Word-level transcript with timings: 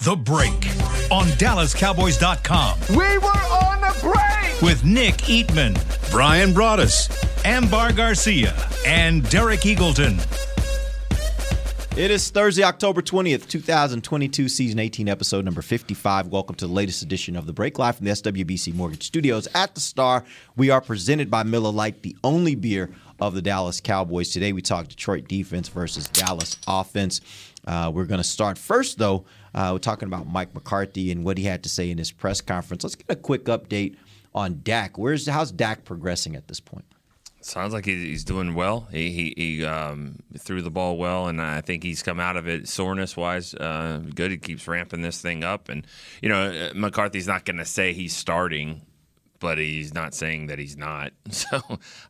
The 0.00 0.14
Break 0.14 0.52
on 1.10 1.26
DallasCowboys.com. 1.38 2.78
We 2.90 3.18
were 3.18 3.26
on 3.28 3.80
the 3.80 3.98
break! 4.02 4.62
With 4.62 4.84
Nick 4.84 5.14
Eatman, 5.24 5.74
Bryan 6.10 6.50
Broaddus, 6.52 7.10
Ambar 7.44 7.92
Garcia, 7.92 8.54
and 8.86 9.28
Derek 9.30 9.60
Eagleton. 9.60 10.20
It 11.96 12.10
is 12.10 12.28
Thursday, 12.30 12.62
October 12.62 13.00
20th, 13.00 13.48
2022, 13.48 14.48
season 14.48 14.78
18, 14.78 15.08
episode 15.08 15.44
number 15.44 15.62
55. 15.62 16.28
Welcome 16.28 16.54
to 16.56 16.66
the 16.66 16.72
latest 16.72 17.02
edition 17.02 17.34
of 17.34 17.46
The 17.46 17.54
Break 17.54 17.78
Live 17.78 17.96
from 17.96 18.04
the 18.04 18.12
SWBC 18.12 18.74
Mortgage 18.74 19.04
Studios 19.04 19.48
at 19.54 19.74
the 19.74 19.80
Star. 19.80 20.24
We 20.56 20.68
are 20.70 20.82
presented 20.82 21.30
by 21.30 21.42
Miller 21.42 21.72
Lite, 21.72 22.02
the 22.02 22.14
only 22.22 22.54
beer 22.54 22.90
of 23.18 23.34
the 23.34 23.42
Dallas 23.42 23.80
Cowboys. 23.80 24.30
Today 24.30 24.52
we 24.52 24.60
talk 24.60 24.88
Detroit 24.88 25.26
defense 25.26 25.68
versus 25.68 26.06
Dallas 26.08 26.58
offense. 26.68 27.22
Uh, 27.66 27.90
we're 27.92 28.04
going 28.04 28.20
to 28.20 28.24
start 28.24 28.58
first, 28.58 28.98
though. 28.98 29.24
Uh, 29.56 29.70
we're 29.72 29.78
talking 29.78 30.06
about 30.06 30.26
Mike 30.26 30.54
McCarthy 30.54 31.10
and 31.10 31.24
what 31.24 31.38
he 31.38 31.44
had 31.44 31.62
to 31.62 31.68
say 31.70 31.90
in 31.90 31.96
his 31.96 32.12
press 32.12 32.42
conference. 32.42 32.84
Let's 32.84 32.94
get 32.94 33.06
a 33.08 33.16
quick 33.16 33.46
update 33.46 33.96
on 34.34 34.60
Dak. 34.62 34.98
Where's 34.98 35.26
how's 35.26 35.50
Dak 35.50 35.84
progressing 35.84 36.36
at 36.36 36.46
this 36.46 36.60
point? 36.60 36.84
Sounds 37.40 37.72
like 37.72 37.86
he's 37.86 38.24
doing 38.24 38.54
well. 38.54 38.88
He 38.90 39.10
he, 39.10 39.34
he 39.36 39.64
um, 39.64 40.16
threw 40.38 40.60
the 40.60 40.70
ball 40.70 40.98
well, 40.98 41.28
and 41.28 41.40
I 41.40 41.62
think 41.62 41.84
he's 41.84 42.02
come 42.02 42.20
out 42.20 42.36
of 42.36 42.46
it 42.46 42.68
soreness 42.68 43.16
wise 43.16 43.54
uh, 43.54 44.02
good. 44.14 44.30
He 44.30 44.36
keeps 44.36 44.68
ramping 44.68 45.00
this 45.00 45.22
thing 45.22 45.42
up, 45.42 45.70
and 45.70 45.86
you 46.20 46.28
know 46.28 46.70
McCarthy's 46.74 47.26
not 47.26 47.46
going 47.46 47.56
to 47.56 47.64
say 47.64 47.94
he's 47.94 48.14
starting, 48.14 48.82
but 49.38 49.58
he's 49.58 49.94
not 49.94 50.12
saying 50.12 50.48
that 50.48 50.58
he's 50.58 50.76
not. 50.76 51.12
So 51.30 51.60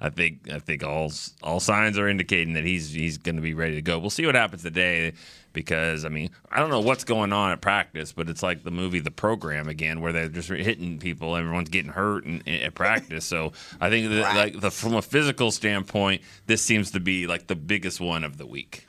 I 0.01 0.09
think 0.09 0.51
I 0.51 0.59
think 0.59 0.83
all 0.83 1.13
all 1.43 1.61
signs 1.61 1.99
are 1.99 2.09
indicating 2.09 2.55
that 2.55 2.65
he's 2.65 2.93
he's 2.93 3.19
going 3.19 3.37
to 3.37 3.43
be 3.43 3.55
ready 3.55 3.77
to 3.77 3.83
go. 3.83 3.99
We'll 3.99 4.11
see 4.11 4.27
what 4.27 4.35
happens 4.35 4.63
today 4.63 5.13
because 5.57 6.05
I 6.05 6.11
mean 6.11 6.31
I 6.53 6.61
don't 6.61 6.69
know 6.69 6.81
what's 6.81 7.03
going 7.03 7.33
on 7.33 7.51
at 7.51 7.63
practice, 7.63 8.13
but 8.13 8.29
it's 8.29 8.43
like 8.43 8.63
the 8.63 8.71
movie 8.71 9.01
The 9.01 9.11
Program 9.11 9.69
again, 9.69 10.01
where 10.03 10.13
they're 10.13 10.29
just 10.29 10.51
hitting 10.51 10.99
people, 10.99 11.35
everyone's 11.35 11.71
getting 11.71 11.91
hurt 11.91 12.27
in, 12.27 12.43
in, 12.43 12.63
at 12.63 12.75
practice. 12.75 13.25
So 13.25 13.53
I 13.81 13.89
think 13.89 14.11
that 14.11 14.37
like 14.37 14.61
the, 14.61 14.71
from 14.71 14.95
a 14.95 15.03
physical 15.03 15.51
standpoint, 15.51 16.21
this 16.45 16.63
seems 16.63 16.91
to 16.91 17.01
be 17.01 17.27
like 17.27 17.47
the 17.47 17.57
biggest 17.57 18.01
one 18.01 18.23
of 18.23 18.37
the 18.37 18.47
week. 18.47 18.87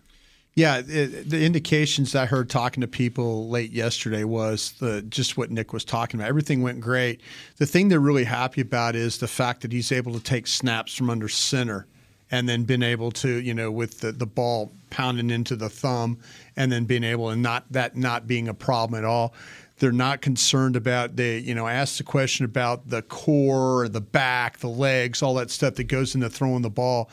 Yeah, 0.55 0.81
it, 0.85 1.29
the 1.29 1.45
indications 1.45 2.15
I 2.15 2.25
heard 2.25 2.49
talking 2.49 2.81
to 2.81 2.87
people 2.87 3.47
late 3.47 3.71
yesterday 3.71 4.25
was 4.25 4.73
the 4.79 5.03
just 5.03 5.37
what 5.37 5.49
Nick 5.49 5.71
was 5.71 5.85
talking 5.85 6.19
about. 6.19 6.27
Everything 6.27 6.61
went 6.61 6.81
great. 6.81 7.21
The 7.57 7.65
thing 7.65 7.87
they're 7.87 7.99
really 8.01 8.25
happy 8.25 8.59
about 8.59 8.95
is 8.95 9.19
the 9.19 9.27
fact 9.27 9.61
that 9.61 9.71
he's 9.71 9.93
able 9.93 10.13
to 10.13 10.19
take 10.19 10.47
snaps 10.47 10.93
from 10.93 11.09
under 11.09 11.29
center 11.29 11.87
and 12.31 12.47
then 12.47 12.63
been 12.63 12.83
able 12.83 13.11
to, 13.11 13.29
you 13.29 13.53
know, 13.53 13.71
with 13.71 14.01
the, 14.01 14.11
the 14.11 14.25
ball 14.25 14.71
pounding 14.89 15.29
into 15.29 15.55
the 15.55 15.69
thumb 15.69 16.19
and 16.55 16.71
then 16.71 16.85
being 16.85 17.03
able 17.03 17.29
and 17.29 17.41
not 17.41 17.65
that 17.71 17.95
not 17.95 18.27
being 18.27 18.47
a 18.47 18.53
problem 18.53 18.97
at 18.97 19.05
all. 19.05 19.33
They're 19.79 19.91
not 19.91 20.21
concerned 20.21 20.75
about 20.75 21.15
the, 21.15 21.39
you 21.39 21.53
know, 21.53 21.67
I 21.67 21.73
asked 21.73 21.99
the 21.99 22.03
question 22.03 22.45
about 22.45 22.89
the 22.89 23.03
core, 23.03 23.87
the 23.87 24.01
back, 24.01 24.57
the 24.57 24.69
legs, 24.69 25.21
all 25.21 25.35
that 25.35 25.51
stuff 25.51 25.75
that 25.75 25.83
goes 25.83 26.15
into 26.15 26.29
throwing 26.29 26.63
the 26.63 26.69
ball. 26.71 27.11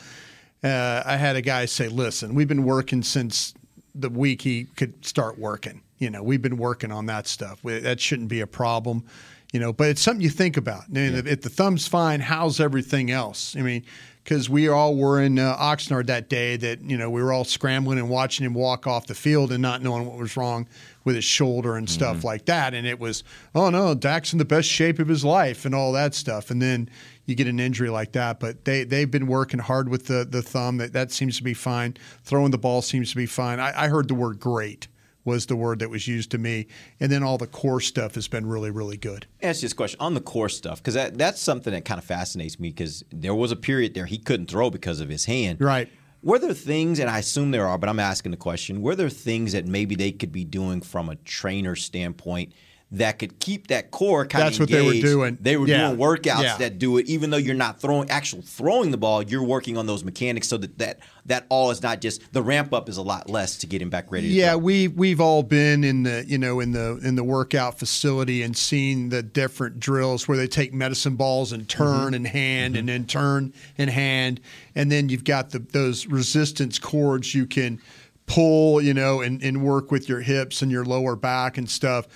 Uh, 0.63 1.03
I 1.05 1.17
had 1.17 1.35
a 1.35 1.41
guy 1.41 1.65
say, 1.65 1.87
"Listen, 1.87 2.33
we've 2.33 2.47
been 2.47 2.63
working 2.63 3.03
since 3.03 3.53
the 3.95 4.09
week 4.09 4.41
he 4.41 4.65
could 4.75 5.05
start 5.05 5.39
working. 5.39 5.81
You 5.97 6.09
know, 6.09 6.21
we've 6.21 6.41
been 6.41 6.57
working 6.57 6.91
on 6.91 7.05
that 7.05 7.27
stuff. 7.27 7.61
That 7.63 7.99
shouldn't 7.99 8.27
be 8.27 8.41
a 8.41 8.47
problem. 8.47 9.05
You 9.53 9.61
know, 9.61 9.71
but 9.71 9.87
it's 9.87 10.01
something 10.01 10.21
you 10.21 10.29
think 10.29 10.57
about. 10.57 10.83
i 10.93 10.99
Yeah. 10.99 11.21
If 11.25 11.41
the 11.41 11.49
thumb's 11.49 11.87
fine, 11.87 12.19
how's 12.19 12.59
everything 12.59 13.09
else? 13.09 13.55
I 13.55 13.61
mean, 13.61 13.85
because 14.25 14.49
we 14.49 14.67
all 14.67 14.95
were 14.95 15.21
in 15.21 15.37
uh, 15.37 15.55
Oxnard 15.55 16.07
that 16.07 16.29
day 16.29 16.57
that 16.57 16.81
you 16.81 16.97
know 16.97 17.11
we 17.11 17.21
were 17.21 17.31
all 17.31 17.45
scrambling 17.45 17.99
and 17.99 18.09
watching 18.09 18.43
him 18.43 18.55
walk 18.55 18.87
off 18.87 19.05
the 19.05 19.13
field 19.13 19.51
and 19.51 19.61
not 19.61 19.83
knowing 19.83 20.07
what 20.07 20.17
was 20.17 20.35
wrong 20.35 20.67
with 21.03 21.15
his 21.15 21.23
shoulder 21.23 21.75
and 21.75 21.87
stuff 21.87 22.17
mm-hmm. 22.17 22.27
like 22.27 22.45
that. 22.45 22.73
And 22.73 22.87
it 22.87 22.99
was, 22.99 23.23
oh 23.53 23.69
no, 23.69 23.93
Dak's 23.93 24.33
in 24.33 24.39
the 24.39 24.45
best 24.45 24.67
shape 24.67 24.97
of 24.97 25.07
his 25.07 25.23
life 25.23 25.63
and 25.63 25.75
all 25.75 25.91
that 25.91 26.15
stuff. 26.15 26.49
And 26.49 26.59
then 26.59 26.89
you 27.25 27.35
get 27.35 27.45
an 27.45 27.59
injury 27.59 27.89
like 27.89 28.13
that. 28.13 28.39
But 28.39 28.65
they 28.65 28.83
they've 28.83 29.09
been 29.09 29.27
working 29.27 29.59
hard 29.59 29.89
with 29.89 30.07
the 30.07 30.25
the 30.25 30.41
thumb. 30.41 30.77
That 30.77 30.91
that 30.93 31.11
seems 31.11 31.37
to 31.37 31.43
be 31.43 31.53
fine. 31.53 31.95
Throwing 32.23 32.49
the 32.49 32.57
ball 32.57 32.81
seems 32.81 33.11
to 33.11 33.15
be 33.15 33.27
fine. 33.27 33.59
I, 33.59 33.83
I 33.83 33.87
heard 33.89 34.07
the 34.07 34.15
word 34.15 34.39
great 34.39 34.87
was 35.25 35.47
the 35.47 35.55
word 35.57 35.79
that 35.79 35.89
was 35.89 36.07
used 36.07 36.31
to 36.31 36.37
me. 36.37 36.67
And 36.99 37.11
then 37.11 37.23
all 37.23 37.37
the 37.37 37.47
core 37.47 37.81
stuff 37.81 38.15
has 38.15 38.29
been 38.29 38.45
really, 38.45 38.71
really 38.71 38.95
good. 38.95 39.27
Ask 39.41 39.61
you 39.61 39.65
this 39.65 39.73
question 39.73 39.99
on 39.99 40.13
the 40.13 40.21
core 40.21 40.47
stuff, 40.47 40.77
because 40.77 40.93
that, 40.93 41.17
that's 41.17 41.41
something 41.41 41.73
that 41.73 41.83
kind 41.83 41.97
of 41.97 42.05
fascinates 42.05 42.59
me 42.59 42.69
because 42.69 43.03
there 43.11 43.35
was 43.35 43.51
a 43.51 43.57
period 43.57 43.93
there 43.93 44.05
he 44.05 44.17
couldn't 44.17 44.49
throw 44.49 44.69
because 44.69 45.01
of 45.01 45.09
his 45.09 45.25
hand. 45.25 45.59
Right. 45.59 45.89
Were 46.23 46.39
there 46.39 46.53
things, 46.53 46.99
and 46.99 47.09
I 47.09 47.19
assume 47.19 47.51
there 47.51 47.67
are, 47.67 47.77
but 47.77 47.89
I'm 47.89 47.99
asking 47.99 48.31
the 48.31 48.37
question, 48.37 48.81
were 48.81 48.95
there 48.95 49.09
things 49.09 49.51
that 49.51 49.67
maybe 49.67 49.95
they 49.95 50.11
could 50.11 50.31
be 50.31 50.45
doing 50.45 50.79
from 50.79 51.09
a 51.09 51.15
trainer 51.17 51.75
standpoint– 51.75 52.53
that 52.91 53.17
could 53.17 53.39
keep 53.39 53.67
that 53.67 53.89
core 53.89 54.25
kind 54.25 54.45
That's 54.45 54.59
of 54.59 54.67
That's 54.67 54.83
what 54.83 54.91
they 54.91 54.99
were 54.99 55.01
doing. 55.01 55.37
They 55.41 55.57
were 55.57 55.67
yeah. 55.67 55.87
doing 55.87 55.99
workouts 55.99 56.43
yeah. 56.43 56.57
that 56.57 56.77
do 56.77 56.97
it, 56.97 57.07
even 57.07 57.31
though 57.31 57.37
you're 57.37 57.55
not 57.55 57.81
throwing 57.81 58.09
actual 58.11 58.41
throwing 58.43 58.91
the 58.91 58.97
ball. 58.97 59.23
You're 59.23 59.43
working 59.43 59.75
on 59.75 59.87
those 59.87 60.03
mechanics 60.03 60.47
so 60.47 60.57
that 60.57 60.77
that, 60.77 60.99
that 61.25 61.45
all 61.49 61.71
is 61.71 61.81
not 61.81 61.99
just 61.99 62.31
the 62.31 62.43
ramp 62.43 62.73
up 62.73 62.87
is 62.87 62.97
a 62.97 63.01
lot 63.01 63.27
less 63.27 63.57
to 63.57 63.67
get 63.67 63.81
him 63.81 63.89
back 63.89 64.11
ready. 64.11 64.27
Yeah, 64.27 64.55
we 64.55 64.87
we've 64.87 65.19
all 65.19 65.41
been 65.41 65.83
in 65.83 66.03
the 66.03 66.25
you 66.27 66.37
know 66.37 66.59
in 66.59 66.73
the 66.73 66.99
in 67.03 67.15
the 67.15 67.23
workout 67.23 67.79
facility 67.79 68.43
and 68.43 68.55
seen 68.55 69.09
the 69.09 69.23
different 69.23 69.79
drills 69.79 70.27
where 70.27 70.37
they 70.37 70.47
take 70.47 70.73
medicine 70.73 71.15
balls 71.15 71.51
and 71.51 71.67
turn 71.67 71.87
mm-hmm. 71.87 72.13
and 72.13 72.27
hand 72.27 72.73
mm-hmm. 72.73 72.79
and 72.79 72.89
then 72.89 73.05
turn 73.05 73.53
and 73.79 73.89
hand, 73.89 74.39
and 74.75 74.91
then 74.91 75.09
you've 75.09 75.23
got 75.23 75.49
the 75.49 75.59
those 75.59 76.05
resistance 76.05 76.77
cords 76.77 77.33
you 77.33 77.47
can 77.47 77.81
pull, 78.27 78.81
you 78.81 78.93
know, 78.93 79.21
and, 79.21 79.43
and 79.43 79.61
work 79.61 79.91
with 79.91 80.09
your 80.09 80.21
hips 80.21 80.61
and 80.61 80.71
your 80.71 80.83
lower 80.83 81.15
back 81.15 81.57
and 81.57 81.69
stuff 81.69 82.07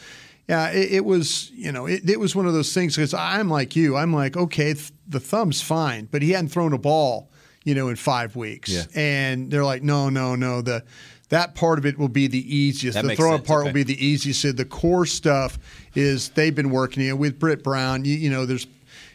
yeah, 0.50 0.72
it, 0.72 0.92
it, 0.94 1.06
was 1.06 1.52
you 1.52 1.72
know 1.72 1.86
it, 1.86 2.10
it 2.10 2.20
was 2.20 2.36
one 2.36 2.48
of 2.48 2.54
those 2.54 2.74
things 2.74 2.96
because 2.96 3.14
I'm 3.14 3.50
like 3.50 3.76
you. 3.76 3.96
I'm 3.96 4.14
like 4.14 4.36
okay, 4.36 4.74
th- 4.74 4.92
the 5.08 5.20
thumb's 5.20 5.62
fine, 5.62 6.08
but 6.12 6.22
he 6.22 6.32
hadn't 6.32 6.50
thrown 6.50 6.74
a 6.74 6.78
ball 6.78 7.30
you 7.64 7.76
know 7.76 7.90
in 7.90 7.96
five 7.96 8.36
weeks, 8.36 8.72
yeah. 8.72 8.84
and 8.96 9.52
they're 9.52 9.64
like 9.64 9.84
no 9.84 10.09
no 10.09 10.36
no 10.36 10.62
the 10.62 10.84
that 11.30 11.54
part 11.54 11.78
of 11.78 11.86
it 11.86 11.98
will 11.98 12.09
be 12.09 12.28
the 12.28 12.56
easiest. 12.56 12.96
That 12.96 13.06
the 13.06 13.16
throwing 13.16 13.38
sense. 13.38 13.48
part 13.48 13.62
okay. 13.62 13.70
will 13.70 13.74
be 13.74 13.84
the 13.84 14.04
easiest. 14.04 14.58
The 14.58 14.66
core 14.66 15.06
stuff 15.06 15.58
is 15.96 16.30
they've 16.30 16.56
been 16.56 16.72
working 16.72 17.04
you 17.04 17.09
know, 17.09 17.16
with 17.16 17.40
Britt 17.40 17.64
Brown. 17.64 18.04
You, 18.04 18.16
you 18.16 18.30
know, 18.32 18.46
there's 18.48 18.66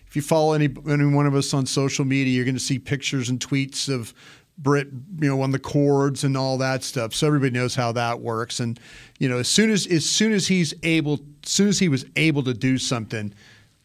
if 0.06 0.14
you 0.14 0.22
follow 0.22 0.52
any 0.52 0.72
any 0.88 1.06
one 1.06 1.26
of 1.26 1.34
us 1.34 1.52
on 1.52 1.66
social 1.66 2.04
media, 2.04 2.32
you're 2.32 2.44
going 2.44 2.54
to 2.54 2.60
see 2.60 2.78
pictures 2.78 3.28
and 3.28 3.40
tweets 3.40 3.92
of 3.92 4.14
Britt, 4.56 4.88
you 5.20 5.28
know, 5.28 5.42
on 5.42 5.50
the 5.50 5.58
cords 5.58 6.24
and 6.24 6.36
all 6.36 6.58
that 6.58 6.84
stuff. 6.84 7.14
So 7.14 7.26
everybody 7.26 7.50
knows 7.50 7.74
how 7.74 7.92
that 7.92 8.20
works. 8.20 8.60
And 8.60 8.78
you 9.18 9.28
know, 9.28 9.38
as 9.38 9.48
soon 9.48 9.70
as 9.70 9.86
as 9.86 10.08
soon 10.08 10.32
as 10.32 10.46
he's 10.46 10.74
able, 10.82 11.20
as 11.42 11.50
soon 11.50 11.68
as 11.68 11.78
he 11.78 11.88
was 11.88 12.04
able 12.16 12.42
to 12.44 12.54
do 12.54 12.78
something, 12.78 13.34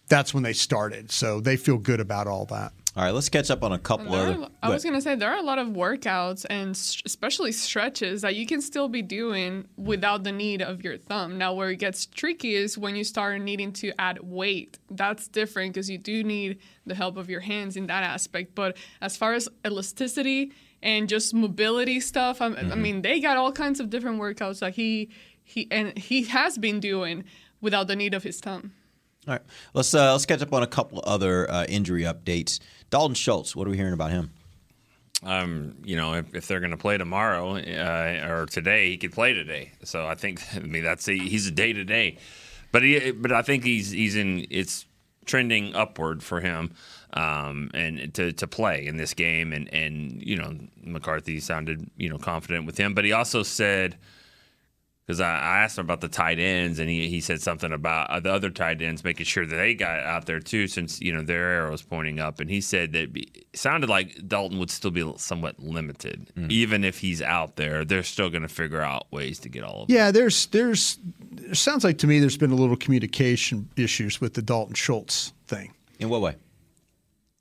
that's 0.07 0.33
when 0.33 0.43
they 0.43 0.53
started. 0.53 1.11
So 1.11 1.39
they 1.39 1.57
feel 1.57 1.77
good 1.77 1.99
about 1.99 2.27
all 2.27 2.45
that. 2.45 2.73
All 2.99 3.05
right, 3.05 3.13
let's 3.13 3.29
catch 3.29 3.49
up 3.49 3.63
on 3.63 3.71
a 3.71 3.79
couple 3.79 4.13
other. 4.13 4.41
Are, 4.41 4.49
I 4.61 4.67
was 4.67 4.83
going 4.83 4.93
to 4.93 4.99
say 4.99 5.15
there 5.15 5.31
are 5.31 5.37
a 5.37 5.41
lot 5.41 5.57
of 5.57 5.69
workouts 5.69 6.45
and 6.49 6.71
especially 6.71 7.53
stretches 7.53 8.23
that 8.23 8.35
you 8.35 8.45
can 8.45 8.59
still 8.61 8.89
be 8.89 9.01
doing 9.01 9.69
without 9.77 10.25
the 10.25 10.33
need 10.33 10.61
of 10.61 10.83
your 10.83 10.97
thumb. 10.97 11.37
Now, 11.37 11.53
where 11.53 11.69
it 11.69 11.77
gets 11.77 12.05
tricky 12.05 12.55
is 12.55 12.77
when 12.77 12.97
you 12.97 13.05
start 13.05 13.39
needing 13.39 13.71
to 13.71 13.93
add 14.01 14.19
weight. 14.21 14.79
That's 14.91 15.29
different 15.29 15.75
because 15.75 15.89
you 15.89 15.97
do 15.97 16.25
need 16.25 16.59
the 16.85 16.93
help 16.93 17.15
of 17.15 17.29
your 17.29 17.39
hands 17.39 17.77
in 17.77 17.87
that 17.87 18.03
aspect. 18.03 18.53
But 18.53 18.75
as 18.99 19.15
far 19.15 19.33
as 19.33 19.47
elasticity 19.65 20.51
and 20.83 21.07
just 21.07 21.33
mobility 21.33 22.01
stuff, 22.01 22.41
I, 22.41 22.49
mm-hmm. 22.49 22.69
I 22.69 22.75
mean, 22.75 23.01
they 23.01 23.21
got 23.21 23.37
all 23.37 23.53
kinds 23.53 23.79
of 23.79 23.89
different 23.89 24.19
workouts 24.19 24.59
that 24.59 24.75
he 24.75 25.09
he 25.41 25.69
and 25.71 25.97
he 25.97 26.23
has 26.23 26.57
been 26.57 26.81
doing 26.81 27.23
without 27.61 27.87
the 27.87 27.95
need 27.95 28.13
of 28.13 28.23
his 28.23 28.41
thumb. 28.41 28.73
All 29.27 29.35
right, 29.35 29.41
let's 29.73 29.93
uh, 29.93 30.13
let's 30.13 30.25
catch 30.25 30.41
up 30.41 30.53
on 30.53 30.63
a 30.63 30.67
couple 30.67 31.03
other 31.05 31.49
uh, 31.51 31.65
injury 31.65 32.03
updates. 32.03 32.59
Dalton 32.89 33.15
Schultz, 33.15 33.55
what 33.55 33.67
are 33.67 33.71
we 33.71 33.77
hearing 33.77 33.93
about 33.93 34.11
him? 34.11 34.31
Um, 35.23 35.75
you 35.83 35.95
know, 35.95 36.13
if, 36.13 36.33
if 36.33 36.47
they're 36.47 36.61
going 36.61 36.71
to 36.71 36.77
play 36.77 36.97
tomorrow 36.97 37.57
uh, 37.57 38.27
or 38.29 38.45
today, 38.45 38.89
he 38.89 38.97
could 38.97 39.11
play 39.11 39.33
today. 39.33 39.73
So 39.83 40.07
I 40.07 40.15
think, 40.15 40.41
I 40.55 40.59
mean, 40.59 40.83
that's 40.83 41.07
a, 41.07 41.17
he's 41.17 41.47
a 41.47 41.51
day 41.51 41.73
to 41.73 41.83
day, 41.83 42.17
but 42.71 42.83
he, 42.83 43.11
but 43.11 43.31
I 43.31 43.41
think 43.41 43.63
he's 43.63 43.91
he's 43.91 44.15
in 44.15 44.45
it's 44.49 44.85
trending 45.25 45.75
upward 45.75 46.23
for 46.23 46.39
him, 46.39 46.73
um, 47.13 47.69
and 47.73 48.13
to 48.13 48.31
to 48.33 48.47
play 48.47 48.85
in 48.85 48.97
this 48.97 49.13
game, 49.13 49.53
and 49.53 49.71
and 49.73 50.21
you 50.21 50.37
know 50.37 50.55
McCarthy 50.83 51.39
sounded 51.39 51.89
you 51.97 52.09
know 52.09 52.17
confident 52.17 52.65
with 52.65 52.77
him, 52.77 52.93
but 52.93 53.05
he 53.05 53.11
also 53.11 53.43
said 53.43 53.97
because 55.09 55.21
I, 55.21 55.39
I 55.39 55.57
asked 55.63 55.79
him 55.79 55.85
about 55.85 56.01
the 56.01 56.07
tight 56.07 56.37
ends, 56.37 56.77
and 56.77 56.87
he, 56.87 57.09
he 57.09 57.19
said 57.19 57.41
something 57.41 57.73
about 57.73 58.11
uh, 58.11 58.19
the 58.19 58.31
other 58.31 58.51
tight 58.51 58.79
ends 58.79 59.03
making 59.03 59.25
sure 59.25 59.43
that 59.43 59.55
they 59.55 59.73
got 59.73 60.01
out 60.01 60.27
there 60.27 60.39
too, 60.39 60.67
since 60.67 61.01
you 61.01 61.11
know 61.11 61.23
their 61.23 61.49
arrow 61.49 61.71
was 61.71 61.81
pointing 61.81 62.19
up. 62.19 62.39
And 62.39 62.47
he 62.47 62.61
said 62.61 62.93
that 62.93 63.11
be, 63.11 63.21
it 63.33 63.57
sounded 63.57 63.89
like 63.89 64.27
Dalton 64.27 64.59
would 64.59 64.69
still 64.69 64.91
be 64.91 65.11
somewhat 65.17 65.59
limited, 65.59 66.31
even 66.49 66.83
if 66.83 66.99
he's 66.99 67.23
out 67.23 67.55
there. 67.55 67.83
They're 67.83 68.03
still 68.03 68.29
going 68.29 68.43
to 68.43 68.47
figure 68.47 68.81
out 68.81 69.11
ways 69.11 69.39
to 69.39 69.49
get 69.49 69.63
all 69.63 69.81
of 69.81 69.87
them. 69.87 69.97
Yeah, 69.97 70.11
there's 70.11 70.45
there's 70.45 70.99
it 71.37 71.57
sounds 71.57 71.83
like 71.83 71.97
to 71.99 72.07
me 72.07 72.19
there's 72.19 72.37
been 72.37 72.51
a 72.51 72.55
little 72.55 72.77
communication 72.77 73.67
issues 73.75 74.21
with 74.21 74.35
the 74.35 74.43
Dalton 74.43 74.75
Schultz 74.75 75.33
thing. 75.47 75.73
In 75.97 76.09
what 76.09 76.21
way? 76.21 76.35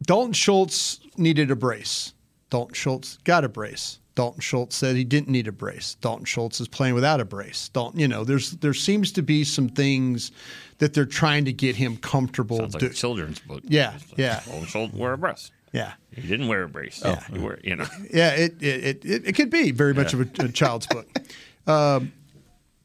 Dalton 0.02 0.32
Schultz 0.32 1.00
needed 1.18 1.50
a 1.50 1.56
brace. 1.56 2.14
Dalton 2.48 2.72
Schultz 2.72 3.18
got 3.24 3.44
a 3.44 3.48
brace. 3.50 3.98
Dalton 4.18 4.40
Schultz 4.40 4.74
said 4.74 4.96
he 4.96 5.04
didn't 5.04 5.28
need 5.28 5.46
a 5.46 5.52
brace. 5.52 5.94
Dalton 6.00 6.24
Schultz 6.24 6.60
is 6.60 6.66
playing 6.66 6.94
without 6.94 7.20
a 7.20 7.24
brace. 7.24 7.68
Dalton, 7.68 8.00
you 8.00 8.08
know, 8.08 8.24
there's 8.24 8.50
there 8.50 8.74
seems 8.74 9.12
to 9.12 9.22
be 9.22 9.44
some 9.44 9.68
things 9.68 10.32
that 10.78 10.92
they're 10.92 11.06
trying 11.06 11.44
to 11.44 11.52
get 11.52 11.76
him 11.76 11.96
comfortable. 11.98 12.56
Sounds 12.56 12.74
like 12.74 12.80
do- 12.80 12.86
a 12.88 12.92
children's 12.92 13.38
book. 13.38 13.62
Yeah, 13.62 13.96
yeah. 14.16 14.40
Oh, 14.50 14.64
Schultz 14.64 14.92
wear 14.92 15.12
a 15.12 15.18
brace. 15.18 15.52
yeah, 15.72 15.92
He 16.10 16.22
didn't 16.22 16.48
wear 16.48 16.64
a 16.64 16.68
brace. 16.68 17.00
Oh, 17.04 17.16
he 17.32 17.38
wear, 17.38 17.60
you 17.62 17.76
know. 17.76 17.86
yeah. 18.12 18.30
It 18.30 18.60
it, 18.60 19.04
it, 19.04 19.26
it, 19.28 19.32
could 19.36 19.50
be 19.50 19.70
very 19.70 19.94
much 19.94 20.12
of 20.14 20.20
a, 20.22 20.46
a 20.46 20.48
child's 20.48 20.88
book. 20.88 21.06
Um, 21.68 22.14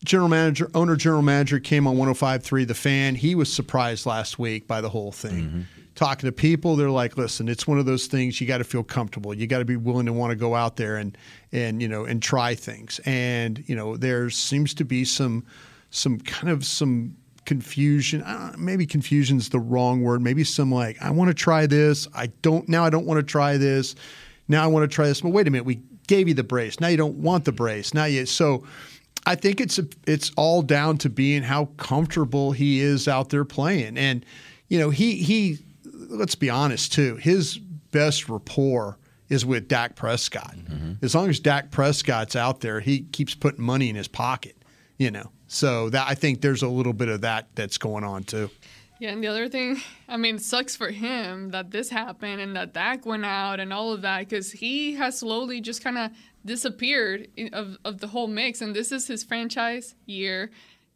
general 0.03 0.27
manager, 0.27 0.69
owner, 0.73 0.97
general 0.97 1.21
manager 1.21 1.57
came 1.57 1.87
on 1.87 1.95
105.3 1.95 2.67
The 2.67 2.73
Fan. 2.73 3.15
He 3.15 3.33
was 3.33 3.51
surprised 3.51 4.05
last 4.05 4.37
week 4.37 4.67
by 4.67 4.81
the 4.81 4.89
whole 4.89 5.13
thing. 5.13 5.65
Talking 5.95 6.27
to 6.27 6.31
people, 6.31 6.75
they're 6.75 6.89
like, 6.89 7.17
"Listen, 7.17 7.47
it's 7.47 7.67
one 7.67 7.77
of 7.77 7.85
those 7.85 8.07
things. 8.07 8.41
You 8.41 8.47
got 8.47 8.57
to 8.57 8.63
feel 8.63 8.83
comfortable. 8.83 9.33
You 9.33 9.45
got 9.45 9.59
to 9.59 9.65
be 9.65 9.75
willing 9.75 10.07
to 10.07 10.13
want 10.13 10.31
to 10.31 10.35
go 10.35 10.55
out 10.55 10.75
there 10.75 10.97
and 10.97 11.17
and 11.51 11.81
you 11.81 11.87
know 11.87 12.05
and 12.05 12.21
try 12.21 12.55
things. 12.55 12.99
And 13.05 13.63
you 13.67 13.75
know, 13.75 13.95
there 13.95 14.29
seems 14.29 14.73
to 14.75 14.85
be 14.85 15.05
some 15.05 15.45
some 15.91 16.19
kind 16.19 16.49
of 16.49 16.65
some 16.65 17.15
confusion. 17.45 18.21
Don't, 18.21 18.57
maybe 18.57 18.85
confusion's 18.85 19.49
the 19.49 19.59
wrong 19.59 20.01
word. 20.01 20.21
Maybe 20.21 20.43
some 20.43 20.71
like, 20.71 21.01
I 21.01 21.11
want 21.11 21.29
to 21.29 21.33
try 21.33 21.67
this. 21.67 22.07
I 22.13 22.27
don't 22.41 22.67
now. 22.67 22.83
I 22.83 22.89
don't 22.89 23.05
want 23.05 23.19
to 23.19 23.23
try 23.23 23.57
this. 23.57 23.95
Now 24.47 24.63
I 24.63 24.67
want 24.67 24.89
to 24.89 24.93
try 24.93 25.07
this. 25.07 25.21
But 25.21 25.29
wait 25.29 25.47
a 25.47 25.51
minute, 25.51 25.65
we 25.65 25.81
gave 26.07 26.27
you 26.27 26.33
the 26.33 26.43
brace. 26.43 26.79
Now 26.79 26.87
you 26.87 26.97
don't 26.97 27.15
want 27.15 27.45
the 27.45 27.51
brace. 27.51 27.93
Now 27.93 28.05
you 28.05 28.25
so. 28.25 28.65
I 29.25 29.35
think 29.35 29.61
it's 29.61 29.79
it's 30.05 30.31
all 30.35 30.61
down 30.61 30.97
to 30.99 31.09
being 31.09 31.43
how 31.43 31.65
comfortable 31.77 32.51
he 32.51 32.81
is 32.81 33.07
out 33.07 33.29
there 33.29 33.45
playing, 33.45 33.97
and 33.97 34.25
you 34.67 34.79
know 34.79 34.89
he 34.89 35.15
he. 35.15 35.59
Let's 36.13 36.35
be 36.35 36.49
honest 36.49 36.93
too. 36.93 37.15
His 37.15 37.57
best 37.57 38.29
rapport 38.29 38.97
is 39.29 39.45
with 39.45 39.67
Dak 39.67 39.95
Prescott. 39.95 40.55
Mm-hmm. 40.55 41.03
As 41.03 41.15
long 41.15 41.29
as 41.29 41.39
Dak 41.39 41.71
Prescott's 41.71 42.35
out 42.35 42.61
there, 42.61 42.79
he 42.79 43.01
keeps 43.01 43.35
putting 43.35 43.63
money 43.63 43.89
in 43.89 43.95
his 43.95 44.07
pocket. 44.07 44.57
You 44.97 45.11
know, 45.11 45.31
so 45.47 45.89
that 45.89 46.07
I 46.07 46.13
think 46.13 46.41
there's 46.41 46.61
a 46.61 46.67
little 46.69 46.93
bit 46.93 47.09
of 47.09 47.21
that 47.21 47.47
that's 47.55 47.77
going 47.77 48.03
on 48.03 48.23
too. 48.23 48.49
Yeah, 48.99 49.09
and 49.09 49.21
the 49.21 49.27
other 49.27 49.49
thing, 49.49 49.81
I 50.07 50.15
mean, 50.15 50.35
it 50.35 50.41
sucks 50.43 50.77
for 50.77 50.89
him 50.89 51.49
that 51.49 51.71
this 51.71 51.89
happened 51.89 52.39
and 52.39 52.55
that 52.55 52.73
Dak 52.73 53.05
went 53.05 53.25
out 53.25 53.59
and 53.59 53.73
all 53.73 53.91
of 53.91 54.03
that 54.03 54.19
because 54.19 54.51
he 54.51 54.93
has 54.93 55.19
slowly 55.19 55.59
just 55.59 55.83
kind 55.83 55.97
of 55.97 56.11
disappeared 56.45 57.27
of, 57.51 57.77
of 57.83 57.99
the 57.99 58.07
whole 58.07 58.27
mix. 58.27 58.61
And 58.61 58.73
this 58.73 58.93
is 58.93 59.07
his 59.07 59.23
franchise 59.23 59.95
year. 60.05 60.51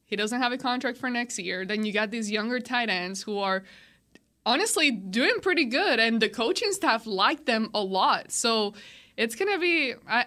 He 0.05 0.15
doesn't 0.15 0.41
have 0.41 0.53
a 0.53 0.57
contract 0.57 0.97
for 0.97 1.09
next 1.09 1.37
year. 1.37 1.65
Then 1.65 1.83
you 1.83 1.91
got 1.91 2.11
these 2.11 2.31
younger 2.31 2.61
tight 2.61 2.89
ends 2.89 3.23
who 3.23 3.39
are 3.39 3.63
honestly 4.47 4.89
doing 4.89 5.39
pretty 5.41 5.65
good, 5.65 5.99
and 5.99 6.19
the 6.21 6.29
coaching 6.29 6.71
staff 6.71 7.05
like 7.05 7.45
them 7.45 7.69
a 7.73 7.81
lot. 7.81 8.31
So 8.31 8.73
it's 9.15 9.35
gonna 9.35 9.59
be 9.59 9.93
I. 10.07 10.25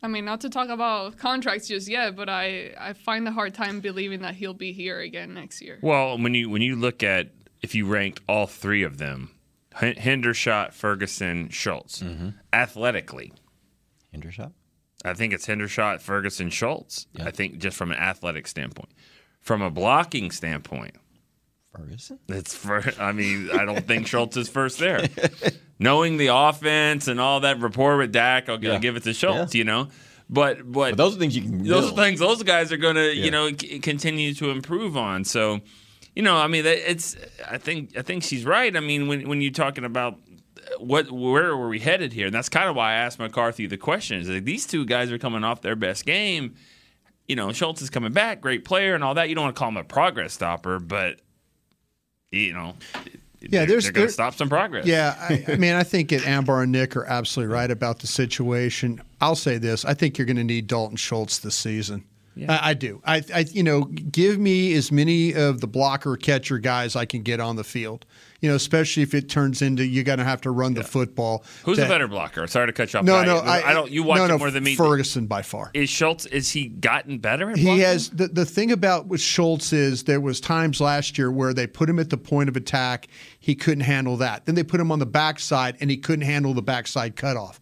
I 0.00 0.06
mean, 0.06 0.24
not 0.24 0.42
to 0.42 0.48
talk 0.48 0.68
about 0.68 1.18
contracts 1.18 1.66
just 1.66 1.88
yet, 1.88 2.14
but 2.14 2.28
I, 2.28 2.72
I 2.78 2.92
find 2.92 3.26
a 3.26 3.32
hard 3.32 3.52
time 3.52 3.80
believing 3.80 4.20
that 4.20 4.36
he'll 4.36 4.54
be 4.54 4.72
here 4.72 5.00
again 5.00 5.34
next 5.34 5.60
year. 5.60 5.80
Well, 5.82 6.16
when 6.16 6.34
you 6.34 6.48
when 6.48 6.62
you 6.62 6.76
look 6.76 7.02
at 7.02 7.32
if 7.62 7.74
you 7.74 7.84
ranked 7.84 8.20
all 8.28 8.46
three 8.46 8.84
of 8.84 8.98
them, 8.98 9.30
H- 9.82 9.96
Hendershot, 9.96 10.72
Ferguson, 10.72 11.48
Schultz, 11.48 12.00
mm-hmm. 12.00 12.28
athletically, 12.52 13.32
Hendershot? 14.14 14.52
I 15.04 15.14
think 15.14 15.32
it's 15.32 15.46
Hendershot, 15.46 16.00
Ferguson, 16.00 16.50
Schultz. 16.50 17.06
I 17.18 17.32
think 17.32 17.58
just 17.58 17.76
from 17.76 17.90
an 17.90 17.98
athletic 17.98 18.46
standpoint, 18.46 18.90
from 19.40 19.62
a 19.62 19.70
blocking 19.70 20.30
standpoint, 20.30 20.94
Ferguson? 21.74 22.18
it's 22.28 22.54
for. 22.54 22.82
I 22.98 23.12
mean, 23.12 23.50
I 23.50 23.64
don't 23.64 23.86
think 23.86 24.06
Schultz 24.06 24.36
is 24.36 24.48
first 24.48 24.78
there. 24.78 25.06
Knowing 25.78 26.16
the 26.16 26.28
offense 26.28 27.06
and 27.08 27.20
all 27.20 27.40
that 27.40 27.60
rapport 27.60 27.96
with 27.98 28.12
Dak, 28.12 28.48
I'll, 28.48 28.62
Yeah. 28.62 28.72
I'll 28.74 28.80
give 28.80 28.96
it 28.96 29.04
to 29.04 29.12
Schultz. 29.14 29.54
Yeah. 29.54 29.58
You 29.58 29.64
know, 29.64 29.88
but 30.28 30.58
but 30.70 30.90
But 30.90 30.96
those 30.96 31.16
are 31.16 31.18
things 31.18 31.36
you 31.36 31.42
can. 31.42 31.62
those 31.64 31.92
are 31.92 31.94
things 31.94 32.18
those 32.20 32.42
guys 32.42 32.72
are 32.72 32.76
going 32.78 32.96
to 32.96 33.14
Yeah. 33.14 33.24
you 33.24 33.30
know 33.30 33.48
c- 33.50 33.78
continue 33.80 34.34
to 34.34 34.50
improve 34.50 34.96
on 34.96 35.24
so 35.24 35.60
you 36.16 36.22
know 36.22 36.36
i 36.36 36.46
mean 36.48 36.66
it's 36.66 37.16
i 37.48 37.56
think 37.58 37.96
i 37.96 38.02
think 38.02 38.22
she's 38.24 38.44
right 38.44 38.76
i 38.76 38.80
mean 38.80 39.06
when 39.08 39.28
when 39.28 39.40
you're 39.40 39.52
talking 39.52 39.84
about 39.84 40.14
uh, 40.14 40.78
what 40.80 41.10
where 41.10 41.56
were 41.56 41.68
we 41.68 41.78
headed 41.78 42.12
here 42.12 42.26
and 42.26 42.34
that's 42.34 42.48
kind 42.50 42.68
of 42.68 42.74
why 42.76 42.90
i 42.90 42.94
asked 42.94 43.18
mccarthy 43.18 43.66
the 43.66 43.76
question 43.78 44.18
is 44.20 44.28
like 44.28 44.44
these 44.44 44.66
two 44.66 44.84
guys 44.84 45.10
are 45.12 45.18
coming 45.18 45.44
off 45.44 45.62
their 45.62 45.76
best 45.76 46.04
game 46.04 46.54
you 47.28 47.36
know 47.36 47.52
schultz 47.52 47.80
is 47.80 47.88
coming 47.88 48.12
back 48.12 48.40
great 48.40 48.64
player 48.64 48.94
and 48.94 49.02
all 49.04 49.14
that 49.14 49.28
you 49.30 49.34
don't 49.34 49.44
want 49.44 49.54
to 49.56 49.58
call 49.58 49.68
him 49.68 49.76
a 49.78 49.84
progress 49.84 50.32
stopper 50.34 50.78
but 50.80 51.20
you 52.30 52.52
know 52.52 52.74
Yeah, 53.40 53.60
they're, 53.60 53.66
there's- 53.66 53.84
they're 53.84 53.92
going 53.92 54.06
to 54.08 54.12
stop 54.12 54.34
some 54.34 54.48
progress 54.48 54.86
Yeah, 54.86 55.14
I, 55.18 55.52
I 55.52 55.56
mean, 55.56 55.74
I 55.74 55.82
think 55.82 56.10
that 56.10 56.26
Ambar 56.26 56.62
and 56.62 56.72
Nick 56.72 56.96
are 56.96 57.04
absolutely 57.06 57.52
right 57.54 57.70
about 57.70 58.00
the 58.00 58.06
situation. 58.06 59.00
I'll 59.20 59.36
say 59.36 59.58
this: 59.58 59.84
I 59.84 59.94
think 59.94 60.18
you're 60.18 60.26
going 60.26 60.36
to 60.36 60.44
need 60.44 60.66
Dalton 60.66 60.96
Schultz 60.96 61.38
this 61.38 61.54
season. 61.54 62.04
I, 62.48 62.70
I 62.70 62.74
do. 62.74 63.02
I, 63.04 63.22
I, 63.34 63.40
you 63.50 63.64
know, 63.64 63.82
give 63.84 64.38
me 64.38 64.72
as 64.74 64.92
many 64.92 65.34
of 65.34 65.60
the 65.60 65.66
blocker 65.66 66.16
catcher 66.16 66.58
guys 66.58 66.94
I 66.94 67.04
can 67.04 67.22
get 67.22 67.40
on 67.40 67.56
the 67.56 67.64
field. 67.64 68.06
You 68.40 68.48
know, 68.48 68.54
especially 68.54 69.02
if 69.02 69.14
it 69.14 69.28
turns 69.28 69.62
into 69.62 69.84
you're 69.84 70.04
going 70.04 70.18
to 70.20 70.24
have 70.24 70.40
to 70.42 70.50
run 70.52 70.74
the 70.74 70.84
football. 70.84 71.44
who's 71.64 71.78
to- 71.78 71.86
a 71.86 71.88
better 71.88 72.06
blocker 72.06 72.46
sorry 72.46 72.66
to 72.68 72.72
cut 72.72 72.92
you 72.92 73.00
off 73.00 73.04
No, 73.04 73.24
no, 73.24 73.38
I, 73.38 73.70
I 73.70 73.72
don't 73.72 73.90
you 73.90 74.04
watch 74.04 74.18
no, 74.18 74.24
it 74.26 74.28
no, 74.28 74.38
more 74.38 74.50
than 74.52 74.62
me 74.62 74.76
Ferguson 74.76 75.26
by 75.26 75.42
far. 75.42 75.70
is 75.74 75.90
schultz 75.90 76.24
is 76.26 76.50
he 76.52 76.68
gotten 76.68 77.18
better 77.18 77.50
at 77.50 77.58
He 77.58 77.80
has 77.80 78.10
the, 78.10 78.28
the 78.28 78.44
thing 78.46 78.70
about 78.70 79.06
with 79.08 79.20
Schultz 79.20 79.72
is 79.72 80.04
there 80.04 80.20
was 80.20 80.40
times 80.40 80.80
last 80.80 81.18
year 81.18 81.32
where 81.32 81.52
they 81.52 81.66
put 81.66 81.88
him 81.90 81.98
at 81.98 82.10
the 82.10 82.16
point 82.16 82.48
of 82.48 82.56
attack, 82.56 83.08
he 83.40 83.54
couldn't 83.56 83.80
handle 83.84 84.16
that. 84.18 84.46
Then 84.46 84.54
they 84.54 84.62
put 84.62 84.80
him 84.80 84.92
on 84.92 85.00
the 85.00 85.06
backside 85.06 85.76
and 85.80 85.90
he 85.90 85.96
couldn't 85.96 86.24
handle 86.24 86.54
the 86.54 86.62
backside 86.62 87.16
cutoff. 87.16 87.58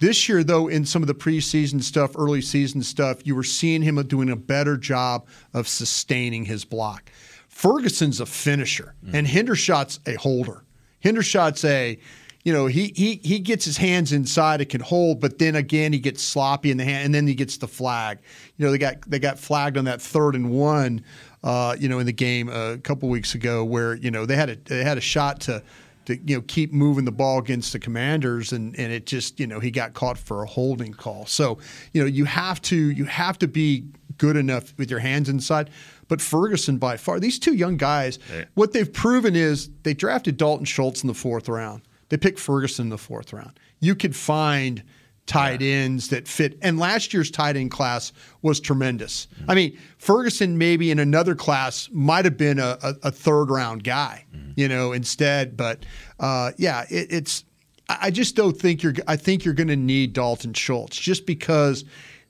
This 0.00 0.28
year, 0.28 0.44
though, 0.44 0.68
in 0.68 0.84
some 0.84 1.02
of 1.02 1.08
the 1.08 1.14
preseason 1.14 1.82
stuff, 1.82 2.12
early 2.16 2.40
season 2.40 2.82
stuff, 2.82 3.26
you 3.26 3.34
were 3.34 3.42
seeing 3.42 3.82
him 3.82 4.00
doing 4.06 4.30
a 4.30 4.36
better 4.36 4.76
job 4.76 5.26
of 5.52 5.66
sustaining 5.66 6.44
his 6.44 6.64
block. 6.64 7.10
Ferguson's 7.58 8.20
a 8.20 8.26
finisher, 8.26 8.94
and 9.12 9.26
Hendershot's 9.26 9.98
a 10.06 10.14
holder. 10.14 10.62
Hendershot's 11.00 11.64
a, 11.64 11.98
you 12.44 12.52
know, 12.52 12.66
he 12.66 12.92
he 12.94 13.16
he 13.24 13.40
gets 13.40 13.64
his 13.64 13.76
hands 13.76 14.12
inside, 14.12 14.60
it 14.60 14.68
can 14.68 14.80
hold, 14.80 15.20
but 15.20 15.40
then 15.40 15.56
again 15.56 15.92
he 15.92 15.98
gets 15.98 16.22
sloppy 16.22 16.70
in 16.70 16.76
the 16.76 16.84
hand, 16.84 17.06
and 17.06 17.12
then 17.12 17.26
he 17.26 17.34
gets 17.34 17.56
the 17.56 17.66
flag. 17.66 18.20
You 18.56 18.64
know, 18.64 18.70
they 18.70 18.78
got 18.78 19.00
they 19.10 19.18
got 19.18 19.40
flagged 19.40 19.76
on 19.76 19.86
that 19.86 20.00
third 20.00 20.36
and 20.36 20.52
one, 20.52 21.04
uh, 21.42 21.74
you 21.76 21.88
know, 21.88 21.98
in 21.98 22.06
the 22.06 22.12
game 22.12 22.48
a 22.48 22.78
couple 22.78 23.08
weeks 23.08 23.34
ago 23.34 23.64
where 23.64 23.96
you 23.96 24.12
know 24.12 24.24
they 24.24 24.36
had 24.36 24.50
a 24.50 24.54
they 24.54 24.84
had 24.84 24.96
a 24.96 25.00
shot 25.02 25.40
to. 25.40 25.64
To, 26.06 26.16
you 26.24 26.36
know, 26.36 26.44
keep 26.48 26.72
moving 26.72 27.04
the 27.04 27.12
ball 27.12 27.38
against 27.38 27.74
the 27.74 27.78
commanders, 27.78 28.52
and, 28.52 28.74
and 28.78 28.90
it 28.90 29.04
just, 29.04 29.38
you 29.38 29.46
know, 29.46 29.60
he 29.60 29.70
got 29.70 29.92
caught 29.92 30.16
for 30.16 30.42
a 30.42 30.46
holding 30.46 30.94
call. 30.94 31.26
So, 31.26 31.58
you 31.92 32.00
know, 32.00 32.06
you 32.06 32.24
have 32.24 32.62
to 32.62 32.76
you 32.76 33.04
have 33.04 33.38
to 33.40 33.46
be 33.46 33.84
good 34.16 34.36
enough 34.36 34.72
with 34.78 34.90
your 34.90 35.00
hands 35.00 35.28
inside. 35.28 35.68
But 36.08 36.20
Ferguson, 36.20 36.78
by 36.78 36.96
far, 36.96 37.20
these 37.20 37.38
two 37.38 37.54
young 37.54 37.76
guys, 37.76 38.18
what 38.54 38.72
they've 38.72 38.90
proven 38.92 39.36
is 39.36 39.70
they 39.82 39.94
drafted 39.94 40.36
Dalton 40.36 40.64
Schultz 40.64 41.02
in 41.02 41.06
the 41.06 41.14
fourth 41.14 41.48
round. 41.48 41.82
They 42.08 42.16
picked 42.16 42.38
Ferguson 42.38 42.86
in 42.86 42.90
the 42.90 42.98
fourth 42.98 43.32
round. 43.32 43.60
You 43.80 43.94
could 43.94 44.16
find 44.16 44.82
tight 45.26 45.60
ends 45.60 46.08
that 46.08 46.26
fit. 46.26 46.58
And 46.62 46.78
last 46.78 47.12
year's 47.12 47.30
tight 47.30 47.54
end 47.56 47.70
class 47.70 48.12
was 48.40 48.58
tremendous. 48.58 49.28
I 49.46 49.54
mean, 49.54 49.78
Ferguson 49.98 50.56
maybe 50.56 50.90
in 50.90 50.98
another 50.98 51.34
class 51.34 51.88
might 51.92 52.24
have 52.24 52.38
been 52.38 52.58
a, 52.58 52.78
a, 52.82 52.94
a 53.04 53.10
third 53.10 53.50
round 53.50 53.84
guy, 53.84 54.24
you 54.56 54.66
know, 54.68 54.92
instead. 54.92 55.56
But 55.56 55.84
uh, 56.18 56.52
yeah, 56.56 56.84
it, 56.88 57.12
it's. 57.12 57.44
I 57.90 57.98
I 58.00 58.10
just 58.10 58.36
don't 58.36 58.58
think 58.58 58.82
you're. 58.82 58.94
I 59.06 59.16
think 59.16 59.44
you're 59.44 59.54
going 59.54 59.68
to 59.68 59.76
need 59.76 60.14
Dalton 60.14 60.54
Schultz 60.54 60.96
just 60.96 61.26
because 61.26 61.84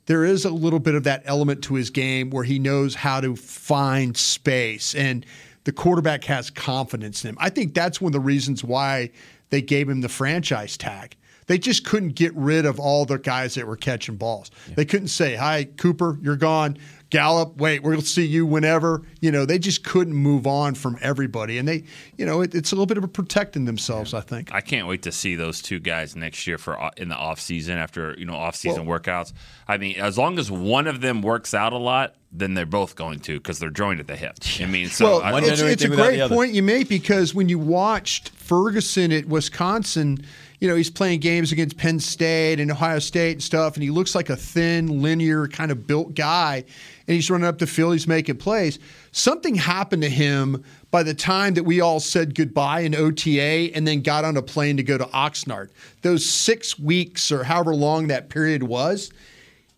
there 0.08 0.24
is 0.24 0.46
a 0.46 0.50
little 0.50 0.80
bit 0.80 0.94
of 0.94 1.04
that 1.04 1.22
element 1.26 1.62
to 1.62 1.74
his 1.74 1.90
game 1.90 2.30
where 2.30 2.42
he 2.42 2.58
knows 2.58 2.94
how 2.94 3.20
to 3.20 3.36
find 3.36 4.16
space 4.16 4.94
and 4.94 5.24
the 5.64 5.72
quarterback 5.72 6.24
has 6.24 6.48
confidence 6.48 7.24
in 7.24 7.28
him. 7.28 7.36
I 7.38 7.50
think 7.50 7.74
that's 7.74 8.00
one 8.00 8.08
of 8.08 8.14
the 8.14 8.20
reasons 8.20 8.64
why 8.64 9.10
they 9.50 9.60
gave 9.60 9.86
him 9.86 10.00
the 10.00 10.08
franchise 10.08 10.78
tag. 10.78 11.14
They 11.46 11.58
just 11.58 11.84
couldn't 11.84 12.14
get 12.14 12.34
rid 12.34 12.64
of 12.64 12.80
all 12.80 13.04
the 13.04 13.18
guys 13.18 13.54
that 13.54 13.66
were 13.66 13.76
catching 13.76 14.16
balls. 14.16 14.50
They 14.74 14.86
couldn't 14.86 15.08
say, 15.08 15.34
"Hi, 15.34 15.64
Cooper, 15.64 16.18
you're 16.22 16.36
gone." 16.36 16.78
Gallup, 17.10 17.56
wait, 17.56 17.82
we'll 17.82 18.02
see 18.02 18.26
you 18.26 18.44
whenever. 18.44 19.02
You 19.20 19.32
know, 19.32 19.46
they 19.46 19.58
just 19.58 19.82
couldn't 19.82 20.14
move 20.14 20.46
on 20.46 20.74
from 20.74 20.98
everybody, 21.00 21.56
and 21.56 21.66
they, 21.66 21.84
you 22.18 22.26
know, 22.26 22.42
it, 22.42 22.54
it's 22.54 22.70
a 22.70 22.74
little 22.74 22.86
bit 22.86 22.98
of 22.98 23.04
a 23.04 23.08
protecting 23.08 23.64
themselves. 23.64 24.12
I 24.12 24.20
think. 24.20 24.52
I 24.52 24.60
can't 24.60 24.86
wait 24.86 25.02
to 25.02 25.12
see 25.12 25.34
those 25.34 25.62
two 25.62 25.78
guys 25.78 26.14
next 26.14 26.46
year 26.46 26.58
for 26.58 26.80
uh, 26.80 26.90
in 26.98 27.08
the 27.08 27.16
off 27.16 27.40
season 27.40 27.78
after 27.78 28.14
you 28.18 28.26
know 28.26 28.34
off 28.34 28.56
season 28.56 28.84
workouts. 28.86 29.32
I 29.66 29.78
mean, 29.78 29.98
as 29.98 30.18
long 30.18 30.38
as 30.38 30.50
one 30.50 30.86
of 30.86 31.00
them 31.00 31.22
works 31.22 31.54
out 31.54 31.72
a 31.72 31.78
lot, 31.78 32.14
then 32.30 32.52
they're 32.54 32.66
both 32.66 32.94
going 32.94 33.20
to 33.20 33.38
because 33.38 33.58
they're 33.58 33.70
joined 33.70 34.00
at 34.00 34.06
the 34.06 34.16
hip. 34.16 34.36
I 34.60 34.66
mean, 34.66 34.88
so 34.88 35.04
well, 35.04 35.22
I, 35.22 35.32
One 35.32 35.42
it's, 35.42 35.50
doesn't 35.50 35.68
it's 35.68 35.82
a 35.82 35.86
anything 35.86 35.98
without 35.98 36.10
the 36.10 36.28
great 36.28 36.36
point 36.36 36.52
you 36.52 36.62
make 36.62 36.88
because 36.88 37.34
when 37.34 37.48
you 37.48 37.58
watched 37.58 38.30
Ferguson 38.30 39.12
at 39.12 39.26
Wisconsin, 39.26 40.18
you 40.60 40.68
know, 40.68 40.74
he's 40.74 40.90
playing 40.90 41.20
games 41.20 41.52
against 41.52 41.76
Penn 41.76 42.00
State 42.00 42.58
and 42.58 42.70
Ohio 42.70 42.98
State 42.98 43.32
and 43.32 43.42
stuff, 43.42 43.74
and 43.74 43.82
he 43.82 43.90
looks 43.90 44.14
like 44.14 44.28
a 44.28 44.36
thin, 44.36 45.02
linear, 45.02 45.46
kind 45.46 45.70
of 45.70 45.86
built 45.86 46.14
guy, 46.14 46.64
and 47.06 47.14
he's 47.14 47.30
running 47.30 47.46
up 47.46 47.58
the 47.58 47.66
field, 47.66 47.92
he's 47.92 48.08
making 48.08 48.36
plays. 48.38 48.78
Something 49.12 49.54
happened 49.54 50.02
to 50.02 50.08
him 50.08 50.64
by 50.90 51.02
the 51.02 51.14
time 51.14 51.54
that 51.54 51.64
we 51.64 51.80
all 51.80 52.00
said 52.00 52.34
goodbye 52.34 52.80
in 52.80 52.94
OTA 52.94 53.70
and 53.74 53.86
then 53.86 54.02
got 54.02 54.24
on 54.24 54.36
a 54.36 54.42
plane 54.42 54.76
to 54.78 54.82
go 54.82 54.98
to 54.98 55.04
Oxnard. 55.06 55.70
Those 56.02 56.28
six 56.28 56.78
weeks 56.78 57.30
or 57.30 57.44
however 57.44 57.74
long 57.74 58.08
that 58.08 58.28
period 58.28 58.64
was, 58.64 59.12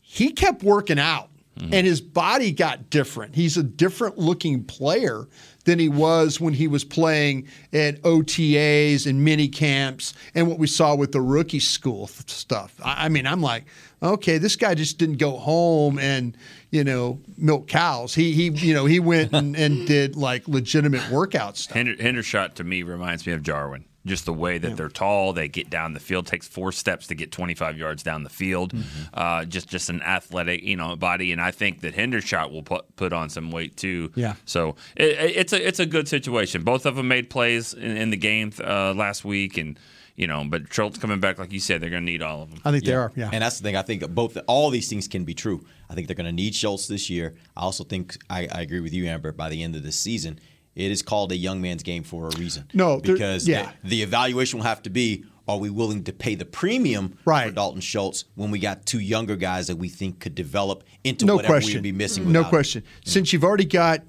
he 0.01 0.33
kept 0.33 0.63
working 0.63 0.99
out 0.99 1.29
mm-hmm. 1.59 1.75
and 1.75 1.87
his 1.87 2.01
body 2.01 2.53
got 2.53 2.91
different. 2.91 3.35
He's 3.35 3.57
a 3.57 3.63
different 3.63 4.19
looking 4.19 4.65
player 4.65 5.27
than 5.65 5.79
he 5.79 5.89
was 5.89 6.41
when 6.41 6.55
he 6.55 6.67
was 6.67 6.85
playing 6.85 7.47
at 7.73 8.01
OTAs 8.03 9.07
and 9.07 9.25
mini 9.25 9.49
camps 9.49 10.15
and 10.35 10.49
what 10.49 10.59
we 10.59 10.67
saw 10.67 10.95
with 10.95 11.13
the 11.13 11.21
rookie 11.21 11.61
school 11.61 12.07
stuff. 12.07 12.75
I, 12.85 13.07
I 13.07 13.09
mean, 13.09 13.27
I'm 13.27 13.43
like, 13.43 13.65
okay, 14.03 14.39
this 14.39 14.57
guy 14.57 14.75
just 14.75 14.99
didn't 14.99 15.19
go 15.19 15.37
home 15.37 15.99
and 15.99 16.37
you 16.71 16.85
know 16.85 17.21
milk 17.37 17.69
cows. 17.69 18.15
He 18.15 18.33
he 18.33 18.49
you 18.51 18.75
know 18.75 18.87
he 18.87 19.01
went 19.01 19.33
and, 19.33 19.57
and 19.57 19.87
did 19.87 20.17
like 20.17 20.49
legitimate 20.49 21.09
workout 21.11 21.57
stuff. 21.57 21.77
Hendershot 21.77 22.55
to 22.55 22.65
me 22.65 22.83
reminds 22.83 23.27
me 23.27 23.33
of 23.33 23.43
Jarwin. 23.43 23.85
Just 24.07 24.25
the 24.25 24.33
way 24.33 24.57
that 24.57 24.79
they're 24.79 24.89
tall, 24.89 25.35
they 25.35 25.47
get 25.47 25.69
down 25.69 25.93
the 25.93 26.01
field. 26.01 26.27
Takes 26.27 26.49
four 26.49 26.73
steps 26.73 27.07
to 27.09 27.15
get 27.15 27.31
25 27.31 27.77
yards 27.77 28.03
down 28.03 28.25
the 28.25 28.31
field. 28.31 28.73
Mm-hmm. 28.73 29.03
Uh, 29.13 29.45
just 29.45 29.69
just 29.69 29.91
an 29.91 30.01
athletic, 30.03 30.63
you 30.63 30.77
know, 30.77 30.97
body. 30.97 31.33
And 31.33 31.41
I 31.41 31.51
think 31.51 31.83
that 31.83 31.95
Hendershot 31.95 32.51
will 32.51 32.63
put 32.63 32.97
put 32.97 33.13
on 33.13 33.29
some 33.29 33.51
weight 33.51 33.77
too. 33.77 34.11
Yeah. 34.15 34.37
So 34.47 34.77
it, 34.97 35.37
it's 35.37 35.53
a 35.53 35.67
it's 35.67 35.81
a 35.81 35.87
good 35.87 36.09
situation. 36.09 36.63
Both 36.63 36.87
of 36.87 36.97
them 36.97 37.09
made 37.09 37.29
plays 37.29 37.75
in, 37.75 37.97
in 37.97 38.11
the 38.11 38.17
game 38.17 38.53
uh, 38.65 38.95
last 38.95 39.23
week, 39.23 39.59
and 39.59 39.79
you 40.21 40.27
know, 40.27 40.45
but 40.47 40.73
Schultz 40.73 40.99
coming 40.99 41.19
back, 41.19 41.39
like 41.39 41.51
you 41.51 41.61
said, 41.61 41.81
they're 41.81 41.89
going 41.89 42.05
to 42.05 42.13
need 42.13 42.21
all 42.21 42.43
of 42.43 42.51
them. 42.51 42.61
I 42.65 42.73
think 42.73 42.85
they 42.85 42.93
are. 42.93 43.11
Yeah. 43.17 43.31
And 43.33 43.43
that's 43.43 43.59
the 43.59 43.63
thing. 43.63 43.77
I 43.77 43.81
think 43.81 44.07
both 44.11 44.37
all 44.47 44.69
these 44.69 44.87
things 44.87 45.09
can 45.09 45.25
be 45.25 45.33
true. 45.33 45.65
I 45.89 45.95
think 45.95 46.09
they're 46.09 46.17
going 46.17 46.27
to 46.27 46.33
need 46.33 46.55
Schultz 46.55 46.89
this 46.89 47.09
year. 47.09 47.37
I 47.57 47.63
also 47.63 47.85
think 47.85 48.19
I, 48.29 48.47
I 48.53 48.61
agree 48.61 48.81
with 48.81 48.93
you, 48.93 49.07
Ambar. 49.07 49.33
By 49.33 49.49
the 49.49 49.63
end 49.63 49.77
of 49.77 49.83
this 49.83 49.99
season, 49.99 50.39
it 50.75 50.91
is 50.91 51.03
called 51.03 51.33
a 51.33 51.37
young 51.37 51.61
man's 51.61 51.83
game 51.83 52.03
for 52.03 52.29
a 52.29 52.37
reason. 52.39 52.69
No, 52.75 52.99
because 53.01 53.47
yeah. 53.49 53.73
the, 53.83 53.89
the 53.91 54.03
evaluation 54.03 54.59
will 54.59 54.67
have 54.67 54.83
to 54.85 54.91
be: 54.91 55.25
Are 55.49 55.59
we 55.59 55.71
willing 55.71 56.05
to 56.05 56.13
pay 56.13 56.35
the 56.37 56.45
premium 56.45 57.19
for 57.25 57.51
Dalton 57.51 57.81
Schultz 57.81 58.25
when 58.37 58.51
we 58.51 58.59
got 58.59 58.87
two 58.87 59.01
younger 59.01 59.37
guys 59.37 59.67
that 59.67 59.77
we 59.77 59.89
think 59.89 60.21
could 60.21 60.35
develop 60.35 60.85
into 61.05 61.27
no 61.27 61.37
whatever 61.37 61.55
question. 61.55 61.75
we'd 61.79 61.83
be 61.83 61.93
missing? 61.93 62.25
No 62.25 62.41
without 62.41 62.45
him? 62.45 62.51
question. 62.51 62.85
Since 63.05 63.33
you've 63.33 63.45
already 63.45 63.65
got 63.65 64.01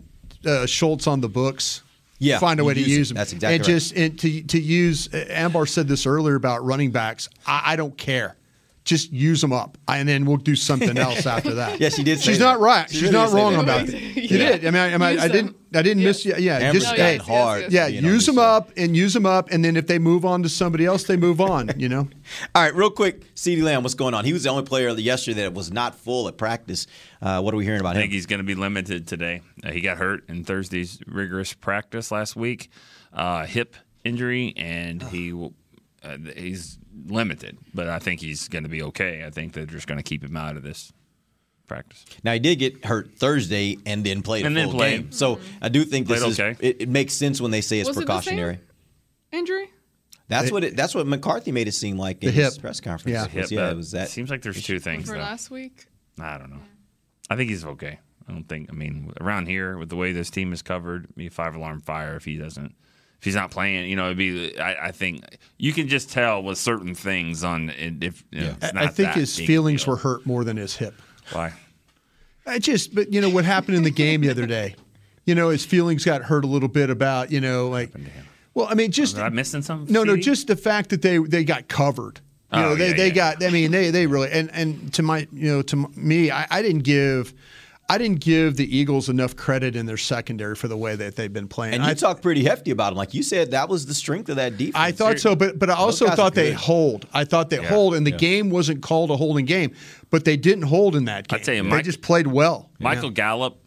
uh, 0.45 0.65
Schultz 0.65 1.07
on 1.07 1.21
the 1.21 1.29
books, 1.29 1.81
Yeah, 2.19 2.39
find 2.39 2.59
a 2.59 2.63
way 2.63 2.73
to 2.75 2.79
use 2.79 2.89
use 2.89 3.11
him. 3.11 3.15
him. 3.15 3.19
That's 3.19 3.33
exactly 3.33 3.55
and 3.55 3.61
right. 3.67 3.73
just 3.73 3.95
and 3.97 4.19
to 4.19 4.41
to 4.43 4.59
use. 4.61 5.11
uh, 5.13 5.25
Ambar 5.29 5.65
said 5.65 5.87
this 5.87 6.05
earlier 6.05 6.35
about 6.35 6.63
running 6.63 6.91
backs. 6.91 7.27
I, 7.47 7.73
I 7.73 7.75
don't 7.75 7.97
care. 7.97 8.35
Just 8.83 9.11
use 9.13 9.41
them 9.41 9.53
up, 9.53 9.77
and 9.87 10.09
then 10.09 10.25
we'll 10.25 10.37
do 10.37 10.55
something 10.55 10.97
else 10.97 11.27
after 11.27 11.53
that. 11.53 11.79
Yeah, 11.79 11.89
she 11.89 12.03
did 12.03 12.17
say 12.19 12.31
She's 12.31 12.39
that. 12.39 12.45
not 12.45 12.59
right. 12.59 12.89
She 12.89 12.95
She's 12.97 13.11
really 13.11 13.13
not 13.13 13.31
wrong 13.31 13.53
that. 13.53 13.61
about 13.63 13.89
it. 13.89 14.01
You 14.17 14.37
Yeah. 14.39 14.57
did. 14.57 14.65
I 14.65 14.71
mean, 14.71 14.75
I, 14.81 14.93
I, 14.93 14.97
mean, 14.97 15.13
Use 15.13 15.21
I 15.23 15.27
didn't. 15.27 15.55
I 15.73 15.81
didn't 15.83 16.03
miss. 16.03 16.25
Yeah, 16.25 16.37
yeah. 16.37 16.57
Ambar's 16.57 16.83
just 16.83 16.97
No, 16.97 17.03
hey, 17.03 17.13
yes, 17.17 17.25
hard. 17.27 17.61
yes, 17.61 17.71
yeah. 17.71 17.87
Use 18.01 18.03
this 18.13 18.25
them 18.25 18.35
side. 18.35 18.43
up 18.55 18.71
and 18.75 18.97
use 18.97 19.13
them 19.13 19.25
up, 19.27 19.51
and 19.51 19.63
then 19.63 19.77
if 19.77 19.85
they 19.85 19.99
move 19.99 20.25
on 20.25 20.41
to 20.43 20.49
somebody 20.49 20.85
else, 20.85 21.03
they 21.03 21.15
move 21.15 21.39
on. 21.39 21.71
You 21.77 21.89
know. 21.89 22.09
All 22.55 22.63
right, 22.63 22.73
real 22.75 22.89
quick, 22.89 23.33
CeeDee 23.35 23.61
Lamb, 23.61 23.83
what's 23.83 23.93
going 23.93 24.15
on? 24.15 24.25
He 24.25 24.33
was 24.33 24.43
the 24.43 24.49
only 24.49 24.63
player 24.63 24.89
yesterday 24.89 25.41
that 25.43 25.53
was 25.53 25.71
not 25.71 25.93
full 25.95 26.27
at 26.27 26.37
practice. 26.37 26.87
Uh, 27.21 27.39
what 27.39 27.53
are 27.53 27.57
we 27.57 27.63
hearing 27.65 27.81
about 27.81 27.91
him? 27.95 27.99
I 27.99 28.01
think 28.01 28.13
he's 28.13 28.25
going 28.25 28.39
to 28.39 28.43
be 28.43 28.55
limited 28.55 29.07
today. 29.07 29.41
Uh, 29.63 29.71
he 29.71 29.81
got 29.81 29.97
hurt 29.99 30.27
in 30.27 30.43
Thursday's 30.43 30.99
rigorous 31.05 31.53
practice 31.53 32.11
last 32.11 32.35
week, 32.35 32.69
uh, 33.13 33.45
hip 33.45 33.75
injury, 34.03 34.53
and 34.57 35.03
he 35.03 35.31
uh, 36.03 36.17
he's 36.35 36.79
limited. 37.07 37.57
But 37.73 37.87
I 37.89 37.99
think 37.99 38.19
he's 38.21 38.47
going 38.47 38.63
to 38.63 38.69
be 38.69 38.83
okay. 38.83 39.23
I 39.25 39.29
think 39.29 39.53
they're 39.53 39.65
just 39.65 39.87
going 39.87 39.97
to 39.97 40.03
keep 40.03 40.23
him 40.23 40.35
out 40.37 40.55
of 40.57 40.63
this 40.63 40.91
practice. 41.67 42.05
Now 42.23 42.33
he 42.33 42.39
did 42.39 42.57
get 42.59 42.83
hurt 42.85 43.11
Thursday 43.17 43.77
and 43.85 44.03
then 44.05 44.21
played 44.21 44.45
And 44.45 44.55
a 44.57 44.59
then 44.59 44.69
full 44.69 44.79
played. 44.79 45.01
game. 45.03 45.11
So 45.11 45.39
I 45.61 45.69
do 45.69 45.83
think 45.85 46.07
this 46.07 46.19
Played 46.21 46.31
is 46.31 46.39
okay. 46.39 46.67
it, 46.67 46.81
it 46.81 46.89
makes 46.89 47.13
sense 47.13 47.39
when 47.39 47.51
they 47.51 47.61
say 47.61 47.79
it's 47.79 47.87
Was 47.87 47.97
it 47.97 48.01
the 48.01 48.21
same? 48.21 48.37
precautionary. 48.37 48.59
Injury? 49.31 49.69
That's 50.27 50.51
what 50.51 50.63
it, 50.63 50.75
that's 50.77 50.95
what 50.95 51.07
McCarthy 51.07 51.51
made 51.51 51.67
it 51.67 51.73
seem 51.73 51.97
like 51.97 52.23
in 52.23 52.31
his 52.31 52.53
hip. 52.55 52.61
press 52.61 52.79
conference. 52.79 53.13
Yeah. 53.13 53.25
It 53.25 53.31
Hip, 53.31 53.51
yeah, 53.51 53.67
uh, 53.67 53.71
it 53.71 53.77
was 53.77 53.91
that. 53.91 54.07
Seems 54.09 54.29
like 54.29 54.41
there's 54.41 54.63
two 54.63 54.79
things. 54.79 55.09
For 55.09 55.17
last 55.17 55.49
week? 55.51 55.87
I 56.19 56.37
don't 56.37 56.49
know. 56.49 56.61
I 57.29 57.35
think 57.35 57.49
he's 57.49 57.65
okay. 57.65 57.99
I 58.27 58.31
don't 58.31 58.47
think. 58.47 58.69
I 58.69 58.73
mean, 58.73 59.11
around 59.19 59.47
here 59.47 59.77
with 59.77 59.89
the 59.89 59.95
way 59.97 60.11
this 60.13 60.29
team 60.29 60.53
is 60.53 60.61
covered, 60.61 61.03
it'd 61.05 61.15
be 61.15 61.27
five 61.29 61.55
alarm 61.55 61.81
fire 61.81 62.15
if 62.15 62.23
he 62.25 62.37
doesn't. 62.37 62.75
If 63.21 63.25
he's 63.25 63.35
not 63.35 63.51
playing, 63.51 63.87
you 63.87 63.95
know, 63.95 64.05
it'd 64.05 64.17
be. 64.17 64.59
I, 64.59 64.87
I 64.87 64.91
think 64.91 65.23
you 65.59 65.73
can 65.73 65.87
just 65.87 66.09
tell 66.09 66.41
with 66.41 66.57
certain 66.57 66.95
things 66.95 67.43
on 67.43 67.69
if. 67.69 68.23
It's 68.31 68.73
I, 68.73 68.87
think 68.87 69.11
his 69.11 69.37
feelings 69.37 69.83
deal. 69.85 69.91
were 69.93 69.97
hurt 69.97 70.25
more 70.25 70.43
than 70.43 70.57
his 70.57 70.75
hip. 70.75 70.95
Why? 71.31 71.53
I 72.47 72.57
just, 72.57 72.95
but 72.95 73.13
you 73.13 73.21
know 73.21 73.29
what 73.29 73.45
happened 73.45 73.77
in 73.77 73.83
the 73.83 73.91
game 73.91 74.21
the 74.21 74.31
other 74.31 74.47
day. 74.47 74.73
You 75.25 75.35
know, 75.35 75.49
his 75.49 75.63
feelings 75.63 76.03
got 76.03 76.23
hurt 76.23 76.43
a 76.43 76.47
little 76.47 76.67
bit 76.67 76.89
about 76.89 77.31
you 77.31 77.39
know 77.39 77.69
like. 77.69 77.91
Well, 78.55 78.65
I 78.67 78.73
mean, 78.73 78.89
oh, 78.89 78.91
just 78.91 79.13
Was 79.17 79.21
I 79.21 79.29
missing 79.29 79.61
something? 79.61 79.93
no, 79.93 80.03
no, 80.03 80.17
just 80.17 80.47
the 80.47 80.55
fact 80.55 80.89
that 80.89 81.03
they 81.03 81.19
they 81.19 81.43
got 81.43 81.67
covered. 81.67 82.19
You 82.51 82.57
Oh, 82.57 82.61
know, 82.61 82.75
they 82.75 82.87
yeah, 82.89 82.97
they 82.97 83.07
yeah. 83.09 83.13
got. 83.13 83.43
I 83.43 83.51
mean, 83.51 83.69
they 83.69 83.91
they 83.91 84.07
really 84.07 84.31
and 84.31 84.49
and 84.51 84.91
to 84.95 85.03
my 85.03 85.27
you 85.31 85.47
know 85.53 85.61
to 85.61 85.75
me, 85.95 86.31
I, 86.31 86.47
I 86.49 86.63
didn't 86.63 86.81
give. 86.81 87.35
I 87.91 87.97
didn't 87.97 88.19
give 88.21 88.55
the 88.57 88.77
Eagles 88.77 89.09
enough 89.09 89.35
credit 89.35 89.75
in 89.75 89.85
their 89.85 89.97
secondary 89.97 90.55
for 90.55 90.67
the 90.67 90.77
way 90.77 90.95
that 90.95 91.15
they've 91.15 91.31
been 91.31 91.47
playing. 91.47 91.73
and 91.75 91.83
you 91.83 91.89
I, 91.89 91.93
talked 91.93 92.21
pretty 92.21 92.43
hefty 92.43 92.71
about 92.71 92.91
them, 92.91 92.97
like 92.97 93.13
you 93.13 93.21
said 93.23 93.51
that 93.51 93.67
was 93.69 93.85
the 93.85 93.93
strength 93.93 94.29
of 94.29 94.37
that 94.37 94.57
defense. 94.57 94.75
I 94.77 94.91
thought 94.91 95.19
so, 95.19 95.35
but 95.35 95.59
but 95.59 95.69
I 95.69 95.73
also 95.75 96.07
thought 96.09 96.33
they 96.33 96.53
hold. 96.53 97.07
I 97.13 97.23
thought 97.25 97.49
they 97.49 97.61
Yeah. 97.61 97.67
hold, 97.69 97.95
and 97.95 98.07
the 98.07 98.11
game 98.11 98.49
wasn't 98.49 98.81
called 98.81 99.11
a 99.11 99.17
holding 99.17 99.45
game, 99.45 99.73
but 100.09 100.25
they 100.25 100.37
didn't 100.37 100.63
hold 100.65 100.95
in 100.95 101.05
that 101.05 101.27
game. 101.27 101.37
I'd 101.39 101.43
tell 101.43 101.55
you, 101.55 101.63
they 101.63 101.69
Mike- 101.69 101.85
just 101.85 102.01
played 102.01 102.27
well. 102.27 102.69
Michael 102.79 103.09
Gallup, 103.11 103.57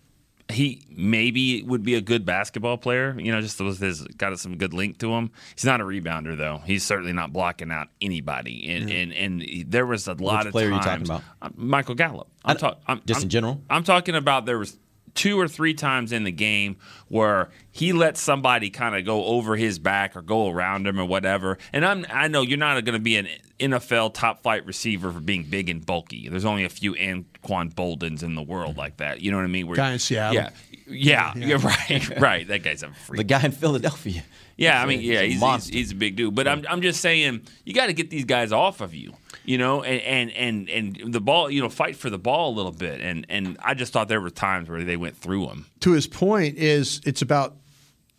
he 0.51 0.83
maybe 0.91 1.63
would 1.63 1.83
be 1.83 1.95
a 1.95 2.01
good 2.01 2.25
basketball 2.25 2.77
player. 2.77 3.19
You 3.19 3.33
know, 3.33 3.41
just 3.41 3.61
with 3.61 3.81
his 3.81 4.03
got 4.19 4.39
some 4.39 4.57
good 4.57 4.75
link 4.75 4.99
to 4.99 5.13
him. 5.13 5.31
He's 5.55 5.65
not 5.65 5.81
a 5.81 5.85
rebounder 5.85 6.37
though. 6.37 6.59
He's 6.67 6.85
certainly 6.85 7.13
not 7.13 7.33
blocking 7.33 7.71
out 7.71 7.89
anybody. 8.01 8.69
And 8.69 8.91
and, 8.91 9.13
and 9.13 9.65
there 9.71 9.87
was 9.87 10.07
a 10.07 10.15
lot 10.15 10.47
of 10.47 10.53
player 10.53 10.69
are 10.69 10.75
you 10.75 10.81
times. 10.81 11.09
talking 11.09 11.25
about? 11.41 11.59
Michael 11.59 11.95
Gallup. 11.95 12.29
I'm 12.45 12.57
talking 12.59 13.01
just 13.07 13.19
I'm- 13.21 13.25
in 13.25 13.29
general? 13.31 13.61
I'm 13.71 13.85
talking 13.85 14.15
about 14.15 14.45
there 14.45 14.59
was 14.59 14.77
two 15.14 15.38
or 15.38 15.49
three 15.49 15.75
times 15.75 16.12
in 16.12 16.25
the 16.25 16.33
game 16.33 16.76
where 17.09 17.50
he 17.71 17.92
lets 17.92 18.21
somebody 18.21 18.71
kind 18.71 18.97
of 18.97 19.04
go 19.04 19.25
over 19.25 19.56
his 19.56 19.78
back 19.78 20.16
or 20.16 20.23
go 20.23 20.49
around 20.50 20.87
him 20.87 20.99
or 20.99 21.04
whatever. 21.04 21.59
And 21.73 21.85
I'm 21.85 22.04
I 22.11 22.28
know 22.28 22.42
you're 22.42 22.59
not 22.59 22.83
going 22.85 22.94
to 22.94 22.99
be 22.99 23.16
an 23.16 23.28
NFL 23.61 24.14
top 24.14 24.42
flight 24.42 24.66
receiver 24.66 25.12
for 25.12 25.21
being 25.21 25.44
big 25.44 25.68
and 25.68 25.85
bulky. 25.85 26.28
There's 26.28 26.44
only 26.44 26.64
a 26.64 26.68
few 26.68 26.94
Anquan 26.94 27.73
Boldens 27.73 28.23
in 28.23 28.35
the 28.35 28.42
world 28.42 28.76
like 28.76 28.97
that. 28.99 29.21
You 29.21 29.30
know 29.30 29.37
what 29.38 29.44
I 29.44 29.49
mean? 29.49 29.66
Where, 29.66 29.76
Guy 29.76 29.92
in 29.92 29.99
Seattle. 29.99 30.35
Yeah. 30.35 30.50
Yeah, 30.87 31.35
you're 31.35 31.59
right, 31.61 32.21
right. 32.21 32.47
That 32.47 32.62
guy's 32.62 32.83
a 32.83 32.92
freak. 32.92 33.16
the 33.16 33.25
guy 33.25 33.42
in 33.42 33.52
Philadelphia. 33.52 34.23
Yeah, 34.57 34.81
I 34.81 34.87
mean, 34.87 35.01
yeah, 35.01 35.23
he's 35.23 35.43
a 35.43 35.53
he's, 35.53 35.65
he's, 35.67 35.75
he's 35.75 35.93
a 35.93 35.95
big 35.95 36.17
dude. 36.17 36.35
But 36.35 36.47
I'm, 36.47 36.65
I'm 36.69 36.81
just 36.81 37.01
saying, 37.01 37.43
you 37.65 37.75
got 37.75 37.87
to 37.87 37.93
get 37.93 38.11
these 38.11 38.25
guys 38.25 38.53
off 38.53 38.81
of 38.81 38.95
you, 38.95 39.15
you 39.45 39.59
know, 39.59 39.83
and, 39.83 40.31
and 40.31 40.69
and 40.69 40.97
and 41.01 41.13
the 41.13 41.21
ball, 41.21 41.51
you 41.51 41.61
know, 41.61 41.69
fight 41.69 41.97
for 41.97 42.11
the 42.11 42.19
ball 42.19 42.53
a 42.53 42.55
little 42.55 42.73
bit. 42.73 43.01
And 43.01 43.27
and 43.29 43.57
I 43.63 43.75
just 43.75 43.93
thought 43.93 44.09
there 44.09 44.21
were 44.21 44.31
times 44.31 44.69
where 44.69 44.85
they 44.85 44.97
went 44.97 45.17
through 45.17 45.49
him. 45.49 45.67
To 45.81 45.93
his 45.93 46.07
point, 46.07 46.57
is 46.57 47.01
it's 47.05 47.23
about 47.23 47.57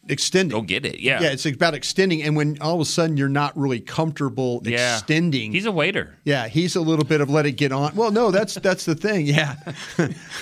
extending. 0.07 0.55
Go 0.57 0.61
get 0.61 0.85
it, 0.85 0.99
yeah, 0.99 1.21
Yeah, 1.21 1.29
it's 1.31 1.45
about 1.45 1.73
extending, 1.73 2.21
and 2.23 2.35
when 2.35 2.57
all 2.61 2.75
of 2.75 2.81
a 2.81 2.85
sudden 2.85 3.17
you're 3.17 3.29
not 3.29 3.57
really 3.57 3.79
comfortable 3.79 4.61
yeah. 4.63 4.97
extending. 4.97 5.51
He's 5.51 5.65
a 5.65 5.71
waiter. 5.71 6.15
yeah, 6.23 6.47
he's 6.47 6.75
a 6.75 6.81
little 6.81 7.05
bit 7.05 7.21
of 7.21 7.29
let 7.29 7.45
it 7.45 7.53
get 7.53 7.71
on. 7.71 7.95
Well, 7.95 8.11
no, 8.11 8.31
that's 8.31 8.53
that's 8.67 8.85
the 8.85 8.95
thing. 8.95 9.25
Yeah, 9.25 9.55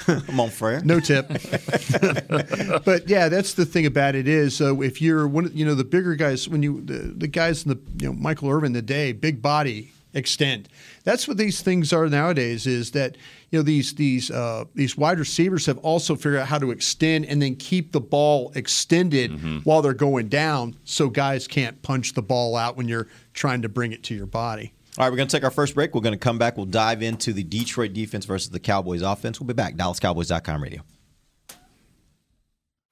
Come 0.05 0.39
on, 0.39 0.49
Frere. 0.49 0.81
no 0.83 0.99
tip. 0.99 1.27
but 2.85 3.07
yeah, 3.09 3.29
that's 3.29 3.53
the 3.53 3.65
thing 3.65 3.85
about 3.85 4.15
it 4.15 4.27
is 4.27 4.61
uh, 4.61 4.79
if 4.81 5.01
you're 5.01 5.27
one, 5.27 5.45
of- 5.45 5.55
you 5.55 5.65
know, 5.65 5.75
the 5.75 5.83
bigger 5.83 6.15
guys 6.15 6.47
when 6.49 6.63
you 6.63 6.81
the, 6.81 7.13
the 7.15 7.27
guys 7.27 7.65
in 7.65 7.69
the 7.69 7.79
you 8.03 8.07
know 8.07 8.13
Michael 8.13 8.49
Irvin 8.49 8.73
the 8.73 8.81
day, 8.81 9.11
big 9.11 9.41
body 9.41 9.91
extend. 10.13 10.69
That's 11.03 11.27
what 11.27 11.37
these 11.37 11.61
things 11.61 11.91
are 11.93 12.07
nowadays. 12.07 12.67
Is 12.67 12.91
that 12.91 13.17
you 13.51 13.59
know 13.59 13.63
these 13.63 13.95
these 13.95 14.31
uh, 14.31 14.65
these 14.75 14.97
wide 14.97 15.19
receivers 15.19 15.65
have 15.65 15.77
also 15.79 16.15
figured 16.15 16.37
out 16.37 16.47
how 16.47 16.59
to 16.59 16.71
extend 16.71 17.25
and 17.25 17.41
then 17.41 17.55
keep 17.55 17.91
the 17.91 18.01
ball 18.01 18.51
extended 18.55 19.65
while 19.65 19.81
they're 19.81 19.93
going 19.93 20.29
down, 20.29 20.75
so 20.83 21.09
guys 21.09 21.47
can't 21.47 21.81
punch 21.81 22.13
the 22.13 22.21
ball 22.21 22.55
out 22.55 22.77
when 22.77 22.87
you're 22.87 23.07
trying 23.33 23.61
to 23.61 23.69
bring 23.69 23.91
it 23.91 24.03
to 24.03 24.15
your 24.15 24.25
body. 24.25 24.73
All 24.97 25.05
right, 25.05 25.09
we're 25.09 25.17
going 25.17 25.27
to 25.27 25.35
take 25.35 25.43
our 25.43 25.51
first 25.51 25.73
break. 25.73 25.95
We're 25.95 26.01
going 26.01 26.13
to 26.13 26.19
come 26.19 26.37
back. 26.37 26.55
We'll 26.55 26.67
dive 26.67 27.01
into 27.01 27.33
the 27.33 27.43
Detroit 27.43 27.93
defense 27.93 28.25
versus 28.25 28.51
the 28.51 28.59
Cowboys 28.59 29.01
offense. 29.01 29.39
We'll 29.39 29.47
be 29.47 29.55
back. 29.55 29.75
DallasCowboys.com 29.75 30.61
radio. 30.61 30.81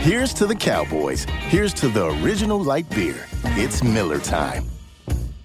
Here's 0.00 0.32
to 0.34 0.46
the 0.46 0.54
Cowboys. 0.54 1.24
Here's 1.48 1.74
to 1.74 1.88
the 1.88 2.06
original 2.22 2.62
light 2.62 2.88
beer. 2.90 3.26
It's 3.44 3.82
Miller 3.82 4.18
Time. 4.20 4.64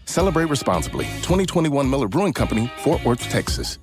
Celebrate 0.05 0.45
responsibly. 0.45 1.05
2021 1.23 1.89
Miller 1.89 2.07
Brewing 2.07 2.33
Company, 2.33 2.71
Fort 2.77 3.03
Worth, 3.03 3.21
Texas. 3.29 3.79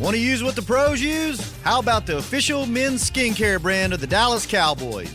Want 0.00 0.14
to 0.14 0.20
use 0.20 0.42
what 0.42 0.56
the 0.56 0.62
pros 0.62 1.00
use? 1.02 1.54
How 1.62 1.78
about 1.78 2.06
the 2.06 2.16
official 2.16 2.64
men's 2.64 3.10
skincare 3.10 3.60
brand 3.60 3.92
of 3.92 4.00
the 4.00 4.06
Dallas 4.06 4.46
Cowboys? 4.46 5.14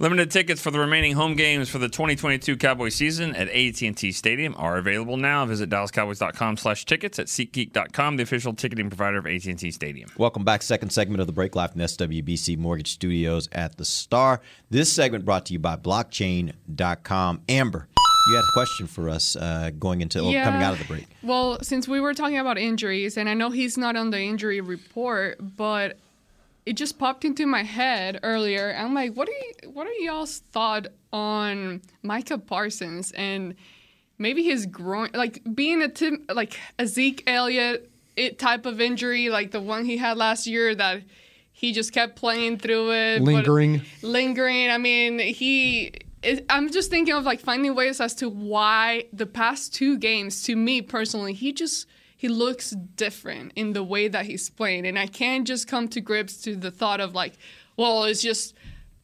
Limited 0.00 0.30
tickets 0.30 0.60
for 0.62 0.70
the 0.70 0.78
remaining 0.78 1.14
home 1.14 1.34
games 1.34 1.68
for 1.68 1.78
the 1.78 1.88
2022 1.88 2.56
Cowboy 2.56 2.88
season 2.88 3.34
at 3.34 3.48
AT&T 3.48 4.12
Stadium 4.12 4.54
are 4.56 4.78
available 4.78 5.16
now. 5.16 5.44
Visit 5.44 5.68
DallasCowboys.com 5.70 6.56
slash 6.56 6.84
tickets 6.84 7.18
at 7.18 7.26
SeatGeek.com, 7.26 8.16
the 8.16 8.22
official 8.22 8.54
ticketing 8.54 8.90
provider 8.90 9.18
of 9.18 9.26
AT&T 9.26 9.72
Stadium. 9.72 10.08
Welcome 10.16 10.44
back. 10.44 10.62
Second 10.62 10.90
segment 10.90 11.20
of 11.20 11.26
the 11.26 11.32
break 11.32 11.56
live 11.56 11.72
from 11.72 11.80
SWBC 11.80 12.56
Mortgage 12.58 12.92
Studios 12.92 13.48
at 13.50 13.76
the 13.76 13.84
Star. 13.84 14.40
This 14.70 14.92
segment 14.92 15.24
brought 15.24 15.46
to 15.46 15.52
you 15.52 15.58
by 15.58 15.74
Blockchain.com. 15.74 17.40
Ambar, 17.48 17.88
you 18.28 18.34
had 18.36 18.44
a 18.44 18.52
question 18.54 18.86
for 18.86 19.08
us 19.08 19.34
uh, 19.34 19.72
going 19.80 20.00
into 20.00 20.22
Yeah. 20.22 20.44
coming 20.44 20.62
out 20.62 20.74
of 20.74 20.78
the 20.78 20.84
break. 20.84 21.06
Well, 21.24 21.58
since 21.62 21.88
we 21.88 21.98
were 21.98 22.14
talking 22.14 22.38
about 22.38 22.56
injuries, 22.56 23.16
and 23.16 23.28
I 23.28 23.34
know 23.34 23.50
he's 23.50 23.76
not 23.76 23.96
on 23.96 24.10
the 24.10 24.20
injury 24.20 24.60
report, 24.60 25.38
but 25.56 25.98
it 26.68 26.76
just 26.76 26.98
popped 26.98 27.24
into 27.24 27.46
my 27.46 27.62
head 27.62 28.20
earlier. 28.22 28.76
I'm 28.78 28.92
like, 28.92 29.14
what 29.14 29.26
are 29.26 29.32
you, 29.32 29.70
what 29.70 29.86
are 29.86 29.92
y'all's 29.92 30.40
thought 30.52 30.88
on 31.14 31.80
Micah 32.02 32.36
Parsons 32.36 33.10
and 33.12 33.54
maybe 34.18 34.42
his 34.42 34.66
groin, 34.66 35.08
like 35.14 35.40
being 35.54 35.80
a 35.80 35.88
Tim, 35.88 36.26
like 36.28 36.60
a 36.78 36.86
Zeke 36.86 37.22
Elliott 37.26 37.90
it 38.16 38.38
type 38.38 38.66
of 38.66 38.82
injury, 38.82 39.30
like 39.30 39.50
the 39.50 39.60
one 39.60 39.86
he 39.86 39.96
had 39.96 40.18
last 40.18 40.46
year 40.46 40.74
that 40.74 41.04
he 41.52 41.72
just 41.72 41.92
kept 41.94 42.16
playing 42.16 42.58
through 42.58 42.92
it, 42.92 43.20
but- 43.20 43.32
Lingering. 43.32 43.80
lingering. 44.02 44.70
I 44.70 44.76
mean, 44.76 45.18
he. 45.20 45.94
It, 46.22 46.44
I'm 46.50 46.70
just 46.70 46.90
thinking 46.90 47.14
of 47.14 47.24
like 47.24 47.40
finding 47.40 47.74
ways 47.76 47.98
as 47.98 48.14
to 48.16 48.28
why 48.28 49.06
the 49.12 49.24
past 49.24 49.72
two 49.72 49.96
games, 49.96 50.42
to 50.42 50.54
me 50.56 50.82
personally, 50.82 51.32
he 51.32 51.52
just 51.52 51.86
he 52.18 52.28
looks 52.28 52.70
different 52.96 53.52
in 53.54 53.72
the 53.74 53.84
way 53.84 54.08
that 54.08 54.26
he's 54.26 54.50
playing, 54.50 54.86
and 54.86 54.98
I 54.98 55.06
can't 55.06 55.46
just 55.46 55.68
come 55.68 55.86
to 55.88 56.00
grips 56.00 56.36
to 56.42 56.56
the 56.56 56.72
thought 56.72 57.00
of 57.00 57.14
like, 57.14 57.34
well, 57.76 58.02
it's 58.04 58.20
just 58.20 58.54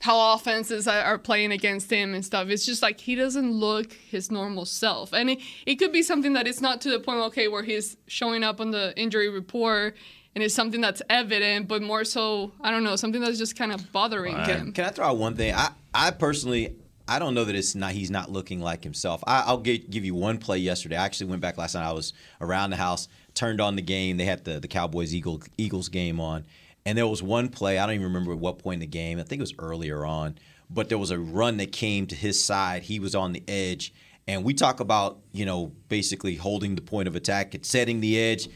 how 0.01 0.35
offenses 0.35 0.89
are 0.89 1.01
are 1.01 1.17
playing 1.17 1.53
against 1.53 1.91
him 1.91 2.13
and 2.13 2.25
stuff. 2.25 2.49
It's 2.49 2.67
just 2.67 2.83
like 2.83 3.01
he 3.01 3.15
doesn't 3.15 3.53
look 3.53 3.93
his 3.93 4.33
normal 4.33 4.65
self, 4.65 5.13
and 5.13 5.31
it, 5.31 5.39
it 5.65 5.77
could 5.77 5.93
be 5.93 6.03
something 6.03 6.33
that 6.33 6.49
it's 6.49 6.61
not 6.61 6.81
to 6.83 6.91
the 6.91 6.99
point 6.99 7.21
okay 7.21 7.47
where 7.47 7.63
he's 7.63 7.97
showing 8.09 8.43
up 8.43 8.61
on 8.61 8.73
the 8.73 8.93
injury 8.99 9.31
report. 9.31 9.97
And 10.37 10.43
it's 10.43 10.53
something 10.53 10.81
that's 10.81 11.01
evident, 11.09 11.69
but 11.69 11.81
more 11.81 12.03
so, 12.03 12.51
I 12.61 12.73
don't 12.73 12.83
know, 12.83 12.97
something 12.97 13.21
that's 13.21 13.39
just 13.39 13.55
kind 13.55 13.71
of 13.71 13.93
bothering 13.93 14.35
him. 14.35 14.73
Can 14.73 14.87
I 14.87 14.89
throw 14.89 15.07
out 15.07 15.17
one 15.17 15.37
thing? 15.37 15.55
I, 15.55 15.71
I 15.95 16.11
personally, 16.11 16.75
I 17.07 17.19
don't 17.19 17.35
know 17.35 17.45
that 17.45 17.55
it's 17.55 17.75
not. 17.75 17.93
He's 17.93 18.11
not 18.11 18.31
looking 18.31 18.61
like 18.61 18.83
himself. 18.83 19.23
I, 19.27 19.43
I'll 19.47 19.61
gi- 19.61 19.87
give 19.91 20.05
you 20.05 20.15
one 20.15 20.39
play 20.39 20.59
yesterday. 20.59 20.97
I 20.97 21.05
actually 21.05 21.27
went 21.27 21.43
back 21.43 21.59
last 21.59 21.75
night. 21.75 21.87
I 21.87 21.93
was 21.93 22.15
around 22.41 22.71
the 22.71 22.77
house, 22.77 23.09
turned 23.35 23.61
on 23.61 23.77
the 23.77 23.83
game. 23.83 24.17
They 24.17 24.25
had 24.25 24.45
the 24.45 24.59
the 24.59 24.69
Cowboys 24.69 25.15
Eagle, 25.15 25.43
Eagles 25.59 25.91
game 25.91 26.19
on, 26.19 26.47
and 26.87 26.97
there 26.97 27.07
was 27.07 27.23
one 27.23 27.49
play. 27.49 27.79
I 27.79 27.85
don't 27.87 27.97
even 27.97 28.07
remember 28.07 28.33
at 28.33 28.39
what 28.39 28.59
point 28.59 28.75
in 28.75 28.81
the 28.81 28.87
game. 28.87 29.19
I 29.19 29.23
think 29.23 29.41
it 29.41 29.43
was 29.43 29.55
earlier 29.59 30.07
on, 30.07 30.39
but 30.71 30.89
there 30.89 30.99
was 30.99 31.11
a 31.11 31.19
run 31.19 31.59
that 31.59 31.73
came 31.73 32.07
to 32.07 32.15
his 32.15 32.43
side. 32.43 32.85
He 32.85 32.99
was 32.99 33.15
on 33.15 33.33
the 33.33 33.43
edge, 33.49 33.93
and 34.27 34.43
we 34.43 34.55
talk 34.55 34.81
about 34.81 35.19
you 35.33 35.45
know 35.45 35.73
basically 35.89 36.37
holding 36.37 36.75
the 36.75 36.83
point 36.83 37.07
of 37.07 37.17
attack, 37.17 37.55
and 37.55 37.67
setting 37.67 38.01
the 38.01 38.19
edge. 38.19 38.49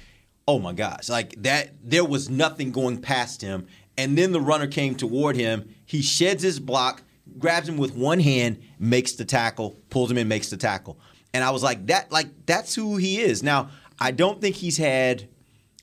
Oh 0.46 0.58
my 0.58 0.72
gosh, 0.72 1.10
like 1.10 1.34
that. 1.42 1.72
There 1.84 2.04
was 2.04 2.30
nothing 2.30 2.72
going 2.72 3.02
past 3.02 3.42
him, 3.42 3.66
and 3.98 4.16
then 4.16 4.32
the 4.32 4.40
runner 4.40 4.68
came 4.68 4.94
toward 4.94 5.36
him. 5.36 5.74
He 5.84 6.00
sheds 6.00 6.42
his 6.42 6.60
block 6.60 7.02
grabs 7.38 7.68
him 7.68 7.76
with 7.76 7.94
one 7.94 8.20
hand, 8.20 8.60
makes 8.78 9.12
the 9.12 9.24
tackle, 9.24 9.76
pulls 9.90 10.10
him 10.10 10.18
in, 10.18 10.28
makes 10.28 10.50
the 10.50 10.56
tackle. 10.56 10.98
And 11.34 11.44
I 11.44 11.50
was 11.50 11.62
like, 11.62 11.86
that 11.86 12.10
like 12.10 12.46
that's 12.46 12.74
who 12.74 12.96
he 12.96 13.20
is. 13.20 13.42
Now, 13.42 13.70
I 13.98 14.10
don't 14.12 14.40
think 14.40 14.56
he's 14.56 14.76
had 14.76 15.28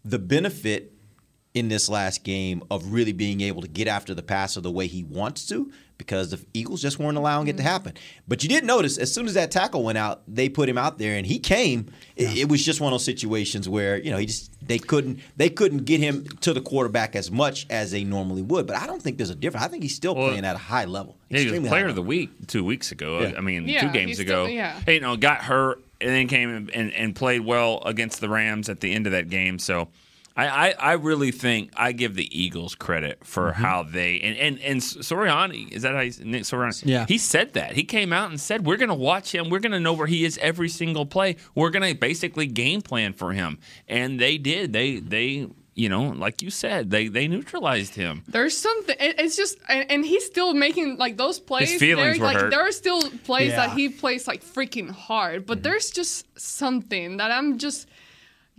the 0.04 0.20
benefit 0.20 0.94
in 1.54 1.70
this 1.70 1.88
last 1.88 2.24
game 2.24 2.64
of 2.70 2.92
really 2.92 3.14
being 3.14 3.42
able 3.42 3.62
to 3.62 3.68
get 3.68 3.88
after 3.88 4.14
the 4.14 4.22
passer 4.22 4.62
the 4.62 4.72
way 4.72 4.88
he 4.88 5.04
wants 5.04 5.48
to 5.48 5.72
because 5.98 6.32
the 6.32 6.46
Eagles 6.54 6.82
just 6.82 7.00
weren't 7.00 7.18
allowing 7.18 7.48
it 7.48 7.54
to 7.54 7.64
mm-hmm. 7.64 7.68
happen. 7.68 7.94
But 8.28 8.44
you 8.44 8.50
did 8.50 8.64
notice 8.64 8.98
as 8.98 9.14
soon 9.14 9.28
as 9.28 9.34
that 9.36 9.52
tackle 9.52 9.84
went 9.84 9.98
out, 9.98 10.22
they 10.28 10.50
put 10.50 10.68
him 10.68 10.78
out 10.78 10.98
there 10.98 11.18
and 11.18 11.26
he 11.26 11.40
came. 11.40 11.92
It, 12.16 12.38
it 12.38 12.50
was 12.50 12.64
just 12.64 12.82
one 12.82 12.92
of 12.92 12.96
those 12.96 13.06
situations 13.06 13.70
where, 13.70 13.98
you 13.98 14.12
know, 14.12 14.18
he 14.18 14.26
just 14.26 14.52
they 14.68 14.80
couldn't 14.80 15.20
they 15.38 15.50
couldn't 15.50 15.86
get 15.86 16.00
him 16.00 16.26
to 16.42 16.54
the 16.54 16.62
quarterback 16.62 17.16
as 17.16 17.32
much 17.32 17.66
as 17.70 17.92
they 17.92 18.04
normally 18.04 18.42
would. 18.42 18.68
But 18.68 18.78
I 18.78 18.88
don't 18.88 19.02
think 19.02 19.18
there's 19.18 19.30
a 19.30 19.36
difference. 19.36 19.66
I 19.66 19.70
think 19.70 19.84
he's 19.84 19.96
still 19.96 20.16
Well, 20.16 20.30
playing 20.30 20.46
at 20.46 20.56
a 20.56 20.60
high 20.60 20.86
level. 20.86 21.18
Yeah, 21.30 21.40
he 21.40 21.46
was 21.46 21.54
extremely 21.54 21.70
high 21.70 21.76
player 21.76 21.88
of 21.88 21.96
the 21.96 22.02
week 22.02 22.48
two 22.48 22.64
weeks 22.64 22.92
ago. 22.92 23.22
Yeah. 23.22 23.34
I 23.38 23.42
mean, 23.42 23.68
Yeah, 23.68 23.82
two 23.82 23.92
games 23.92 24.20
ago. 24.20 24.46
still- 24.46 24.56
yeah. 24.56 24.80
Hey, 24.86 24.96
you 24.96 25.00
know, 25.02 25.16
got 25.16 25.44
hurt 25.44 25.82
and 26.02 26.10
then 26.10 26.28
came 26.28 26.70
and, 26.74 26.94
and 26.94 27.16
played 27.16 27.42
well 27.42 27.82
against 27.86 28.22
the 28.22 28.30
Rams 28.30 28.70
at 28.70 28.82
the 28.82 28.92
end 28.92 29.06
of 29.06 29.14
that 29.14 29.30
game. 29.30 29.60
So 29.60 29.88
I, 30.38 30.48
I, 30.48 30.74
I 30.80 30.94
really 30.94 31.32
think 31.32 31.72
I 31.78 31.94
give 31.94 32.16
the 32.16 32.28
Eagles 32.38 32.76
credit 32.76 33.26
for 33.26 33.52
Mm-hmm. 33.52 33.62
how 33.64 33.84
they 33.84 34.20
and 34.20 34.38
and 34.38 34.60
and 34.60 34.82
Sirianni 34.82 35.72
is 35.72 35.84
that 35.84 35.94
how 35.96 36.02
he's, 36.02 36.20
Nick 36.20 36.44
Sirianni? 36.44 36.84
Yeah. 36.86 37.06
he 37.08 37.18
said 37.18 37.54
that 37.54 37.74
he 37.74 37.84
came 37.84 38.12
out 38.12 38.30
and 38.30 38.40
said 38.40 38.66
we're 38.66 38.78
going 38.78 38.90
to 38.90 38.96
watch 38.96 39.34
him. 39.34 39.50
We're 39.50 39.60
going 39.60 39.72
to 39.72 39.80
know 39.80 39.94
where 39.94 40.08
he 40.08 40.26
is 40.26 40.38
every 40.40 40.70
single 40.70 41.06
play. 41.06 41.38
We're 41.56 41.70
going 41.70 41.88
to 41.94 41.98
basically 41.98 42.48
game 42.48 42.82
plan 42.82 43.14
for 43.14 43.32
him, 43.34 43.60
and 43.88 44.20
they 44.20 44.38
did. 44.38 44.74
They 44.74 45.00
they 45.00 45.48
you 45.78 45.90
know 45.90 46.04
like 46.10 46.42
you 46.42 46.50
said 46.50 46.90
they 46.90 47.08
they 47.08 47.28
neutralized 47.28 47.96
him. 47.96 48.24
There's 48.28 48.58
something. 48.58 48.96
it- 49.00 49.20
It's 49.20 49.36
just, 49.38 49.58
and, 49.70 49.90
and 49.92 50.06
he's 50.06 50.26
still 50.26 50.54
making 50.54 50.98
like 50.98 51.16
those 51.18 51.40
plays. 51.40 51.80
feelings 51.80 52.20
were 52.20 52.26
like 52.26 52.38
hurt. 52.38 52.50
there 52.52 52.62
are 52.68 52.72
still 52.72 53.02
plays 53.24 53.52
Yeah. 53.52 53.68
that 53.68 53.78
he 53.78 53.88
plays 53.90 54.28
like 54.28 54.44
freaking 54.44 54.90
hard, 54.90 55.42
Mm-hmm. 55.42 55.46
but 55.48 55.64
there's 55.64 55.92
just 55.92 56.28
something 56.40 57.18
that 57.18 57.32
I'm 57.32 57.58
just 57.58 57.88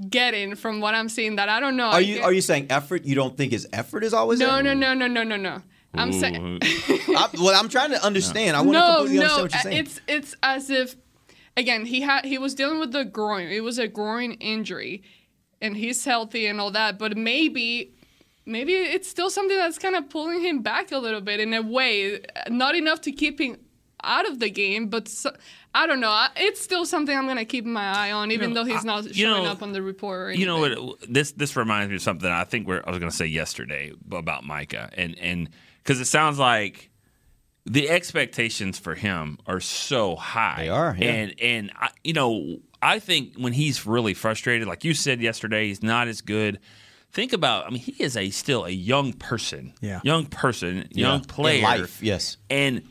getting 0.08 0.54
from 0.54 0.80
what 0.80 0.94
I'm 0.94 1.08
seeing 1.08 1.36
that 1.36 1.48
I 1.48 1.60
don't 1.60 1.76
know. 1.76 1.86
Are 1.86 2.00
you 2.00 2.22
are 2.22 2.32
you 2.32 2.40
saying 2.40 2.66
effort? 2.70 3.04
You 3.04 3.14
don't 3.14 3.36
think 3.36 3.52
his 3.52 3.66
effort 3.72 4.04
is 4.04 4.12
always 4.12 4.38
No, 4.38 4.60
no, 4.60 4.74
no, 4.74 4.94
no, 4.94 5.06
no, 5.06 5.22
no, 5.22 5.36
no. 5.36 5.62
I'm 5.94 6.12
saying 6.12 6.58
I, 6.62 7.28
well, 7.34 7.58
I'm 7.58 7.68
trying 7.68 7.90
to 7.90 8.04
understand. 8.04 8.56
I 8.56 8.60
want 8.60 8.74
to 8.74 8.78
no, 8.78 8.96
completely 8.96 9.24
understand 9.24 9.36
no. 9.38 9.42
what 9.42 9.52
you're 9.52 9.58
uh, 9.58 9.62
saying. 9.62 9.78
It's 9.78 10.00
it's 10.06 10.34
as 10.42 10.70
if 10.70 10.96
again 11.56 11.86
he 11.86 12.02
had 12.02 12.24
he 12.24 12.38
was 12.38 12.54
dealing 12.54 12.78
with 12.78 12.92
the 12.92 13.04
groin. 13.04 13.48
It 13.48 13.62
was 13.62 13.78
a 13.78 13.88
groin 13.88 14.32
injury, 14.32 15.02
and 15.60 15.76
he's 15.76 16.04
healthy 16.04 16.46
and 16.46 16.60
all 16.60 16.70
that. 16.72 16.98
But 16.98 17.16
maybe 17.16 17.94
maybe 18.44 18.74
it's 18.74 19.08
still 19.08 19.30
something 19.30 19.56
that's 19.56 19.78
kind 19.78 19.96
of 19.96 20.10
pulling 20.10 20.42
him 20.42 20.62
back 20.62 20.92
a 20.92 20.98
little 20.98 21.22
bit 21.22 21.40
in 21.40 21.54
a 21.54 21.62
way. 21.62 22.20
Not 22.48 22.74
enough 22.74 23.00
to 23.02 23.12
keep 23.12 23.40
him 23.40 23.56
out 24.06 24.28
of 24.28 24.38
the 24.38 24.48
game, 24.50 24.88
but 24.88 25.08
so, 25.08 25.30
I 25.74 25.86
don't 25.86 26.00
know. 26.00 26.26
It's 26.36 26.60
still 26.60 26.86
something 26.86 27.16
I'm 27.16 27.26
gonna 27.26 27.44
keep 27.44 27.64
my 27.64 27.84
eye 28.08 28.12
on, 28.12 28.30
even 28.32 28.54
know, 28.54 28.62
though 28.64 28.72
he's 28.72 28.84
not 28.84 29.04
you 29.04 29.12
showing 29.12 29.44
know- 29.44 29.50
up 29.50 29.62
on 29.62 29.72
the 29.72 29.82
report. 29.82 30.20
Or 30.28 30.32
You 30.32 30.46
know 30.46 30.58
what? 30.58 30.98
This 31.08 31.32
this 31.32 31.56
reminds 31.56 31.90
me 31.90 31.96
of 31.96 32.02
something 32.02 32.30
I 32.30 32.44
think 32.44 32.66
we're, 32.66 32.82
I 32.86 32.90
was 32.90 32.98
going 32.98 33.10
to 33.10 33.16
say 33.16 33.26
yesterday 33.26 33.92
about 34.10 34.44
Micah, 34.44 34.88
and 34.96 35.18
and 35.18 35.50
because 35.82 36.00
it 36.00 36.06
sounds 36.06 36.38
like 36.38 36.90
the 37.64 37.88
expectations 37.90 38.78
for 38.78 38.94
him 38.94 39.38
are 39.46 39.60
so 39.60 40.14
high. 40.16 40.54
They 40.64 40.68
are, 40.68 40.96
yeah. 40.98 41.10
and 41.10 41.40
and 41.40 41.72
I, 41.76 41.90
you 42.04 42.12
know 42.12 42.58
I 42.80 42.98
think 43.00 43.34
when 43.36 43.52
he's 43.52 43.86
really 43.86 44.14
frustrated, 44.14 44.68
like 44.68 44.84
you 44.84 44.94
said 44.94 45.20
yesterday, 45.20 45.68
he's 45.68 45.82
not 45.82 46.08
as 46.08 46.20
good. 46.20 46.60
Think 47.12 47.32
about, 47.32 47.66
I 47.66 47.70
mean, 47.70 47.80
he 47.80 47.92
is 48.02 48.14
a 48.16 48.28
still 48.28 48.66
a 48.66 48.70
young 48.70 49.14
person, 49.14 49.72
Yeah. 49.80 50.00
young 50.04 50.26
person, 50.26 50.86
Yeah. 50.90 51.06
young 51.08 51.20
In 51.20 51.24
player, 51.24 51.62
life, 51.62 52.02
yes. 52.02 52.36
and 52.50 52.82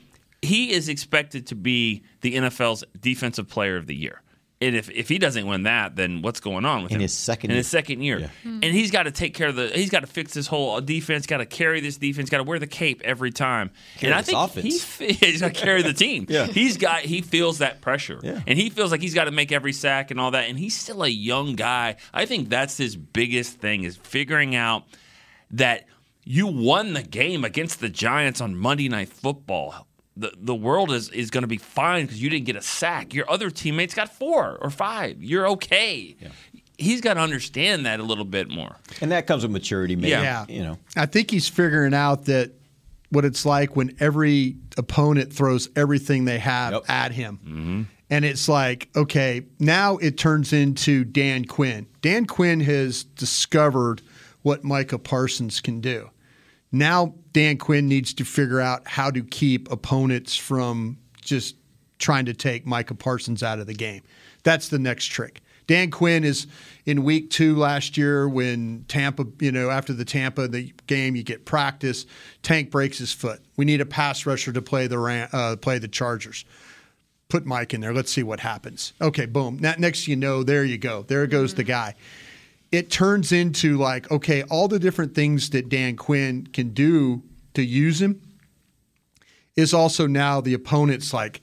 he 0.46 0.72
is 0.72 0.88
expected 0.90 1.48
to 1.48 1.56
be 1.56 2.04
the 2.22 2.36
NFL's 2.36 2.84
defensive 3.00 3.48
player 3.48 3.78
of 3.78 3.88
the 3.88 3.96
year. 3.96 4.22
And 4.62 4.74
if, 4.74 4.90
if 4.90 5.10
he 5.10 5.20
doesn't 5.20 5.46
win 5.46 5.64
that, 5.64 5.98
then 5.98 6.22
what's 6.22 6.40
going 6.40 6.64
on 6.64 6.84
with 6.84 6.92
In 6.94 6.96
him? 6.96 7.02
his 7.02 7.14
second 7.14 7.52
in 7.52 7.56
year. 7.56 7.58
his 7.60 7.68
second 7.68 8.02
year, 8.02 8.20
Yeah. 8.20 8.28
Hmm. 8.44 8.60
and 8.64 8.74
he's 8.74 8.90
got 8.90 9.04
to 9.04 9.12
take 9.12 9.34
care 9.34 9.50
of 9.50 9.58
the. 9.58 9.68
He's 9.68 9.90
got 9.90 10.00
to 10.00 10.08
fix 10.08 10.34
this 10.34 10.48
whole 10.48 10.80
defense. 10.80 11.28
Got 11.28 11.38
to 11.40 11.46
carry 11.46 11.82
this 11.82 11.98
defense. 11.98 12.30
Got 12.30 12.38
to 12.38 12.46
wear 12.46 12.58
the 12.58 12.66
cape 12.66 13.02
every 13.04 13.32
time. 13.32 13.70
Carry 13.98 14.14
and 14.14 14.18
I 14.20 14.22
think 14.24 14.38
offense. 14.38 14.98
he 14.98 15.12
he's 15.12 15.42
got 15.42 15.54
to 15.54 15.60
carry 15.60 15.82
the 15.82 15.92
team. 15.94 16.26
Yeah. 16.30 16.48
he's 16.48 16.78
got 16.78 17.02
he 17.02 17.20
feels 17.22 17.58
that 17.58 17.82
pressure, 17.82 18.20
Yeah. 18.24 18.42
and 18.48 18.58
he 18.58 18.70
feels 18.70 18.92
like 18.92 19.02
he's 19.02 19.14
got 19.14 19.26
to 19.26 19.32
make 19.32 19.52
every 19.52 19.74
sack 19.74 20.10
and 20.10 20.22
all 20.22 20.32
that. 20.32 20.50
And 20.50 20.58
he's 20.58 20.74
still 20.74 21.04
a 21.04 21.10
young 21.10 21.56
guy. 21.58 21.98
I 22.14 22.26
think 22.26 22.48
that's 22.48 22.78
his 22.78 22.96
biggest 22.96 23.60
thing 23.60 23.84
is 23.84 23.98
figuring 23.98 24.56
out 24.56 24.86
that 25.52 25.86
you 26.24 26.48
won 26.48 26.94
the 26.94 27.04
game 27.04 27.44
against 27.44 27.82
the 27.82 27.90
Giants 27.90 28.40
on 28.42 28.56
Monday 28.56 28.88
Night 28.88 29.10
Football. 29.10 29.85
The, 30.18 30.32
the 30.38 30.56
world 30.56 30.92
is, 30.92 31.10
is 31.10 31.30
going 31.30 31.42
to 31.44 31.48
be 31.48 31.58
fine 31.58 32.06
because 32.06 32.22
you 32.22 32.30
didn't 32.30 32.46
get 32.46 32.56
a 32.56 32.62
sack. 32.62 33.14
Your 33.14 33.30
other 33.30 33.50
teammates 33.50 33.94
got 33.94 34.14
four 34.14 34.58
or 34.62 34.70
five. 34.70 35.22
You're 35.22 35.48
okay. 35.50 36.16
He's 36.78 37.02
got 37.02 37.16
to 37.16 37.20
understand 37.22 37.86
that 37.86 38.00
a 38.00 38.04
little 38.04 38.26
bit 38.26 38.50
more. 38.50 38.76
and 39.02 39.12
that 39.12 39.28
comes 39.28 39.44
with 39.44 39.52
maturity, 39.52 39.96
maybe. 39.96 40.10
Yeah. 40.10 40.46
You 40.48 40.64
know. 40.64 40.78
I 40.96 41.06
think 41.06 41.32
he's 41.32 41.48
figuring 41.50 41.94
out 41.94 42.26
that 42.26 42.52
what 43.10 43.24
it's 43.26 43.46
like 43.46 43.76
when 43.76 43.96
every 44.00 44.56
opponent 44.78 45.32
throws 45.34 45.70
everything 45.76 46.26
they 46.26 46.40
have 46.40 46.74
Yep. 46.74 46.84
at 46.90 47.12
him. 47.12 47.40
Mm-hmm. 47.44 47.82
And 48.10 48.24
it's 48.26 48.48
like, 48.48 48.90
okay, 48.96 49.44
now 49.60 49.98
it 49.98 50.18
turns 50.18 50.54
into 50.54 51.04
Dan 51.06 51.46
Quinn. 51.46 51.88
Dan 52.02 52.26
Quinn 52.26 52.60
has 52.62 53.04
discovered 53.04 54.02
what 54.44 54.64
Micah 54.64 55.00
Parsons 55.00 55.60
can 55.60 55.82
do. 55.82 56.10
Now 56.76 57.16
Dan 57.32 57.58
Quinn 57.58 57.88
needs 57.88 58.14
to 58.16 58.26
figure 58.26 58.60
out 58.60 58.86
how 58.86 59.10
to 59.10 59.24
keep 59.24 59.72
opponents 59.72 60.36
from 60.36 60.98
just 61.22 61.56
trying 62.00 62.26
to 62.26 62.34
take 62.34 62.66
Micah 62.66 62.96
Parsons 62.96 63.42
out 63.42 63.60
of 63.60 63.68
the 63.68 63.74
game. 63.74 64.02
That's 64.44 64.68
the 64.68 64.78
next 64.78 65.06
trick. 65.06 65.42
Dan 65.68 65.90
Quinn 65.90 66.26
is 66.26 66.48
in 66.86 67.06
week 67.06 67.30
two 67.30 67.56
last 67.56 67.98
year 67.98 68.28
when 68.28 68.84
Tampa, 68.90 69.26
you 69.40 69.54
know, 69.54 69.70
after 69.70 69.94
the 69.94 70.04
Tampa 70.04 70.50
the 70.50 70.74
game, 70.86 71.16
you 71.16 71.24
get 71.24 71.46
practice. 71.46 72.06
Tank 72.44 72.72
breaks 72.72 72.98
his 72.98 73.14
foot. 73.14 73.42
We 73.56 73.64
need 73.64 73.80
a 73.80 73.86
pass 73.86 74.26
rusher 74.26 74.52
to 74.52 74.62
play 74.62 74.88
the 74.88 75.00
uh, 75.32 75.56
play 75.56 75.80
the 75.80 75.88
Chargers. 75.88 76.44
Put 77.30 77.46
Mike 77.46 77.74
in 77.74 77.80
there. 77.80 77.94
Let's 77.94 78.12
see 78.12 78.22
what 78.22 78.42
happens. 78.42 78.92
Okay, 79.02 79.26
boom. 79.26 79.60
Next 79.60 80.10
you 80.10 80.18
know, 80.18 80.44
there 80.44 80.66
you 80.66 80.78
go. 80.78 81.04
There 81.04 81.26
goes 81.26 81.56
the 81.56 81.64
guy. 81.64 81.96
It 82.76 82.90
turns 82.90 83.32
into 83.32 83.78
like, 83.78 84.12
okay, 84.12 84.44
all 84.44 84.68
the 84.68 84.80
different 84.80 85.16
things 85.16 85.52
that 85.52 85.70
Dan 85.70 85.96
Quinn 85.96 86.46
can 86.48 86.70
do 86.70 87.24
to 87.54 87.64
use 87.64 88.02
him 88.02 88.22
is 89.56 89.74
also 89.74 90.08
now 90.08 90.42
the 90.42 90.54
opponent's 90.54 91.14
like, 91.14 91.42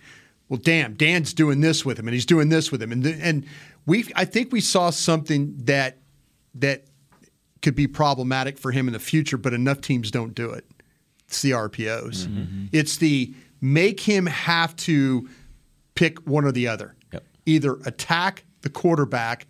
well, 0.51 0.61
damn, 0.63 0.93
Dan's 0.93 1.33
doing 1.33 1.63
this 1.63 1.87
with 1.87 1.99
him, 1.99 2.07
and 2.07 2.13
he's 2.13 2.27
doing 2.27 2.51
this 2.51 2.71
with 2.71 2.83
him, 2.83 2.93
and 2.93 3.07
and 3.07 3.47
we, 3.87 4.05
I 4.15 4.27
think 4.27 4.53
we 4.53 4.61
saw 4.61 4.91
something 4.91 5.55
that 5.65 5.97
that 6.57 6.85
could 7.63 7.75
be 7.75 7.87
problematic 7.87 8.59
for 8.59 8.71
him 8.71 8.87
in 8.87 8.93
the 8.93 8.99
future, 8.99 9.39
but 9.39 9.55
enough 9.55 9.81
teams 9.81 10.11
don't 10.11 10.35
do 10.35 10.51
it. 10.51 10.67
It's 11.29 11.41
the 11.41 11.53
RPOs. 11.53 12.27
Mm-hmm. 12.27 12.39
Mm-hmm. 12.39 12.65
It's 12.73 12.99
the 12.99 13.33
make 13.63 14.01
him 14.01 14.27
have 14.27 14.77
to 14.77 15.27
pick 15.95 16.19
one 16.27 16.45
or 16.45 16.53
the 16.53 16.69
other. 16.69 16.95
Yep. 17.13 17.25
Either 17.47 17.79
attack 17.87 18.45
the 18.61 18.69
quarterback 18.69 19.47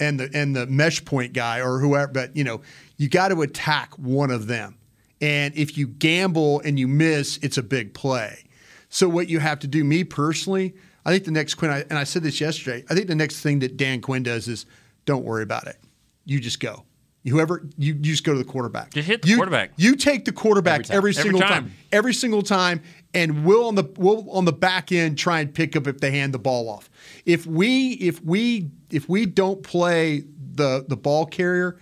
and 0.00 0.20
the 0.20 0.30
and 0.34 0.54
the 0.54 0.66
mesh 0.66 1.04
point 1.04 1.32
guy 1.32 1.60
or 1.60 1.78
whoever, 1.78 2.12
but 2.12 2.36
you 2.36 2.44
know, 2.44 2.60
you 2.96 3.08
got 3.08 3.28
to 3.28 3.42
attack 3.42 3.94
one 3.98 4.30
of 4.30 4.46
them. 4.46 4.76
And 5.20 5.54
if 5.56 5.78
you 5.78 5.86
gamble 5.86 6.60
and 6.60 6.78
you 6.78 6.88
miss, 6.88 7.38
it's 7.42 7.56
a 7.56 7.62
big 7.62 7.94
play. 7.94 8.44
So 8.88 9.08
what 9.08 9.28
you 9.28 9.38
have 9.38 9.58
to 9.60 9.66
do, 9.66 9.82
me 9.82 10.04
personally, 10.04 10.74
I 11.04 11.10
think 11.10 11.24
the 11.24 11.30
next 11.30 11.54
Quinn, 11.54 11.70
and 11.70 11.98
I 11.98 12.04
said 12.04 12.22
this 12.22 12.40
yesterday, 12.40 12.84
I 12.90 12.94
think 12.94 13.06
the 13.06 13.14
next 13.14 13.40
thing 13.40 13.60
that 13.60 13.76
Dan 13.76 14.00
Quinn 14.00 14.22
does 14.22 14.48
is 14.48 14.66
don't 15.04 15.24
worry 15.24 15.42
about 15.42 15.66
it. 15.66 15.76
You 16.24 16.40
just 16.40 16.60
go. 16.60 16.84
Whoever 17.28 17.66
you, 17.76 17.94
you 17.94 18.00
just 18.00 18.24
go 18.24 18.32
to 18.32 18.38
the 18.38 18.44
quarterback. 18.44 18.94
Just 18.94 19.08
hit 19.08 19.22
the 19.22 19.28
You- 19.28 19.36
quarterback. 19.36 19.72
You 19.76 19.96
take 19.96 20.24
the 20.24 20.32
quarterback 20.32 20.88
Every 20.90 21.10
every, 21.10 21.14
time. 21.14 21.22
Every 21.22 21.22
single 21.24 21.40
time. 21.40 21.48
time. 21.64 21.72
Every 21.92 22.14
single 22.14 22.42
time, 22.42 22.82
and 23.14 23.44
we'll 23.44 23.66
on 23.66 23.74
the 23.74 23.84
we'll 23.96 24.30
on 24.30 24.44
the 24.44 24.52
back 24.52 24.92
end 24.92 25.18
try 25.18 25.40
and 25.40 25.52
pick 25.52 25.74
up 25.76 25.86
if 25.86 25.98
they 26.00 26.10
hand 26.12 26.34
the 26.34 26.38
ball 26.38 26.68
off. 26.68 26.88
If 27.24 27.46
we 27.46 27.92
if 27.94 28.22
we 28.22 28.70
if 28.90 29.08
we 29.08 29.26
don't 29.26 29.62
play 29.62 30.24
the 30.54 30.84
the 30.88 30.96
ball 30.96 31.26
carrier 31.26 31.78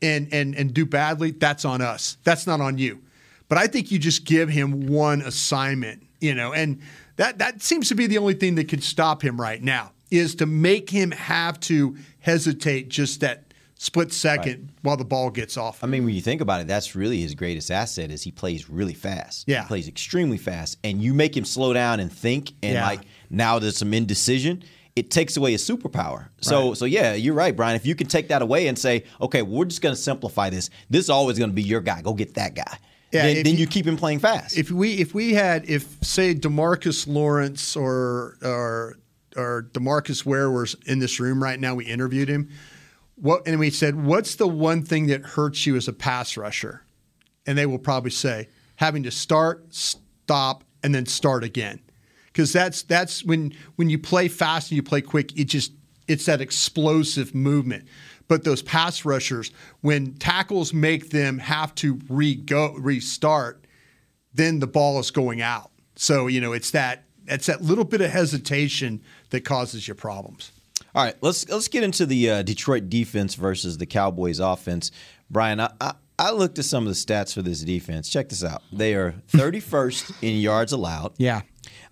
and 0.00 0.28
and 0.32 0.54
and 0.56 0.74
do 0.74 0.84
badly, 0.84 1.30
that's 1.30 1.64
on 1.64 1.80
us. 1.80 2.16
That's 2.24 2.46
not 2.46 2.60
on 2.60 2.78
you. 2.78 3.00
But 3.48 3.58
I 3.58 3.66
think 3.66 3.90
you 3.90 3.98
just 3.98 4.24
give 4.24 4.48
him 4.48 4.86
one 4.86 5.20
assignment, 5.20 6.02
you 6.20 6.34
know, 6.34 6.52
and 6.52 6.80
that 7.16 7.38
that 7.38 7.62
seems 7.62 7.88
to 7.90 7.94
be 7.94 8.06
the 8.06 8.18
only 8.18 8.34
thing 8.34 8.54
that 8.56 8.68
could 8.68 8.82
stop 8.82 9.22
him 9.22 9.40
right 9.40 9.62
now 9.62 9.92
is 10.10 10.34
to 10.36 10.46
make 10.46 10.90
him 10.90 11.10
have 11.12 11.60
to 11.60 11.96
hesitate 12.20 12.88
just 12.88 13.20
that 13.20 13.51
split 13.82 14.12
second 14.12 14.70
while 14.82 14.96
the 14.96 15.04
ball 15.04 15.28
gets 15.28 15.56
off. 15.56 15.82
I 15.82 15.88
mean, 15.88 16.04
when 16.04 16.14
you 16.14 16.20
think 16.20 16.40
about 16.40 16.60
it, 16.60 16.68
that's 16.68 16.94
really 16.94 17.20
his 17.20 17.34
greatest 17.34 17.68
asset 17.68 18.12
is 18.12 18.22
he 18.22 18.30
plays 18.30 18.70
really 18.70 18.94
fast. 18.94 19.44
Yeah. 19.48 19.62
He 19.62 19.66
plays 19.66 19.88
extremely 19.88 20.38
fast. 20.38 20.78
And 20.84 21.02
you 21.02 21.12
make 21.14 21.36
him 21.36 21.44
slow 21.44 21.72
down 21.72 21.98
and 21.98 22.12
think 22.12 22.52
and 22.62 22.74
Yeah. 22.74 22.86
like 22.86 23.00
now 23.28 23.58
there's 23.58 23.76
some 23.76 23.92
indecision, 23.92 24.62
it 24.94 25.10
takes 25.10 25.36
away 25.36 25.50
his 25.52 25.68
superpower. 25.68 26.28
So 26.42 26.68
Right. 26.68 26.76
so 26.78 26.84
yeah, 26.84 27.14
you're 27.14 27.34
right, 27.34 27.56
Bryan. 27.56 27.74
If 27.74 27.84
you 27.84 27.96
can 27.96 28.06
take 28.06 28.28
that 28.28 28.40
away 28.40 28.68
and 28.68 28.78
say, 28.78 29.02
okay, 29.20 29.42
we're 29.42 29.64
just 29.64 29.82
gonna 29.82 29.96
simplify 29.96 30.48
this. 30.48 30.70
This 30.88 31.04
is 31.06 31.10
always 31.10 31.36
gonna 31.38 31.52
be 31.52 31.62
your 31.62 31.80
guy. 31.80 32.02
Go 32.02 32.14
get 32.14 32.34
that 32.34 32.54
guy. 32.54 32.78
Yeah, 33.12 33.24
then, 33.24 33.42
then 33.42 33.52
you- 33.54 33.60
you 33.60 33.66
keep 33.66 33.84
him 33.86 33.96
playing 33.96 34.20
fast. 34.20 34.56
If 34.56 34.70
we 34.70 34.92
if 34.98 35.12
we 35.12 35.34
had 35.34 35.68
if 35.68 35.96
say 36.02 36.34
Demarcus 36.36 37.08
Lawrence 37.08 37.74
or 37.74 38.36
or 38.42 38.98
or 39.36 39.66
Demarcus 39.72 40.24
Ware 40.24 40.50
was 40.50 40.76
in 40.86 40.98
this 41.00 41.18
room 41.18 41.42
right 41.42 41.58
now, 41.58 41.74
we 41.74 41.84
interviewed 41.86 42.28
him. 42.28 42.48
What 43.22 43.46
and 43.46 43.60
we 43.60 43.70
said, 43.70 44.04
what's 44.04 44.34
the 44.34 44.48
one 44.48 44.82
thing 44.82 45.06
that 45.06 45.22
hurts 45.22 45.64
you 45.64 45.76
as 45.76 45.86
a 45.86 45.92
pass 45.92 46.36
rusher? 46.36 46.82
And 47.46 47.56
they 47.56 47.66
will 47.66 47.78
probably 47.78 48.10
say 48.10 48.48
having 48.74 49.04
to 49.04 49.12
start, 49.12 49.72
stop, 49.72 50.64
and 50.82 50.92
then 50.92 51.06
start 51.06 51.44
again. 51.44 51.80
Because 52.26 52.52
that's 52.52 52.82
that's 52.82 53.24
when 53.24 53.54
when 53.76 53.88
you 53.88 53.98
play 54.00 54.26
fast 54.26 54.72
and 54.72 54.76
you 54.76 54.82
play 54.82 55.02
quick, 55.02 55.38
it 55.38 55.44
just 55.44 55.70
it's 56.08 56.26
that 56.26 56.40
explosive 56.40 57.32
movement. 57.32 57.86
But 58.26 58.42
those 58.42 58.60
pass 58.60 59.04
rushers, 59.04 59.52
when 59.82 60.14
tackles 60.14 60.74
make 60.74 61.10
them 61.10 61.38
have 61.38 61.76
to 61.76 62.00
re 62.08 62.34
go 62.34 62.74
restart, 62.74 63.68
then 64.34 64.58
the 64.58 64.66
ball 64.66 64.98
is 64.98 65.12
going 65.12 65.40
out. 65.40 65.70
So 65.94 66.26
you 66.26 66.40
know 66.40 66.52
it's 66.52 66.72
that 66.72 67.04
it's 67.28 67.46
that 67.46 67.62
little 67.62 67.84
bit 67.84 68.00
of 68.00 68.10
hesitation 68.10 69.00
that 69.30 69.44
causes 69.44 69.86
you 69.86 69.94
problems. 69.94 70.50
All 70.94 71.04
right, 71.04 71.14
let's 71.20 71.48
let's 71.48 71.68
get 71.68 71.82
into 71.82 72.06
the 72.06 72.30
uh, 72.30 72.42
Detroit 72.42 72.88
defense 72.88 73.34
versus 73.34 73.78
the 73.78 73.86
Cowboys 73.86 74.38
offense. 74.40 74.90
Bryan, 75.30 75.60
I, 75.60 75.70
I, 75.80 75.94
I 76.18 76.30
looked 76.32 76.58
at 76.58 76.64
some 76.66 76.86
of 76.86 76.88
the 76.88 76.94
stats 76.94 77.32
for 77.34 77.42
this 77.42 77.62
defense. 77.62 78.08
Check 78.08 78.28
this 78.28 78.44
out. 78.44 78.62
They 78.72 78.94
are 78.94 79.14
31st 79.32 80.14
in 80.22 80.38
yards 80.40 80.72
allowed. 80.72 81.14
Yeah. 81.18 81.42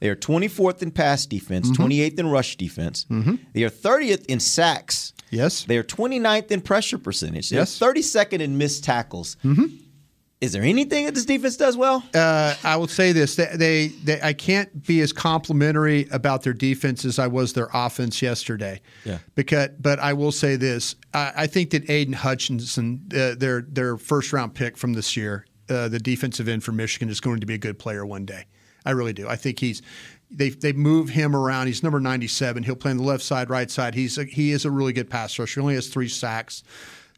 They 0.01 0.09
are 0.09 0.17
24th 0.17 0.83
in 0.83 0.91
pass 0.91 1.27
defense, 1.27 1.71
Mhm. 1.71 1.77
28th 1.77 2.19
in 2.19 2.27
rush 2.29 2.57
defense. 2.57 3.07
Mhm. 3.11 3.39
They 3.55 3.65
are 3.65 3.71
30th 3.71 4.25
in 4.27 4.41
sacks. 4.41 5.13
Yes. 5.31 5.65
They 5.65 5.77
are 5.79 5.83
29th 5.83 6.51
in 6.51 6.61
pressure 6.61 6.99
percentage. 6.99 7.51
They're 7.51 7.61
Yes. 7.61 7.79
32nd 7.79 8.41
in 8.41 8.59
missed 8.59 8.83
tackles. 8.85 9.37
Mhm. 9.45 9.79
Is 10.41 10.53
there 10.53 10.63
anything 10.63 11.05
that 11.05 11.15
this 11.15 11.27
defense 11.27 11.59
does 11.59 11.77
well? 11.77 12.03
Uh, 12.15 12.55
I 12.65 12.77
will 12.77 12.89
say 12.89 13.13
this: 13.13 13.37
they, 13.37 13.51
they, 13.55 13.89
they, 13.89 14.23
I 14.23 14.33
can't 14.33 14.87
be 14.87 15.03
as 15.03 15.13
complimentary 15.13 16.09
about 16.11 16.43
their 16.43 16.55
defense 16.55 17.05
as 17.05 17.19
I 17.19 17.27
was 17.27 17.53
their 17.53 17.69
offense 17.75 18.23
yesterday. 18.23 18.81
Yeah. 19.05 19.19
Because, 19.35 19.69
but 19.79 19.99
I 19.99 20.15
will 20.15 20.33
say 20.33 20.57
this: 20.57 20.97
I, 21.13 21.33
I 21.37 21.47
think 21.47 21.71
that 21.71 21.91
Aidan 21.91 22.15
Hutchinson, 22.15 23.03
uh, 23.15 23.35
their 23.37 23.61
their 23.61 23.99
first 23.99 24.33
round 24.33 24.55
pick 24.55 24.79
from 24.79 24.95
this 24.95 25.15
year, 25.15 25.45
uh, 25.69 25.89
the 25.89 25.99
defensive 25.99 26.49
end 26.49 26.65
for 26.65 26.73
Michigan, 26.73 27.11
is 27.11 27.21
going 27.21 27.41
to 27.41 27.47
be 27.47 27.55
a 27.55 27.59
good 27.59 27.79
player 27.79 28.07
one 28.07 28.25
day. 28.25 28.47
I 28.87 28.93
really 28.93 29.13
do. 29.13 29.29
I 29.29 29.37
think 29.37 29.59
he's. 29.59 29.83
They 30.31 30.51
they 30.51 30.73
move 30.73 31.11
him 31.11 31.37
around. 31.37 31.67
He's 31.67 31.83
number 31.83 32.01
ninety 32.01 32.29
seven. 32.29 32.63
He'll 32.63 32.77
play 32.77 32.93
on 32.93 32.97
the 32.97 33.03
left 33.03 33.25
side, 33.25 33.51
right 33.51 33.71
side. 33.71 33.95
He's 33.95 34.17
a, 34.17 34.25
he 34.25 34.53
is 34.53 34.65
a 34.65 34.71
really 34.71 34.95
good 34.95 35.11
pass 35.11 35.39
rusher. 35.39 35.61
He 35.61 35.63
only 35.63 35.75
has 35.75 35.89
three 35.89 36.09
sacks 36.09 36.63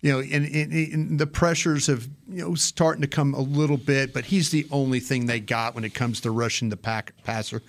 you 0.02 0.10
know, 0.12 0.18
and, 0.18 0.44
and, 0.46 0.72
and 0.72 1.18
the 1.18 1.28
pressures 1.28 1.86
have 1.86 2.08
you 2.28 2.42
know 2.42 2.54
starting 2.56 3.02
to 3.02 3.08
come 3.08 3.34
a 3.34 3.40
little 3.40 3.76
bit, 3.76 4.12
but 4.12 4.24
he's 4.24 4.50
the 4.50 4.66
only 4.72 4.98
thing 4.98 5.26
they 5.26 5.38
got 5.40 5.76
when 5.76 5.84
it 5.84 5.94
comes 5.94 6.20
to 6.22 6.30
rushing 6.32 6.68
the 6.68 6.76
pack 6.76 7.14
passer. 7.22 7.62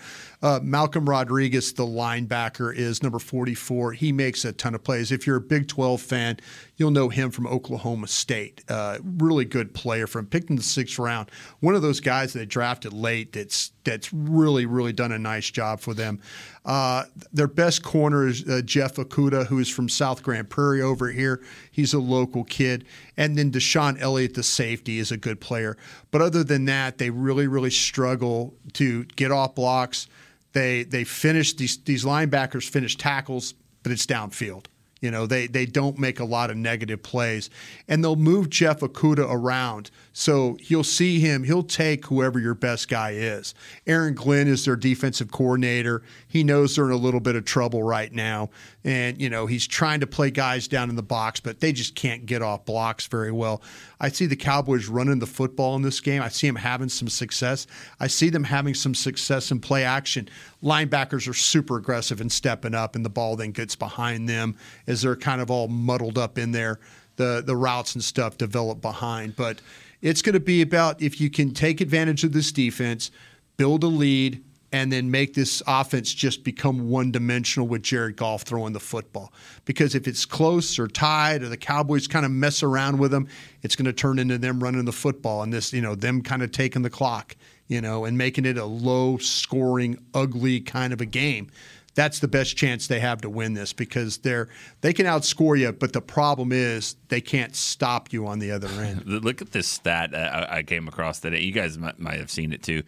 Uh, 0.43 0.59
Malcolm 0.61 1.09
Rodriguez, 1.09 1.71
the 1.71 1.85
linebacker, 1.85 2.75
is 2.75 3.01
number 3.01 3.17
44. 3.17 3.93
He 3.93 4.11
makes 4.11 4.43
a 4.43 4.51
ton 4.51 4.75
of 4.75 4.83
plays. 4.83 5.09
If 5.09 5.25
you're 5.25 5.37
a 5.37 5.41
Big 5.41 5.69
12 5.69 6.01
fan, 6.01 6.37
you'll 6.75 6.91
know 6.91 7.07
him 7.07 7.31
from 7.31 7.47
Oklahoma 7.47 8.07
State. 8.07 8.61
Uh, 8.67 8.97
really 9.01 9.45
good 9.45 9.73
player 9.73 10.05
from 10.05 10.25
picked 10.25 10.49
in 10.49 10.57
the 10.57 10.61
sixth 10.63 10.99
round. 10.99 11.31
One 11.61 11.75
of 11.75 11.81
those 11.81 12.01
guys 12.01 12.33
they 12.33 12.45
drafted 12.45 12.91
late 12.91 13.31
that's 13.31 13.71
that's 13.85 14.13
really 14.13 14.65
really 14.65 14.93
done 14.93 15.11
a 15.11 15.19
nice 15.19 15.49
job 15.49 15.79
for 15.79 15.93
them. 15.93 16.19
Uh, 16.65 17.05
their 17.31 17.47
best 17.47 17.83
corner 17.83 18.27
is 18.27 18.47
uh, 18.47 18.61
Jeff 18.63 18.95
Okudah, 18.95 19.47
who 19.47 19.59
is 19.59 19.69
from 19.69 19.87
South 19.87 20.23
Grand 20.23 20.49
Prairie 20.49 20.81
over 20.81 21.09
here. 21.09 21.41
He's 21.71 21.93
a 21.93 21.99
local 21.99 22.43
kid. 22.43 22.85
And 23.17 23.37
then 23.37 23.51
DeShon 23.51 23.99
Elliott, 24.01 24.33
the 24.33 24.43
safety, 24.43 24.99
is 24.99 25.11
a 25.11 25.17
good 25.17 25.39
player. 25.39 25.77
But 26.11 26.21
other 26.21 26.43
than 26.43 26.65
that, 26.65 26.97
they 26.97 27.09
really, 27.09 27.47
really 27.47 27.69
struggle 27.69 28.55
to 28.73 29.03
get 29.05 29.31
off 29.31 29.55
blocks. 29.55 30.07
They 30.53 30.83
they 30.83 31.03
finish 31.03 31.53
these 31.53 31.77
these 31.83 32.05
linebackers 32.05 32.69
finish 32.69 32.95
tackles, 32.95 33.53
but 33.83 33.91
it's 33.91 34.05
downfield. 34.05 34.65
You 35.03 35.11
know, 35.11 35.27
they 35.27 35.47
they 35.47 35.65
don't 35.65 35.99
make 35.99 36.21
a 36.21 36.23
lot 36.23 36.49
of 36.49 36.55
negative 36.55 37.03
plays, 37.03 37.49
and 37.89 38.01
they'll 38.01 38.15
move 38.15 38.49
Jeff 38.49 38.79
Okudah 38.79 39.27
around. 39.29 39.91
So 40.13 40.55
you'll 40.61 40.85
see 40.85 41.19
him. 41.19 41.43
He'll 41.43 41.61
take 41.61 42.05
whoever 42.05 42.39
your 42.39 42.53
best 42.53 42.87
guy 42.87 43.11
is. 43.11 43.53
Aaron 43.85 44.13
Glenn 44.13 44.47
is 44.47 44.63
their 44.63 44.77
defensive 44.77 45.29
coordinator. 45.29 46.03
He 46.25 46.45
knows 46.45 46.77
they're 46.77 46.85
in 46.85 46.91
a 46.91 46.95
little 46.95 47.19
bit 47.19 47.35
of 47.35 47.43
trouble 47.43 47.83
right 47.83 48.13
now, 48.13 48.49
and 48.85 49.19
you 49.19 49.29
know 49.29 49.45
he's 49.45 49.67
trying 49.67 49.99
to 49.99 50.07
play 50.07 50.31
guys 50.31 50.69
down 50.69 50.89
in 50.89 50.95
the 50.95 51.03
box, 51.03 51.41
but 51.41 51.59
they 51.59 51.73
just 51.73 51.95
can't 51.95 52.25
get 52.25 52.41
off 52.41 52.63
blocks 52.63 53.05
very 53.05 53.31
well. 53.33 53.61
I 54.03 54.09
see 54.09 54.25
the 54.25 54.35
Cowboys 54.35 54.89
running 54.89 55.19
the 55.19 55.25
football 55.25 55.77
in 55.77 55.81
this 55.81 56.01
game. 56.01 56.21
I 56.21 56.27
see 56.27 56.45
them 56.45 56.57
having 56.57 56.89
some 56.89 57.07
success. 57.07 57.67
I 58.01 58.07
see 58.07 58.29
them 58.29 58.43
having 58.43 58.73
some 58.73 58.93
success 58.93 59.49
in 59.49 59.61
play 59.61 59.85
action. 59.85 60.27
Linebackers 60.61 61.25
are 61.29 61.33
super 61.33 61.77
aggressive 61.77 62.19
and 62.19 62.29
stepping 62.29 62.75
up, 62.75 62.97
and 62.97 63.05
the 63.05 63.09
ball 63.09 63.37
then 63.37 63.51
gets 63.51 63.77
behind 63.77 64.27
them 64.27 64.57
as 64.87 65.03
they're 65.03 65.15
kind 65.15 65.39
of 65.39 65.49
all 65.49 65.69
muddled 65.69 66.17
up 66.17 66.37
in 66.37 66.51
there. 66.51 66.81
The 67.15 67.41
the 67.45 67.55
routes 67.55 67.95
and 67.95 68.03
stuff 68.03 68.37
develop 68.37 68.81
behind, 68.81 69.37
but 69.37 69.61
it's 70.01 70.21
going 70.21 70.33
to 70.33 70.41
be 70.41 70.61
about 70.61 71.01
if 71.01 71.21
you 71.21 71.29
can 71.29 71.53
take 71.53 71.79
advantage 71.79 72.25
of 72.25 72.33
this 72.33 72.51
defense, 72.51 73.09
build 73.55 73.85
a 73.85 73.87
lead, 73.87 74.43
and 74.73 74.91
then 74.91 75.11
make 75.11 75.35
this 75.35 75.61
offense 75.67 76.11
just 76.11 76.43
become 76.43 76.89
one 76.89 77.11
dimensional 77.11 77.67
with 77.67 77.83
Jared 77.83 78.17
Goff 78.17 78.41
throwing 78.41 78.73
the 78.73 78.79
football. 78.79 79.31
Because 79.65 79.93
if 79.93 80.07
it's 80.07 80.25
close 80.25 80.79
or 80.79 80.87
tied 80.87 81.43
or 81.43 81.49
the 81.49 81.57
Cowboys 81.57 82.07
kind 82.07 82.25
of 82.25 82.31
mess 82.31 82.63
around 82.63 82.97
with 82.97 83.11
them, 83.11 83.27
it's 83.61 83.75
going 83.75 83.85
to 83.85 83.93
turn 83.93 84.17
into 84.17 84.39
them 84.39 84.61
running 84.61 84.83
the 84.83 84.91
football 84.91 85.43
and 85.43 85.53
this, 85.53 85.71
you 85.73 85.81
know, 85.81 85.93
them 85.93 86.23
kind 86.23 86.41
of 86.41 86.51
taking 86.51 86.81
the 86.81 86.89
clock, 86.89 87.35
you 87.67 87.79
know, 87.81 88.03
and 88.03 88.17
making 88.17 88.45
it 88.45 88.57
a 88.57 88.65
low 88.65 89.17
scoring, 89.17 90.03
ugly 90.15 90.59
kind 90.59 90.91
of 90.91 90.99
a 90.99 91.05
game. 91.05 91.51
That's 91.93 92.17
the 92.17 92.27
best 92.27 92.57
chance 92.57 92.87
they 92.87 92.99
have 92.99 93.21
to 93.21 93.29
win 93.29 93.53
this 93.53 93.73
because 93.73 94.17
they're 94.17 94.49
they 94.81 94.93
can 94.93 95.05
outscore 95.05 95.59
you, 95.59 95.71
but 95.71 95.93
the 95.93 96.01
problem 96.01 96.51
is 96.51 96.95
they 97.09 97.21
can't 97.21 97.55
stop 97.55 98.11
you 98.11 98.25
on 98.25 98.39
the 98.39 98.49
other 98.49 98.67
end. 98.69 99.05
Look 99.23 99.43
at 99.43 99.51
this 99.51 99.67
stat 99.67 100.15
I 100.15 100.63
came 100.63 100.87
across 100.87 101.19
today. 101.19 101.41
You 101.41 101.51
guys 101.51 101.77
might 101.77 102.17
have 102.17 102.31
seen 102.31 102.51
it 102.51 102.63
too. 102.63 102.81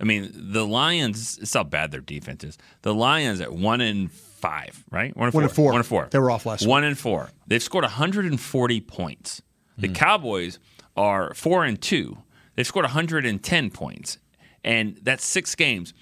I 0.00 0.04
mean, 0.04 0.30
the 0.34 0.66
Lions. 0.66 1.38
It's 1.42 1.52
how 1.54 1.64
bad 1.64 1.90
their 1.90 2.00
defense 2.00 2.42
is. 2.44 2.58
The 2.82 2.94
Lions 2.94 3.40
at 3.40 3.52
one 3.52 3.80
and 3.80 4.10
five, 4.10 4.82
right? 4.90 5.14
One 5.16 5.26
and 5.28 5.34
One 5.34 5.42
four. 5.42 5.48
and 5.48 5.52
four. 5.52 5.66
One 5.72 5.76
and 5.76 5.86
four. 5.86 6.08
They 6.10 6.18
were 6.18 6.30
off 6.30 6.46
last 6.46 6.66
One 6.66 6.84
and 6.84 6.98
four. 6.98 7.30
They've 7.46 7.62
scored 7.62 7.84
140 7.84 8.80
points. 8.82 9.42
The 9.76 9.88
Hmm. 9.88 9.94
Cowboys 9.94 10.58
are 10.96 11.34
four 11.34 11.64
and 11.64 11.80
two. 11.80 12.18
They've 12.56 12.66
scored 12.66 12.84
110 12.84 13.70
points, 13.70 14.18
and 14.64 14.98
that's 15.02 15.24
six 15.24 15.54
games. 15.54 15.92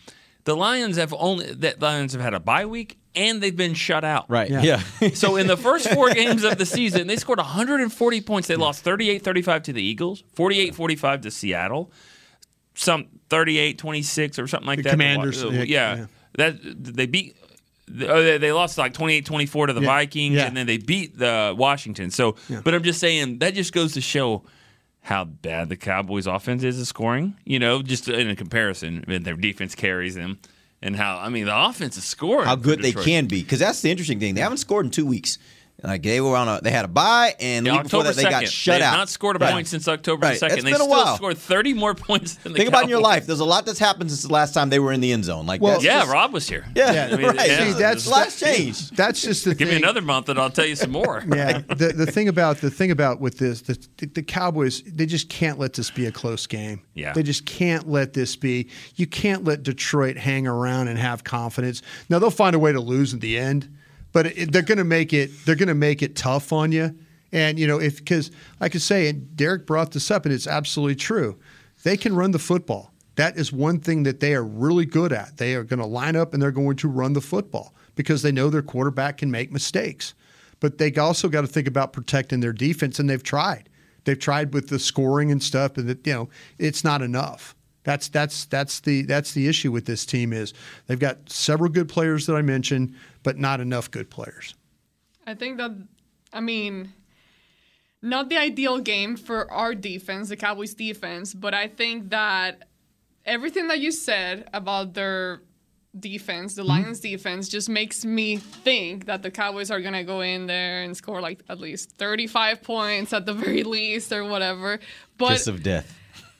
The 0.44 0.56
Lions 0.56 0.96
have 0.96 1.12
only 1.18 1.52
the 1.52 1.74
Lions 1.78 2.12
have 2.14 2.22
had 2.22 2.32
a 2.34 2.40
bye 2.40 2.64
week 2.64 2.98
and 3.14 3.42
they've 3.42 3.54
been 3.56 3.74
shut 3.74 4.02
out. 4.04 4.30
Right. 4.30 4.48
Yeah. 4.48 4.80
so 5.14 5.37
in 5.37 5.46
the 5.46 5.56
first 5.56 5.90
four 5.90 6.08
games 6.14 6.42
of 6.44 6.56
the 6.56 6.64
season, 6.64 7.06
they 7.06 7.16
scored 7.16 7.38
140 7.38 8.20
points. 8.22 8.48
They 8.48 8.56
lost 8.56 8.82
38-35 8.84 9.64
to 9.64 9.72
the 9.72 9.82
Eagles, 9.82 10.22
48-45 10.37 11.22
to 11.22 11.30
Seattle, 11.30 11.90
some 12.78 13.06
38-26 13.30 14.38
or 14.42 14.46
something 14.46 14.66
like 14.66 14.78
The 14.78 14.82
that. 14.84 14.90
Commanders, 14.90 15.42
yeah, 15.42 15.50
yeah. 15.50 15.64
yeah. 15.96 16.06
That 16.36 16.56
they 16.94 17.06
beat 17.06 17.36
oh, 18.02 18.22
they 18.22 18.38
they 18.38 18.52
lost 18.52 18.78
like 18.78 18.94
28-24 18.94 19.66
to 19.68 19.72
the 19.72 19.80
Yeah, 19.80 19.86
Vikings 19.86 20.36
yeah. 20.36 20.46
and 20.46 20.56
then 20.56 20.66
they 20.66 20.78
beat 20.78 21.18
the 21.18 21.54
Washington. 21.56 22.10
So, 22.10 22.36
Yeah. 22.48 22.60
but 22.62 22.74
I'm 22.74 22.82
just 22.82 23.00
saying 23.00 23.38
that 23.40 23.54
just 23.54 23.72
goes 23.72 23.94
to 23.94 24.00
show 24.00 24.44
how 25.00 25.24
bad 25.24 25.68
the 25.68 25.76
Cowboys 25.76 26.26
offense 26.26 26.62
is 26.62 26.78
at 26.80 26.86
scoring, 26.86 27.34
you 27.44 27.58
know, 27.58 27.82
just 27.82 28.08
in 28.08 28.28
a 28.28 28.36
comparison, 28.36 29.04
and 29.08 29.24
their 29.24 29.36
defense 29.36 29.74
carries 29.74 30.14
them. 30.14 30.38
And 30.80 30.94
how 30.94 31.18
I 31.18 31.28
mean 31.28 31.46
the 31.46 31.56
offense 31.58 31.96
is 31.96 32.04
scoring. 32.04 32.46
How 32.46 32.54
good 32.54 32.80
they 32.82 32.92
can 32.92 33.26
be, 33.26 33.42
because 33.42 33.58
that's 33.58 33.82
the 33.82 33.90
interesting 33.90 34.20
thing. 34.20 34.34
They 34.36 34.42
haven't 34.42 34.58
scored 34.58 34.84
in 34.84 34.92
two 34.92 35.06
weeks. 35.06 35.38
Like 35.80 36.02
they 36.02 36.20
were 36.20 36.34
on 36.36 36.48
a, 36.48 36.60
they 36.60 36.72
had 36.72 36.84
a 36.84 36.88
bye, 36.88 37.36
and 37.38 37.64
Yeah, 37.64 37.82
before 37.82 38.00
October 38.00 38.04
that 38.12 38.16
they 38.16 38.28
got 38.28 38.48
shut 38.48 38.74
They've 38.80 38.82
out. 38.82 38.96
not 38.96 39.08
scored 39.08 39.36
a 39.36 39.38
Right. 39.38 39.52
point 39.52 39.68
since 39.68 39.86
October 39.86 40.26
Right. 40.26 40.36
2nd. 40.40 40.46
It's 40.46 40.54
they 40.56 40.62
been 40.62 40.72
a 40.72 40.74
still 40.76 40.88
while. 40.88 41.14
scored 41.14 41.38
30 41.38 41.72
more 41.74 41.94
points 42.08 42.34
than 42.34 42.52
the 42.52 42.56
Think 42.56 42.68
about 42.68 42.82
in 42.82 42.88
your 42.88 43.00
life. 43.00 43.26
There's 43.26 43.38
a 43.38 43.44
lot 43.44 43.64
that's 43.64 43.78
happened 43.78 44.10
since 44.10 44.22
the 44.22 44.32
last 44.32 44.54
time 44.54 44.70
they 44.70 44.80
were 44.80 44.92
in 44.92 45.00
the 45.00 45.12
end 45.12 45.24
zone. 45.24 45.46
Like 45.46 45.60
Well, 45.60 45.74
that's 45.74 45.84
Yeah, 45.84 46.00
just- 46.00 46.10
Rob 46.12 46.32
was 46.32 46.48
here. 46.48 46.64
Yeah, 46.74 47.10
I 47.12 47.16
mean, 47.16 47.26
right. 47.26 47.48
yeah. 47.48 47.64
See, 47.72 47.78
that's 47.78 48.06
a 48.08 48.10
lot's 48.10 48.40
changed. 48.40 48.96
That's 48.96 49.22
just 49.22 49.44
the 49.44 49.54
Give 49.54 49.68
thing. 49.68 49.76
me 49.78 49.82
another 49.82 50.00
month 50.02 50.28
and 50.28 50.36
I'll 50.40 50.50
tell 50.50 50.66
you 50.66 50.74
some 50.74 50.90
more. 50.90 51.22
yeah, 51.32 51.58
the 51.68 51.92
the 51.96 52.06
thing 52.06 52.26
about 52.26 52.56
the 52.56 52.70
thing 52.70 52.90
about 52.90 53.20
with 53.20 53.38
this, 53.38 53.62
the, 53.62 53.78
the 54.06 54.22
Cowboys, 54.24 54.82
they 54.82 55.06
just 55.06 55.28
can't 55.28 55.60
let 55.60 55.74
this 55.74 55.92
be 55.92 56.06
a 56.06 56.12
close 56.12 56.48
game. 56.48 56.80
Yeah. 56.94 57.12
they 57.12 57.22
just 57.22 57.46
can't 57.46 57.88
let 57.88 58.14
this 58.14 58.34
be. 58.34 58.68
You 58.96 59.06
can't 59.06 59.44
let 59.44 59.62
Detroit 59.62 60.16
hang 60.16 60.48
around 60.48 60.88
and 60.88 60.98
have 60.98 61.22
confidence. 61.22 61.82
Now 62.10 62.18
they'll 62.18 62.30
find 62.32 62.56
a 62.56 62.58
way 62.58 62.72
to 62.72 62.80
lose 62.80 63.12
in 63.12 63.20
the 63.20 63.38
end, 63.38 63.68
but 64.12 64.27
it, 64.27 64.53
they're 64.53 64.62
going 64.62 64.79
to 64.79 64.85
make 64.85 65.12
it. 65.12 65.31
They're 65.44 65.57
going 65.57 65.68
to 65.68 65.75
make 65.75 66.03
it 66.03 66.16
tough 66.16 66.53
on 66.53 66.73
you. 66.73 66.97
And 67.33 67.59
you 67.59 67.66
know, 67.66 67.81
if 67.81 67.99
because 67.99 68.31
I 68.61 68.68
say, 68.71 69.09
and 69.09 69.37
Derek 69.37 69.66
brought 69.66 69.92
this 69.92 70.11
up, 70.11 70.25
and 70.25 70.35
it's 70.35 70.47
absolutely 70.47 70.97
true. 70.97 71.38
They 71.83 71.97
can 71.97 72.16
run 72.16 72.31
the 72.31 72.38
football. 72.38 72.92
That 73.16 73.37
is 73.37 73.53
one 73.53 73.81
thing 73.81 74.05
that 74.05 74.21
they 74.21 74.35
are 74.35 74.44
really 74.44 74.87
good 74.87 75.12
at. 75.12 75.37
They 75.37 75.55
are 75.55 75.64
going 75.64 75.81
to 75.81 75.87
line 75.87 76.14
up 76.14 76.33
and 76.33 76.40
they're 76.40 76.53
going 76.53 76.77
to 76.77 76.88
run 76.88 77.14
the 77.14 77.21
football 77.21 77.75
because 77.97 78.23
they 78.23 78.31
know 78.31 78.49
their 78.49 78.62
quarterback 78.62 79.18
can 79.18 79.31
make 79.31 79.51
mistakes 79.51 80.14
but 80.61 80.79
they 80.79 80.92
also 80.94 81.29
got 81.29 81.42
to 81.42 81.47
think 81.47 81.68
about 81.68 81.92
protecting 81.92 82.40
their 82.40 82.53
defense, 82.53 82.99
and 82.99 83.09
they've 83.09 83.23
tried. 83.23 83.68
They've 84.05 84.18
tried 84.18 84.55
with 84.55 84.68
the 84.68 84.79
scoring 84.79 85.31
and 85.31 85.42
stuff, 85.42 85.77
and 85.77 85.88
it, 85.90 86.07
you 86.07 86.12
know 86.12 86.29
it's 86.59 86.85
not 86.85 87.03
enough. 87.03 87.55
That's 87.88 88.09
that's 88.09 88.44
that's 88.44 88.81
the 88.81 89.01
that's 89.01 89.33
the 89.33 89.48
issue 89.48 89.72
with 89.72 89.87
this 89.87 90.05
team 90.05 90.35
is 90.35 90.53
they've 90.87 90.98
got 90.98 91.31
several 91.31 91.70
good 91.70 91.88
players 91.88 92.27
that 92.27 92.35
I 92.35 92.42
mentioned, 92.42 92.94
but 93.22 93.38
not 93.38 93.62
enough 93.62 93.90
good 93.90 94.11
players. 94.11 94.55
I 95.27 95.33
think 95.33 95.57
that, 95.57 95.70
I 96.31 96.40
mean, 96.40 96.92
not 98.03 98.29
the 98.29 98.37
ideal 98.37 98.79
game 98.81 99.16
for 99.16 99.51
our 99.51 99.74
defense, 99.74 100.29
the 100.29 100.37
Cowboys 100.37 100.74
defense, 100.74 101.33
but 101.33 101.55
I 101.55 101.66
think 101.66 102.11
that 102.11 102.68
everything 103.24 103.68
that 103.68 103.81
you 103.81 103.90
said 103.90 104.51
about 104.53 104.92
their 104.92 105.40
defense, 105.98 106.57
the 106.57 106.61
mm-hmm. 106.61 106.72
Lions 106.72 107.01
defense, 107.01 107.48
just 107.48 107.70
makes 107.70 108.05
me 108.05 108.37
think 108.37 109.07
that 109.07 109.22
the 109.22 109.31
Cowboys 109.31 109.70
are 109.70 109.81
going 109.81 109.94
to 109.94 110.05
go 110.05 110.20
in 110.20 110.46
there 110.46 110.83
and 110.83 110.94
score 110.94 111.22
like 111.22 111.42
at 111.48 111.59
least 111.59 111.92
35 111.92 112.62
points 112.62 113.14
at 113.14 113.24
the 113.24 113.33
very 113.33 113.64
least 113.77 114.12
or 114.12 114.24
whatever. 114.24 114.79
But 115.16 115.31
Kiss 115.31 115.46
of 115.46 115.62
death. 115.62 115.97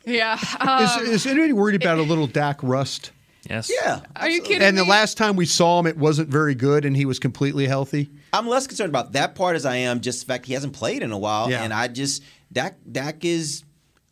Yeah. 0.09 0.39
Um, 0.61 0.85
is, 0.85 1.11
is 1.11 1.27
anybody 1.27 1.53
worried 1.53 1.77
about 1.77 1.99
a 1.99 2.03
little 2.03 2.27
Dak 2.27 2.63
rust? 2.63 3.13
Yes. 3.49 3.71
Yeah. 3.73 4.01
Are 4.17 4.29
you 4.29 4.43
kidding 4.43 4.63
And 4.63 4.77
the 4.77 4.85
last 4.85 5.17
time 5.17 5.37
we 5.37 5.47
saw 5.47 5.79
him, 5.79 5.87
it 5.87 5.97
wasn't 5.97 6.29
very 6.29 6.55
good, 6.55 6.85
and 6.85 6.97
he 6.97 7.07
was 7.07 7.19
completely 7.19 7.67
healthy. 7.67 8.11
I'm 8.33 8.47
less 8.47 8.67
concerned 8.67 8.91
about 8.91 9.13
that 9.13 9.35
part 9.35 9.57
as 9.57 9.65
I 9.65 9.77
am 9.77 10.01
just 10.01 10.21
the 10.21 10.27
fact 10.27 10.47
he 10.47 10.53
hasn't 10.53 10.75
played 10.75 11.03
in 11.03 11.13
a 11.13 11.19
while. 11.19 11.51
Yeah. 11.51 11.63
And 11.63 11.73
I 11.73 11.89
just 11.89 12.23
Dak 12.53 12.77
Dak 12.91 13.25
is 13.25 13.65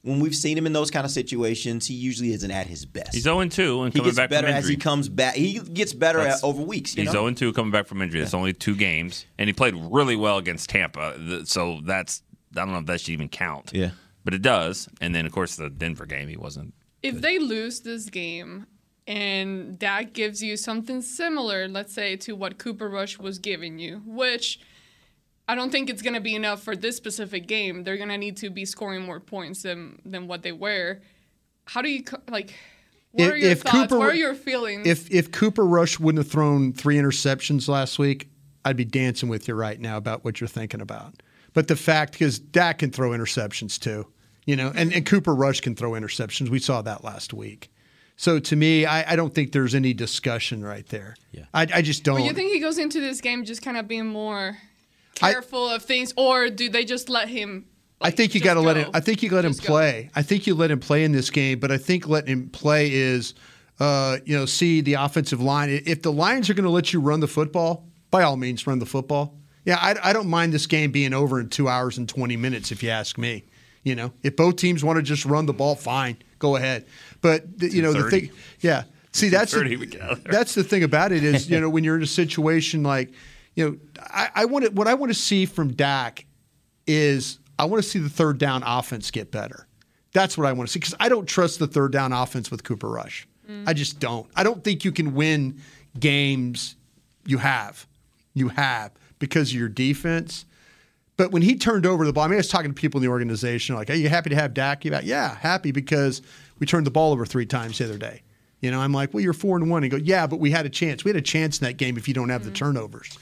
when 0.06 0.20
we've 0.20 0.34
seen 0.34 0.56
him 0.56 0.66
in 0.66 0.72
those 0.72 0.90
kind 0.90 1.04
of 1.04 1.10
situations, 1.10 1.86
he 1.86 1.94
usually 1.94 2.32
isn't 2.32 2.50
at 2.50 2.68
his 2.68 2.86
best. 2.86 3.12
He's 3.12 3.24
0 3.24 3.44
2 3.44 3.82
and 3.82 3.92
he 3.92 3.98
coming 3.98 4.08
gets 4.08 4.16
back 4.16 4.30
better 4.30 4.46
from 4.46 4.56
as 4.56 4.68
he 4.68 4.76
comes 4.76 5.08
back. 5.08 5.34
He 5.34 5.58
gets 5.58 5.92
better 5.92 6.20
at, 6.20 6.42
over 6.44 6.62
weeks. 6.62 6.96
You 6.96 7.02
He's 7.02 7.12
know? 7.12 7.28
0 7.28 7.34
2 7.34 7.52
coming 7.52 7.72
back 7.72 7.88
from 7.88 8.00
injury. 8.00 8.20
That's 8.20 8.32
only 8.32 8.52
two 8.52 8.76
games. 8.76 9.26
And 9.36 9.48
he 9.48 9.52
played 9.52 9.74
really 9.74 10.14
well 10.14 10.38
against 10.38 10.70
Tampa. 10.70 11.44
So 11.44 11.80
that's, 11.84 12.22
I 12.52 12.60
don't 12.60 12.72
know 12.72 12.78
if 12.78 12.86
that 12.86 13.00
should 13.00 13.10
even 13.10 13.28
count. 13.28 13.72
Yeah. 13.74 13.90
But 14.26 14.34
it 14.34 14.42
does. 14.42 14.88
And 15.00 15.14
then, 15.14 15.24
of 15.24 15.30
course, 15.30 15.54
the 15.54 15.70
Denver 15.70 16.04
game, 16.04 16.26
he 16.28 16.36
wasn't. 16.36 16.74
if 17.00 17.20
they 17.20 17.38
lose 17.38 17.80
this 17.82 18.10
game 18.10 18.66
and 19.06 19.78
that 19.78 20.14
gives 20.14 20.42
you 20.42 20.56
something 20.56 21.00
similar, 21.00 21.68
let's 21.68 21.94
say, 21.94 22.16
to 22.16 22.34
what 22.34 22.58
Cooper 22.58 22.88
Rush 22.88 23.20
was 23.20 23.38
giving 23.38 23.78
you, 23.78 24.02
which 24.04 24.58
I 25.46 25.54
don't 25.54 25.70
think 25.70 25.88
it's 25.88 26.02
going 26.02 26.14
to 26.14 26.20
be 26.20 26.34
enough 26.34 26.60
for 26.64 26.74
this 26.74 26.96
specific 26.96 27.46
game. 27.46 27.84
They're 27.84 27.98
going 27.98 28.08
to 28.08 28.18
need 28.18 28.36
to 28.38 28.50
be 28.50 28.64
scoring 28.64 29.02
more 29.02 29.20
points 29.20 29.62
than, 29.62 30.00
than 30.04 30.26
what 30.26 30.42
they 30.42 30.50
were. 30.50 31.02
How 31.66 31.80
do 31.82 31.88
you, 31.88 32.02
like, 32.28 32.52
what 33.12 33.26
If- 33.26 33.32
are 33.32 33.36
your 33.36 33.50
if 33.52 33.62
thoughts? 33.62 33.76
Cooper- 33.92 33.98
what 33.98 34.08
are 34.08 34.16
your 34.16 34.34
feelings? 34.34 34.88
If 34.88 35.08
if 35.12 35.30
Cooper 35.30 35.64
Rush 35.64 36.00
wouldn't 36.00 36.24
have 36.24 36.32
thrown 36.32 36.72
three 36.72 36.96
interceptions 36.96 37.68
last 37.68 38.00
week, 38.00 38.28
I'd 38.64 38.76
be 38.76 38.84
dancing 38.84 39.28
with 39.28 39.46
you 39.46 39.54
right 39.54 39.78
now 39.78 39.96
about 39.96 40.24
what 40.24 40.40
you're 40.40 40.48
thinking 40.48 40.80
about. 40.80 41.22
But 41.54 41.68
the 41.68 41.76
fact, 41.76 42.12
because 42.14 42.40
Dak 42.40 42.78
can 42.80 42.90
throw 42.90 43.10
interceptions 43.10 43.78
too, 43.78 44.06
you 44.46 44.56
know, 44.56 44.72
and, 44.74 44.92
and 44.94 45.04
Cooper 45.04 45.34
Rush 45.34 45.60
can 45.60 45.74
throw 45.74 45.90
interceptions. 45.90 46.48
We 46.48 46.58
saw 46.58 46.80
that 46.82 47.04
last 47.04 47.34
week. 47.34 47.70
So 48.16 48.38
to 48.38 48.56
me, 48.56 48.86
I, 48.86 49.12
I 49.12 49.16
don't 49.16 49.34
think 49.34 49.52
there's 49.52 49.74
any 49.74 49.92
discussion 49.92 50.64
right 50.64 50.86
there. 50.88 51.16
Yeah. 51.32 51.44
I, 51.52 51.66
I 51.74 51.82
just 51.82 52.02
don't. 52.02 52.20
But 52.20 52.24
you 52.24 52.32
think 52.32 52.50
he 52.50 52.60
goes 52.60 52.78
into 52.78 52.98
this 52.98 53.20
game 53.20 53.44
just 53.44 53.60
kind 53.60 53.76
of 53.76 53.86
being 53.86 54.06
more 54.06 54.56
I- 55.20 55.32
careful 55.32 55.68
of 55.68 55.82
things, 55.82 56.14
or 56.16 56.48
do 56.48 56.70
they 56.70 56.86
just 56.86 57.10
let 57.10 57.28
him? 57.28 57.66
I 58.00 58.10
think 58.10 58.34
you 58.34 58.42
got 58.42 58.54
to 58.54 58.60
let 58.60 58.76
him. 58.76 58.90
I 58.92 59.00
think 59.00 59.22
you 59.22 59.30
let 59.30 59.46
him 59.46 59.54
play. 59.54 60.10
I 60.14 60.22
think 60.22 60.46
you 60.46 60.54
let 60.54 60.70
him 60.70 60.80
play 60.80 61.02
in 61.02 61.12
this 61.12 61.30
game, 61.30 61.58
but 61.58 61.70
I 61.70 61.78
think 61.78 62.06
letting 62.06 62.30
him 62.30 62.50
play 62.50 62.92
is, 62.92 63.32
uh, 63.80 64.18
you 64.26 64.36
know, 64.36 64.44
see 64.44 64.82
the 64.82 64.94
offensive 64.94 65.40
line. 65.40 65.70
If 65.70 66.02
the 66.02 66.12
Lions 66.12 66.50
are 66.50 66.54
going 66.54 66.64
to 66.64 66.70
let 66.70 66.92
you 66.92 67.00
run 67.00 67.20
the 67.20 67.26
football, 67.26 67.86
by 68.10 68.22
all 68.22 68.36
means, 68.36 68.66
run 68.66 68.80
the 68.80 68.86
football. 68.86 69.38
Yeah, 69.64 69.78
I, 69.80 70.10
I 70.10 70.12
don't 70.12 70.28
mind 70.28 70.52
this 70.52 70.66
game 70.66 70.92
being 70.92 71.14
over 71.14 71.40
in 71.40 71.48
two 71.48 71.68
hours 71.68 71.96
and 71.96 72.06
twenty 72.06 72.36
minutes, 72.36 72.70
if 72.70 72.82
you 72.82 72.90
ask 72.90 73.16
me. 73.16 73.44
You 73.86 73.94
know, 73.94 74.12
if 74.24 74.34
both 74.34 74.56
teams 74.56 74.82
want 74.82 74.96
to 74.96 75.02
just 75.02 75.24
run 75.24 75.46
the 75.46 75.52
ball, 75.52 75.76
fine, 75.76 76.16
go 76.40 76.56
ahead. 76.56 76.86
But 77.20 77.56
the- 77.56 77.70
you 77.70 77.82
know, 77.82 77.92
the 77.92 78.10
thing, 78.10 78.30
yeah. 78.58 78.82
See, 79.12 79.28
that's 79.28 79.52
the, 79.52 79.60
2:30 79.60 79.78
we 79.78 79.86
get 79.86 80.00
out 80.02 80.10
of 80.10 80.24
there. 80.24 80.32
that's 80.32 80.56
the 80.56 80.64
thing 80.64 80.82
about 80.82 81.12
it 81.12 81.22
is, 81.22 81.48
you 81.48 81.60
know, 81.60 81.70
when 81.70 81.84
you're 81.84 81.94
in 81.94 82.02
a 82.02 82.06
situation 82.06 82.82
like, 82.82 83.12
you 83.54 83.64
know, 83.64 83.76
I, 84.02 84.28
I 84.34 84.44
want 84.46 84.64
to, 84.64 84.72
what 84.72 84.88
I 84.88 84.94
want 84.94 85.10
to 85.12 85.18
see 85.18 85.46
from 85.46 85.72
Dak 85.72 86.26
is 86.88 87.38
I 87.60 87.64
want 87.66 87.80
to 87.80 87.88
see 87.88 88.00
the 88.00 88.08
third 88.08 88.38
down 88.38 88.64
offense 88.66 89.12
get 89.12 89.30
better. 89.30 89.68
That's 90.12 90.36
what 90.36 90.48
I 90.48 90.52
want 90.52 90.68
to 90.68 90.72
see 90.72 90.80
because 90.80 90.96
I 90.98 91.08
don't 91.08 91.26
trust 91.26 91.60
the 91.60 91.68
third 91.68 91.92
down 91.92 92.12
offense 92.12 92.50
with 92.50 92.64
Cooper 92.64 92.88
Rush. 92.88 93.28
Mm. 93.48 93.68
I 93.68 93.72
just 93.72 94.00
don't. 94.00 94.28
I 94.34 94.42
don't 94.42 94.64
think 94.64 94.84
you 94.84 94.90
can 94.90 95.14
win 95.14 95.60
games 96.00 96.74
you 97.24 97.38
have. 97.38 97.86
You 98.34 98.48
have 98.48 98.90
because 99.20 99.50
of 99.50 99.54
your 99.56 99.68
defense. 99.68 100.44
But 101.16 101.32
when 101.32 101.42
he 101.42 101.56
turned 101.56 101.86
over 101.86 102.04
the 102.04 102.12
ball, 102.12 102.24
I 102.24 102.28
mean, 102.28 102.34
I 102.34 102.38
was 102.38 102.48
talking 102.48 102.70
to 102.70 102.74
people 102.74 102.98
in 102.98 103.02
the 103.02 103.10
organization 103.10 103.74
like, 103.74 103.90
"Are 103.90 103.94
you 103.94 104.08
happy 104.08 104.30
to 104.30 104.36
have 104.36 104.54
Dak?" 104.54 104.84
You 104.84 104.96
yeah, 105.02 105.36
happy 105.36 105.72
because 105.72 106.22
we 106.58 106.66
turned 106.66 106.86
the 106.86 106.90
ball 106.90 107.12
over 107.12 107.24
three 107.24 107.46
times 107.46 107.78
the 107.78 107.84
other 107.84 107.98
day. 107.98 108.22
You 108.60 108.70
know, 108.70 108.80
I'm 108.80 108.92
like, 108.92 109.14
"Well, 109.14 109.22
you're 109.22 109.32
four 109.32 109.56
and 109.56 109.70
one." 109.70 109.82
He 109.82 109.88
go, 109.88 109.96
"Yeah, 109.96 110.26
but 110.26 110.40
we 110.40 110.50
had 110.50 110.66
a 110.66 110.70
chance. 110.70 111.04
We 111.04 111.08
had 111.08 111.16
a 111.16 111.22
chance 111.22 111.58
in 111.58 111.64
that 111.66 111.78
game 111.78 111.96
if 111.96 112.06
you 112.08 112.14
don't 112.14 112.28
have 112.28 112.44
the 112.44 112.50
mm-hmm. 112.50 112.56
turnovers." 112.56 113.18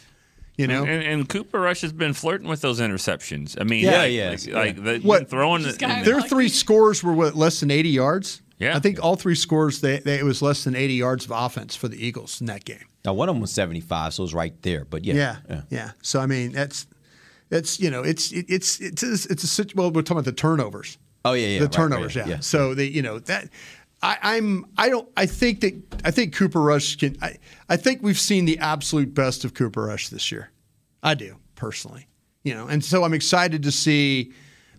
You 0.56 0.68
know, 0.68 0.84
And, 0.84 1.02
and 1.02 1.28
Cooper 1.28 1.60
Rush 1.60 1.80
has 1.80 1.92
been 1.92 2.12
flirting 2.12 2.46
with 2.48 2.60
those 2.60 2.80
interceptions. 2.80 3.60
I 3.60 3.64
mean, 3.64 3.84
Yeah, 3.84 3.98
like, 3.98 4.10
he 4.10 4.22
like, 4.22 4.30
has. 4.30 4.48
like 4.48 4.84
the, 4.84 4.98
What- 5.00 5.28
throwing 5.28 5.64
the, 5.64 5.72
kinda 5.72 6.04
their 6.04 6.20
three 6.20 6.48
scores 6.48 7.02
were 7.02 7.12
what 7.12 7.34
less 7.34 7.58
than 7.60 7.72
80 7.72 7.88
yards. 7.88 8.40
Yeah. 8.60 8.76
I 8.76 8.78
think 8.78 9.02
all 9.02 9.16
three 9.16 9.34
scores 9.34 9.80
they, 9.80 9.98
they 9.98 10.20
it 10.20 10.24
was 10.24 10.40
less 10.40 10.62
than 10.62 10.76
80 10.76 10.94
yards 10.94 11.24
of 11.24 11.32
offense 11.32 11.74
for 11.74 11.88
the 11.88 12.04
Eagles 12.04 12.40
in 12.40 12.46
that 12.46 12.64
game. 12.64 12.84
Now 13.04 13.14
one 13.14 13.28
of 13.28 13.34
them 13.34 13.40
was 13.40 13.50
75, 13.50 14.14
so 14.14 14.22
it 14.22 14.24
was 14.24 14.34
right 14.34 14.54
there. 14.62 14.84
But 14.84 15.04
yeah, 15.04 15.38
Yeah, 15.48 15.62
yeah. 15.70 15.90
So 16.02 16.20
I 16.20 16.26
mean, 16.26 16.52
that's 16.52 16.86
that's 17.54 17.78
you 17.78 17.88
know, 17.88 18.02
it's 18.02 18.32
it, 18.32 18.46
it's 18.48 18.80
it's 18.80 19.04
it's, 19.04 19.26
it's 19.26 19.58
a 19.60 19.66
well, 19.76 19.92
we're 19.92 20.02
talking 20.02 20.16
about 20.16 20.24
the 20.24 20.32
turnovers. 20.32 20.98
Oh 21.24 21.34
yeah, 21.34 21.46
yeah, 21.46 21.58
the 21.60 21.66
right, 21.66 21.72
turnovers. 21.72 22.16
right, 22.16 22.26
yeah. 22.26 22.40
So 22.40 22.74
they, 22.74 22.86
you 22.86 23.00
know, 23.00 23.20
that 23.20 23.48
I, 24.02 24.18
I'm 24.22 24.66
I 24.76 24.88
don't 24.88 25.08
I 25.16 25.26
think 25.26 25.60
that 25.60 25.74
I 26.04 26.10
think 26.10 26.34
Cooper 26.34 26.60
Rush 26.60 26.96
can. 26.96 27.16
I 27.22 27.36
I 27.68 27.76
think 27.76 28.02
we've 28.02 28.18
seen 28.18 28.44
the 28.44 28.58
absolute 28.58 29.14
best 29.14 29.44
of 29.44 29.54
Cooper 29.54 29.84
Rush 29.84 30.08
this 30.08 30.32
year. 30.32 30.50
I 31.00 31.14
do 31.14 31.36
personally, 31.54 32.08
you 32.42 32.54
know, 32.54 32.66
and 32.66 32.84
so 32.84 33.04
I'm 33.04 33.14
excited 33.14 33.62
to 33.62 33.70
see 33.70 34.32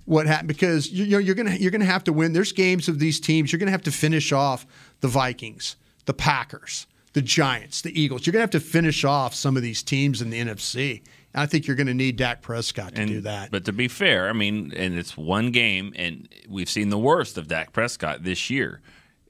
what 0.04 0.28
happened 0.28 0.50
because 0.50 0.92
you, 0.92 1.06
you're, 1.06 1.22
you're 1.22 1.36
gonna 1.36 1.56
you're 1.56 1.72
gonna 1.72 1.86
have 1.86 2.04
to 2.04 2.14
win. 2.14 2.34
There's 2.34 2.52
games 2.52 2.90
of 2.90 3.00
these 3.00 3.22
teams. 3.22 3.54
You're 3.54 3.60
gonna 3.60 3.72
have 3.72 3.84
to 3.84 3.92
finish 3.92 4.34
off 4.34 4.66
the 5.00 5.08
Vikings, 5.08 5.78
the 6.08 6.14
Packers, 6.14 6.88
the 7.14 7.22
Giants, 7.22 7.84
the 7.84 7.98
Eagles. 7.98 8.28
You're 8.28 8.34
gonna 8.34 8.42
have 8.42 8.50
to 8.50 8.60
finish 8.60 9.06
off 9.06 9.34
some 9.34 9.56
of 9.56 9.64
these 9.64 9.82
teams 9.82 10.22
in 10.22 10.30
the 10.30 10.42
NFC. 10.42 11.04
And 11.36 11.44
I 11.44 11.48
think 11.48 11.68
you're 11.68 11.76
going 11.76 11.88
to 11.88 11.94
need 11.94 12.16
Dak 12.16 12.42
Prescott 12.42 12.96
to 12.96 13.02
and, 13.02 13.10
do 13.10 13.22
that. 13.22 13.52
But 13.52 13.66
to 13.66 13.74
be 13.74 13.90
fair, 13.90 14.30
I 14.30 14.34
mean, 14.34 14.72
and 14.74 14.98
it's 14.98 15.18
one 15.18 15.52
game, 15.52 15.94
and 15.98 16.30
we've 16.48 16.70
seen 16.70 16.90
the 16.90 16.98
worst 16.98 17.38
of 17.38 17.50
Dak 17.50 17.74
Prescott 17.74 18.24
this 18.24 18.50
year. 18.50 18.80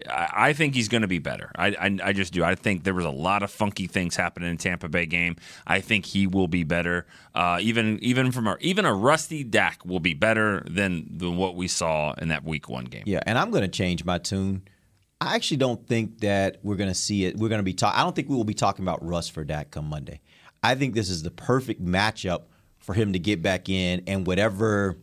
I, 0.07 0.29
I 0.49 0.53
think 0.53 0.75
he's 0.75 0.87
going 0.87 1.01
to 1.01 1.07
be 1.07 1.17
better. 1.17 1.51
I, 1.55 1.69
I, 1.69 1.97
I 2.03 2.13
just 2.13 2.31
do. 2.31 2.43
I 2.43 2.53
think 2.53 2.83
there 2.83 2.93
was 2.93 3.05
a 3.05 3.09
lot 3.09 3.41
of 3.41 3.49
funky 3.49 3.87
things 3.87 4.15
happening 4.15 4.51
in 4.51 4.57
Tampa 4.57 4.87
Bay 4.87 5.07
game. 5.07 5.37
I 5.65 5.81
think 5.81 6.05
he 6.05 6.27
will 6.27 6.47
be 6.47 6.63
better. 6.63 7.07
Uh, 7.33 7.57
even 7.59 7.97
even 8.03 8.31
from 8.31 8.47
our 8.47 8.59
even 8.61 8.85
a 8.85 8.93
rusty 8.93 9.43
Dak 9.43 9.83
will 9.83 9.99
be 9.99 10.13
better 10.13 10.63
than 10.69 11.07
than 11.17 11.37
what 11.37 11.55
we 11.55 11.67
saw 11.67 12.13
in 12.19 12.27
that 12.27 12.43
Week 12.43 12.69
One 12.69 12.85
game. 12.85 13.03
Yeah, 13.07 13.21
and 13.25 13.35
I'm 13.35 13.49
going 13.49 13.63
to 13.63 13.67
change 13.67 14.05
my 14.05 14.19
tune. 14.19 14.61
I 15.21 15.33
actually 15.33 15.57
don't 15.57 15.87
think 15.87 16.19
that 16.19 16.59
we're 16.61 16.75
going 16.75 16.89
to 16.89 16.95
see 16.95 17.25
it. 17.25 17.37
We're 17.37 17.49
going 17.49 17.59
to 17.59 17.63
be 17.63 17.73
talking. 17.73 17.99
I 17.99 18.03
don't 18.03 18.15
think 18.15 18.29
we 18.29 18.35
will 18.35 18.43
be 18.43 18.53
talking 18.53 18.85
about 18.85 19.03
Russ 19.03 19.27
for 19.27 19.43
Dak 19.43 19.71
come 19.71 19.85
Monday. 19.85 20.19
I 20.65 20.75
think 20.75 20.95
this 20.95 21.09
is 21.09 21.21
the 21.21 21.31
perfect 21.31 21.83
matchup 21.83 22.43
for 22.79 22.93
him 22.93 23.13
to 23.13 23.19
get 23.19 23.41
back 23.41 23.69
in, 23.69 24.03
and 24.07 24.25
whatever 24.25 24.97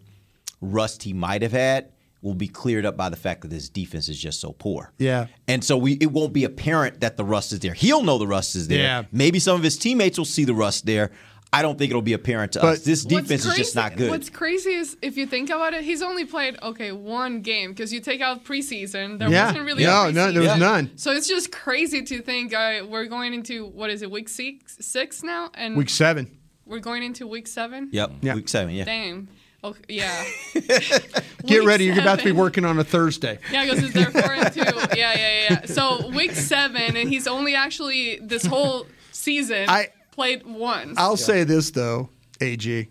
rust 0.60 1.02
he 1.04 1.12
might 1.12 1.42
have 1.42 1.52
had 1.52 1.92
will 2.20 2.34
be 2.34 2.48
cleared 2.48 2.86
up 2.86 2.96
by 2.96 3.08
the 3.08 3.16
fact 3.16 3.42
that 3.42 3.48
this 3.48 3.68
defense 3.68 4.08
is 4.08 4.18
just 4.18 4.40
so 4.40 4.52
poor. 4.52 4.92
Yeah. 4.98 5.26
And 5.48 5.64
so 5.64 5.76
we 5.76 5.94
it 5.94 6.12
won't 6.12 6.32
be 6.32 6.44
apparent 6.44 7.00
that 7.00 7.16
the 7.16 7.24
rust 7.24 7.52
is 7.52 7.60
there. 7.60 7.74
He'll 7.74 8.02
know 8.02 8.18
the 8.18 8.26
rust 8.26 8.54
is 8.54 8.68
there. 8.68 8.82
Yeah. 8.82 9.02
Maybe 9.12 9.38
some 9.38 9.56
of 9.56 9.62
his 9.62 9.76
teammates 9.76 10.18
will 10.18 10.24
see 10.24 10.44
the 10.44 10.54
rust 10.54 10.86
there. 10.86 11.10
I 11.54 11.60
don't 11.60 11.76
think 11.78 11.90
it'll 11.90 12.00
be 12.00 12.14
apparent 12.14 12.52
to 12.52 12.60
But- 12.60 12.78
us. 12.78 12.80
This 12.80 13.04
What's 13.04 13.28
defense 13.28 13.44
is 13.44 13.54
just 13.56 13.76
not 13.76 13.94
good. 13.96 14.10
What's 14.10 14.30
crazy 14.30 14.70
is 14.70 14.96
if 15.02 15.16
you 15.18 15.26
think 15.26 15.50
about 15.50 15.74
it, 15.74 15.84
he's 15.84 16.00
only 16.00 16.24
played 16.24 16.56
okay 16.62 16.92
one 16.92 17.42
game 17.42 17.70
because 17.72 17.92
you 17.92 18.00
take 18.00 18.20
out 18.22 18.44
preseason. 18.44 19.18
There 19.18 19.28
Yeah. 19.30 19.48
wasn't 19.48 19.66
really 19.66 19.84
No, 19.84 20.06
a 20.06 20.12
no, 20.12 20.32
there 20.32 20.40
was 20.40 20.50
preseason. 20.52 20.58
none. 20.58 20.90
So 20.96 21.12
it's 21.12 21.28
just 21.28 21.52
crazy 21.52 22.02
to 22.04 22.22
think 22.22 22.54
uh, 22.54 22.84
we're 22.88 23.04
going 23.04 23.34
into 23.34 23.66
what 23.66 23.90
is 23.90 24.00
it 24.02 24.10
week 24.10 24.28
six 24.30 24.76
six 24.80 25.22
now 25.22 25.50
and 25.54 25.76
Week 25.76 25.90
seven. 25.90 26.30
we're 26.64 26.78
going 26.78 27.02
into 27.02 27.26
week 27.26 27.46
seven. 27.46 27.90
Yep. 27.92 28.12
yeah. 28.22 28.34
Week 28.34 28.48
seven. 28.48 28.74
Yeah. 28.74 28.84
Damn. 28.84 29.28
Okay, 29.64 29.80
yeah. 29.88 30.24
Get 30.54 31.60
Week 31.60 31.64
ready. 31.64 31.84
You're 31.84 32.00
about 32.00 32.18
to 32.20 32.24
be 32.24 32.32
working 32.32 32.64
on 32.64 32.78
a 32.78 32.84
Thursday. 32.84 33.38
Yeah, 33.52 33.64
because 33.66 33.84
it's 33.84 33.94
there 33.94 34.10
four 34.10 34.32
and 34.32 34.52
two. 34.52 34.60
Yeah, 34.96 35.16
yeah, 35.18 35.46
yeah. 35.50 35.66
So 35.66 36.08
week 36.08 36.32
seven, 36.32 36.96
and 36.96 37.08
he's 37.08 37.26
only 37.26 37.54
actually 37.54 38.18
this 38.22 38.44
whole 38.44 38.86
season 39.12 39.66
I- 39.68 39.88
played 40.12 40.46
once. 40.46 40.96
I'll 40.98 41.16
say 41.16 41.42
this 41.44 41.70
though, 41.72 42.08
AG, 42.40 42.88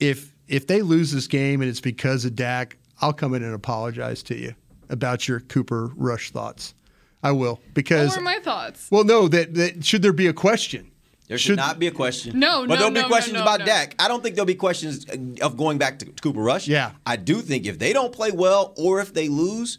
if 0.00 0.32
if 0.48 0.66
they 0.66 0.82
lose 0.82 1.12
this 1.12 1.26
game 1.26 1.60
and 1.60 1.68
it's 1.68 1.80
because 1.80 2.24
of 2.24 2.34
Dak, 2.34 2.78
I'll 3.00 3.12
come 3.12 3.34
in 3.34 3.42
and 3.42 3.54
apologize 3.54 4.22
to 4.24 4.36
you 4.36 4.54
about 4.88 5.28
your 5.28 5.40
Cooper 5.40 5.90
Rush 5.96 6.30
thoughts. 6.30 6.74
I 7.22 7.32
will 7.32 7.60
because 7.74 8.08
what 8.10 8.18
were 8.18 8.24
my 8.24 8.38
thoughts? 8.38 8.88
well, 8.90 9.04
no, 9.04 9.28
that, 9.28 9.54
that 9.54 9.84
should 9.84 10.00
there 10.00 10.14
be 10.14 10.26
a 10.26 10.32
question? 10.32 10.90
There 11.28 11.38
should, 11.38 11.56
not 11.56 11.78
be 11.78 11.86
a 11.86 11.92
question. 11.92 12.40
No, 12.40 12.62
but 12.62 12.70
no, 12.70 12.76
there'll 12.76 12.90
no, 12.90 13.02
be 13.02 13.08
questions 13.08 13.34
no, 13.34 13.40
no, 13.40 13.44
about 13.44 13.60
no. 13.60 13.66
Dak. 13.66 13.94
I 14.00 14.08
don't 14.08 14.20
think 14.20 14.34
there'll 14.34 14.46
be 14.46 14.56
questions 14.56 15.06
of 15.40 15.56
going 15.56 15.78
back 15.78 16.00
to 16.00 16.06
Cooper 16.06 16.40
Rush. 16.40 16.66
Yeah. 16.66 16.90
I 17.06 17.14
do 17.14 17.40
think 17.40 17.66
if 17.66 17.78
they 17.78 17.92
don't 17.92 18.12
play 18.12 18.32
well 18.32 18.74
or 18.76 19.00
if 19.00 19.14
they 19.14 19.28
lose, 19.28 19.78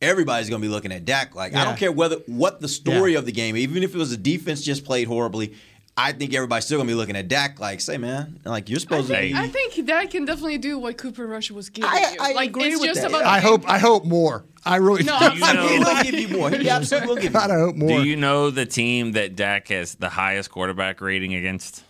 everybody's 0.00 0.48
going 0.48 0.62
to 0.62 0.66
be 0.66 0.72
looking 0.72 0.90
at 0.90 1.04
Dak. 1.04 1.34
Like 1.34 1.54
I 1.54 1.64
don't 1.64 1.76
care 1.76 1.92
whether 1.92 2.16
what 2.26 2.62
the 2.62 2.68
story 2.68 3.12
Yeah. 3.12 3.18
of 3.18 3.26
the 3.26 3.32
game, 3.32 3.54
even 3.58 3.82
if 3.82 3.94
it 3.94 3.98
was 3.98 4.12
a 4.12 4.16
defense 4.16 4.62
just 4.62 4.86
played 4.86 5.08
horribly. 5.08 5.54
I 6.00 6.12
think 6.12 6.32
everybody's 6.32 6.64
still 6.64 6.78
gonna 6.78 6.86
be 6.88 6.94
looking 6.94 7.16
at 7.16 7.26
Dak 7.28 7.58
like, 7.58 7.80
say, 7.80 7.98
man, 7.98 8.38
like 8.44 8.68
you're 8.68 8.78
I 8.78 8.80
supposed 8.80 9.08
to 9.08 9.14
think, 9.14 9.34
be. 9.34 9.38
I 9.40 9.48
think 9.48 9.84
Dak 9.86 10.10
can 10.10 10.24
definitely 10.24 10.58
do 10.58 10.78
what 10.78 10.96
Cooper 10.96 11.26
Rush 11.26 11.50
was 11.50 11.68
giving 11.70 11.90
I- 11.90 12.12
you. 12.12 12.16
I 12.20 12.32
like 12.32 12.50
agree 12.50 12.68
it's 12.68 12.80
with 12.80 12.88
just 12.90 13.00
that. 13.02 13.10
about. 13.10 13.24
I 13.24 13.40
hope 13.40 13.68
I 13.68 13.78
hope 13.78 14.04
more. 14.04 14.44
I 14.64 14.76
really 14.76 15.02
No, 15.02 15.18
do. 15.18 15.24
I'm 15.26 15.34
You 15.36 15.40
know- 15.54 15.66
he 15.68 15.78
will 15.84 16.02
give 16.04 16.14
you 16.14 16.28
more. 16.38 16.50
He 16.50 16.68
absolutely 16.70 17.08
will 17.08 17.14
give 17.16 17.24
you. 17.24 17.30
God, 17.30 17.50
I 17.50 17.58
hope 17.58 17.74
more. 17.76 17.88
Do 17.88 18.04
you 18.04 18.16
know 18.16 18.50
the 18.50 18.64
team 18.66 19.12
that 19.12 19.34
Dak 19.34 19.68
has 19.68 19.96
the 19.96 20.08
highest 20.08 20.50
quarterback 20.50 21.00
rating 21.00 21.34
against? 21.34 21.82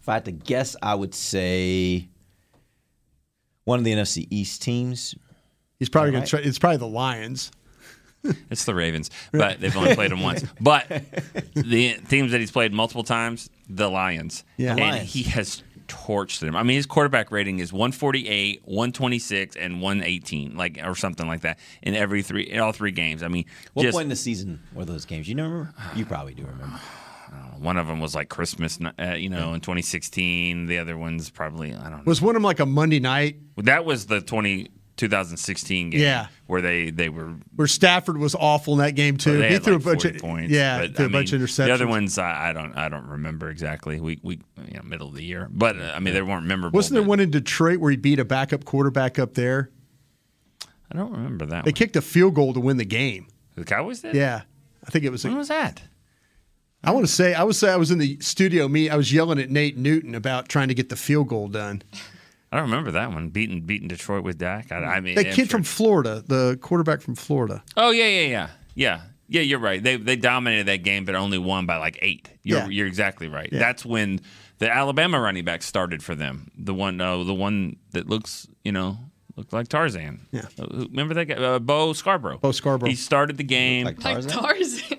If 0.00 0.08
I 0.08 0.14
had 0.14 0.24
to 0.26 0.32
guess, 0.32 0.74
I 0.82 0.94
would 0.94 1.14
say 1.14 2.08
one 3.64 3.78
of 3.78 3.84
the 3.84 3.92
NFC 3.92 4.26
East 4.30 4.60
teams. 4.62 5.14
He's 5.78 5.88
probably 5.88 6.10
All 6.10 6.14
gonna. 6.16 6.26
try. 6.26 6.40
It's 6.40 6.58
probably 6.58 6.78
the 6.78 6.88
Lions. 6.88 7.50
It's 8.50 8.64
the 8.64 8.74
Ravens, 8.74 9.10
but 9.32 9.60
they've 9.60 9.76
only 9.76 9.94
played 9.94 10.10
them 10.10 10.22
once. 10.22 10.44
But 10.60 10.88
the 11.54 11.94
teams 12.08 12.32
that 12.32 12.40
he's 12.40 12.50
played 12.50 12.72
multiple 12.72 13.02
times, 13.02 13.50
the 13.68 13.88
Lions. 13.88 14.44
Yeah. 14.56 14.72
and 14.72 14.80
Lions. 14.80 15.12
he 15.12 15.22
has 15.24 15.62
torched 15.88 16.40
them. 16.40 16.56
I 16.56 16.62
mean, 16.62 16.76
his 16.76 16.86
quarterback 16.86 17.30
rating 17.30 17.58
is 17.58 17.72
148, 17.72 18.62
126, 18.64 19.56
and 19.56 19.82
118, 19.82 20.56
like 20.56 20.78
or 20.82 20.94
something 20.94 21.26
like 21.26 21.42
that 21.42 21.58
in 21.82 21.94
every 21.94 22.22
three, 22.22 22.44
in 22.44 22.60
all 22.60 22.72
three 22.72 22.92
games. 22.92 23.22
I 23.22 23.28
mean, 23.28 23.44
What 23.74 23.82
just 23.82 23.94
point 23.94 24.04
in 24.04 24.10
the 24.10 24.16
season 24.16 24.60
were 24.74 24.84
those 24.84 25.04
games? 25.04 25.28
You 25.28 25.36
remember? 25.36 25.74
You 25.94 26.06
probably 26.06 26.34
do 26.34 26.44
remember. 26.44 26.78
one 27.58 27.76
of 27.76 27.86
them 27.86 28.00
was 28.00 28.14
like 28.14 28.28
Christmas, 28.28 28.78
uh, 28.98 29.14
you 29.14 29.28
know, 29.28 29.54
in 29.54 29.60
2016. 29.60 30.66
The 30.66 30.78
other 30.78 30.96
one's 30.96 31.30
probably 31.30 31.74
I 31.74 31.90
don't 31.90 31.98
know. 31.98 32.02
Was 32.04 32.20
one 32.22 32.30
of 32.30 32.40
them 32.40 32.44
like 32.44 32.60
a 32.60 32.66
Monday 32.66 33.00
night 33.00 33.36
That 33.56 33.84
was 33.84 34.06
the 34.06 34.20
20, 34.20 34.68
2016 34.96 35.90
game. 35.90 36.00
Yeah. 36.00 36.26
where 36.46 36.60
they 36.60 36.90
they 36.90 37.08
were 37.08 37.34
where 37.56 37.66
Stafford 37.66 38.18
was 38.18 38.34
awful 38.34 38.74
in 38.74 38.80
that 38.80 38.92
game 38.92 39.16
too? 39.16 39.38
They 39.38 39.48
he 39.48 39.54
had 39.54 39.62
threw 39.62 39.74
like 39.74 39.82
a 39.82 39.84
bunch 39.84 40.04
of 40.04 40.18
points. 40.18 40.52
Yeah, 40.52 40.80
but, 40.80 40.96
threw 40.96 41.06
I 41.06 41.08
a 41.08 41.12
bunch 41.12 41.32
mean, 41.32 41.42
of 41.42 41.48
interceptions. 41.48 41.66
The 41.66 41.72
other 41.72 41.86
ones, 41.86 42.18
I, 42.18 42.50
I 42.50 42.52
don't, 42.52 42.76
I 42.76 42.88
don't 42.88 43.06
remember 43.06 43.50
exactly. 43.50 44.00
We, 44.00 44.18
we, 44.22 44.40
you 44.68 44.74
know, 44.74 44.82
middle 44.82 45.08
of 45.08 45.14
the 45.14 45.24
year, 45.24 45.48
but 45.50 45.78
uh, 45.78 45.92
I 45.94 46.00
mean, 46.00 46.14
they 46.14 46.22
weren't 46.22 46.46
memorable. 46.46 46.76
Wasn't 46.76 46.94
there 46.94 47.02
but 47.02 47.08
one 47.08 47.20
in 47.20 47.30
Detroit 47.30 47.80
where 47.80 47.90
he 47.90 47.96
beat 47.96 48.18
a 48.18 48.24
backup 48.24 48.64
quarterback 48.64 49.18
up 49.18 49.34
there? 49.34 49.70
I 50.90 50.96
don't 50.96 51.12
remember 51.12 51.46
that. 51.46 51.64
They 51.64 51.70
one. 51.70 51.74
kicked 51.74 51.96
a 51.96 52.02
field 52.02 52.34
goal 52.34 52.52
to 52.52 52.60
win 52.60 52.76
the 52.76 52.84
game. 52.84 53.28
The 53.56 53.64
Cowboys 53.64 54.00
did. 54.00 54.14
Yeah, 54.14 54.42
I 54.86 54.90
think 54.90 55.04
it 55.04 55.10
was. 55.10 55.24
When 55.24 55.36
was 55.36 55.48
that? 55.48 55.82
I 56.84 56.90
want 56.90 57.06
to 57.06 57.12
say 57.12 57.32
I 57.32 57.44
would 57.44 57.54
say 57.54 57.70
I 57.70 57.76
was 57.76 57.90
in 57.90 57.98
the 57.98 58.18
studio. 58.20 58.68
Me, 58.68 58.88
I 58.90 58.96
was 58.96 59.12
yelling 59.12 59.38
at 59.38 59.50
Nate 59.50 59.76
Newton 59.76 60.14
about 60.14 60.48
trying 60.48 60.68
to 60.68 60.74
get 60.74 60.88
the 60.88 60.96
field 60.96 61.28
goal 61.28 61.48
done. 61.48 61.82
I 62.52 62.56
don't 62.56 62.66
remember 62.70 62.90
that 62.92 63.10
one. 63.12 63.30
Beating 63.30 63.62
beating 63.62 63.88
Detroit 63.88 64.22
with 64.24 64.38
Dak. 64.38 64.70
I, 64.70 64.76
I 64.76 65.00
mean, 65.00 65.14
That 65.16 65.26
I'm 65.28 65.32
kid 65.32 65.48
sure- 65.48 65.58
from 65.58 65.62
Florida, 65.64 66.22
the 66.26 66.58
quarterback 66.60 67.00
from 67.00 67.14
Florida. 67.14 67.62
Oh 67.76 67.90
yeah, 67.90 68.04
yeah, 68.06 68.26
yeah, 68.26 68.48
yeah, 68.74 69.00
yeah. 69.28 69.40
You're 69.40 69.58
right. 69.58 69.82
They 69.82 69.96
they 69.96 70.16
dominated 70.16 70.66
that 70.66 70.82
game, 70.84 71.04
but 71.04 71.14
only 71.14 71.38
won 71.38 71.66
by 71.66 71.78
like 71.78 71.98
eight. 72.02 72.28
You're 72.42 72.58
Yeah. 72.60 72.68
you're 72.68 72.86
exactly 72.86 73.26
right. 73.28 73.48
Yeah. 73.50 73.58
That's 73.58 73.84
when 73.84 74.20
the 74.58 74.70
Alabama 74.70 75.18
running 75.20 75.44
back 75.44 75.62
started 75.62 76.02
for 76.04 76.14
them. 76.14 76.50
The 76.56 76.74
one, 76.74 76.96
no, 76.96 77.24
the 77.24 77.34
one 77.34 77.76
that 77.92 78.08
looks, 78.08 78.46
you 78.64 78.70
know. 78.72 78.98
Looked 79.34 79.54
like 79.54 79.68
Tarzan. 79.68 80.26
Yeah. 80.30 80.42
Uh, 80.60 80.66
Remember 80.90 81.14
that 81.14 81.24
guy? 81.24 81.36
Uh, 81.36 81.58
Bo 81.58 81.94
Scarborough. 81.94 82.36
Bo 82.36 82.52
Scarborough. 82.52 82.90
He 82.90 82.94
started 82.96 83.38
the 83.38 83.44
game. 83.44 83.86
Like 83.86 84.04
Like 84.04 84.28
Tarzan? 84.28 84.98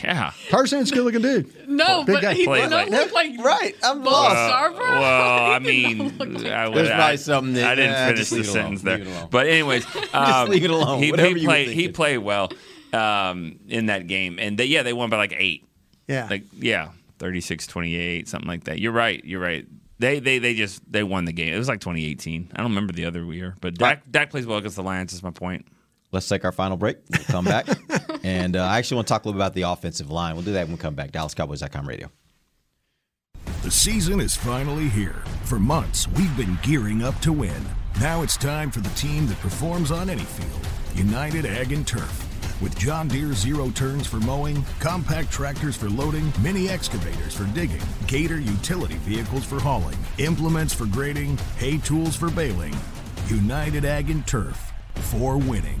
Tarzan. 0.00 0.16
yeah. 0.16 0.32
Tarzan's 0.50 0.90
a 0.90 0.94
good 0.94 1.04
looking 1.04 1.22
dude. 1.22 1.68
no, 1.68 2.04
Big 2.04 2.14
but 2.16 2.22
guy. 2.22 2.34
he 2.34 2.44
Played 2.44 2.62
did 2.62 2.70
not 2.70 2.88
like- 2.88 2.90
look 2.90 3.12
like 3.12 3.38
Right, 3.44 3.74
I'm 3.82 4.02
Bo 4.02 4.10
lost. 4.10 4.36
Scarborough. 4.36 5.00
Well, 5.00 5.44
I 5.52 5.58
He 5.60 5.64
did 5.64 5.98
mean, 5.98 5.98
not 5.98 6.18
look 6.28 6.42
like- 6.42 6.52
I, 6.52 6.70
There's 6.70 6.88
I- 6.90 6.94
probably 6.96 7.16
something 7.18 7.54
that- 7.54 7.64
I 7.66 7.74
didn't 7.74 7.94
finish 8.06 8.18
just 8.18 8.30
the 8.30 8.36
leave 8.36 8.44
it 8.44 8.48
alone. 8.50 8.62
sentence 8.62 8.82
there. 8.82 8.98
Leave 8.98 9.06
it 9.06 9.10
alone. 9.16 9.28
But 9.30 9.46
anyways, 9.46 9.86
um, 10.14 10.48
leave 10.48 10.64
it 10.64 10.70
alone. 10.70 11.02
He, 11.02 11.10
Whatever 11.10 11.28
he 11.36 11.40
you 11.42 11.46
were 11.48 11.52
played. 11.52 11.68
He 11.68 11.74
thinking. 11.74 11.92
played 11.94 12.18
well 12.18 12.50
um, 12.92 13.58
in 13.68 13.86
that 13.86 14.06
game, 14.06 14.38
and 14.38 14.58
they, 14.58 14.64
yeah, 14.66 14.82
they 14.82 14.92
won 14.92 15.10
by 15.10 15.16
like 15.16 15.34
eight. 15.36 15.64
Yeah. 16.06 16.26
Like 16.30 16.44
yeah, 16.58 16.90
36-28, 17.18 18.28
something 18.28 18.48
like 18.48 18.64
that. 18.64 18.78
You're 18.78 18.92
right. 18.92 19.22
You're 19.24 19.40
right. 19.40 19.66
They 20.00 20.20
they 20.20 20.38
they 20.38 20.54
just 20.54 20.80
they 20.90 21.02
won 21.02 21.24
the 21.24 21.32
game. 21.32 21.52
It 21.52 21.58
was 21.58 21.66
like 21.68 21.80
2018. 21.80 22.52
I 22.54 22.58
don't 22.58 22.66
remember 22.70 22.92
the 22.92 23.04
other 23.04 23.24
year, 23.32 23.56
but 23.60 23.74
Dak, 23.74 24.08
Dak 24.10 24.30
plays 24.30 24.46
well 24.46 24.58
against 24.58 24.76
the 24.76 24.82
Lions. 24.84 25.12
Is 25.12 25.22
my 25.24 25.32
point. 25.32 25.66
Let's 26.10 26.28
take 26.28 26.44
our 26.44 26.52
final 26.52 26.76
break. 26.76 26.98
We'll 27.10 27.24
come 27.24 27.44
back. 27.44 27.66
and 28.22 28.56
uh, 28.56 28.64
I 28.64 28.78
actually 28.78 28.96
want 28.96 29.08
to 29.08 29.14
talk 29.14 29.24
a 29.24 29.28
little 29.28 29.38
bit 29.38 29.44
about 29.44 29.54
the 29.54 29.62
offensive 29.62 30.10
line. 30.10 30.34
We'll 30.34 30.44
do 30.44 30.52
that 30.52 30.66
when 30.66 30.72
we 30.72 30.78
come 30.78 30.94
back. 30.94 31.10
DallasCowboys.com 31.12 31.86
radio. 31.86 32.10
The 33.62 33.70
season 33.70 34.20
is 34.20 34.34
finally 34.34 34.88
here. 34.88 35.22
For 35.44 35.58
months, 35.58 36.08
we've 36.08 36.34
been 36.36 36.58
gearing 36.62 37.02
up 37.02 37.18
to 37.20 37.32
win. 37.32 37.62
Now 38.00 38.22
it's 38.22 38.36
time 38.36 38.70
for 38.70 38.80
the 38.80 38.88
team 38.90 39.26
that 39.26 39.38
performs 39.40 39.90
on 39.90 40.08
any 40.08 40.22
field 40.22 40.68
United 40.94 41.44
Ag 41.44 41.72
and 41.72 41.86
Turf. 41.86 42.24
With 42.62 42.76
John 42.78 43.08
Deere 43.08 43.32
zero 43.34 43.70
turns 43.70 44.06
for 44.06 44.16
mowing, 44.16 44.64
compact 44.80 45.30
tractors 45.30 45.76
for 45.76 45.88
loading, 45.88 46.32
mini 46.42 46.68
excavators 46.68 47.34
for 47.34 47.44
digging, 47.54 47.82
Gator 48.06 48.40
utility 48.40 48.96
vehicles 48.98 49.44
for 49.44 49.60
hauling, 49.60 49.98
implements 50.18 50.74
for 50.74 50.86
grading, 50.86 51.36
hay 51.56 51.78
tools 51.78 52.16
for 52.16 52.30
baling. 52.30 52.74
United 53.28 53.84
Ag 53.84 54.10
and 54.10 54.26
Turf 54.26 54.72
for 54.94 55.36
winning. 55.38 55.80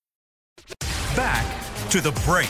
Back 1.15 1.89
to 1.89 1.99
the 1.99 2.11
break. 2.25 2.49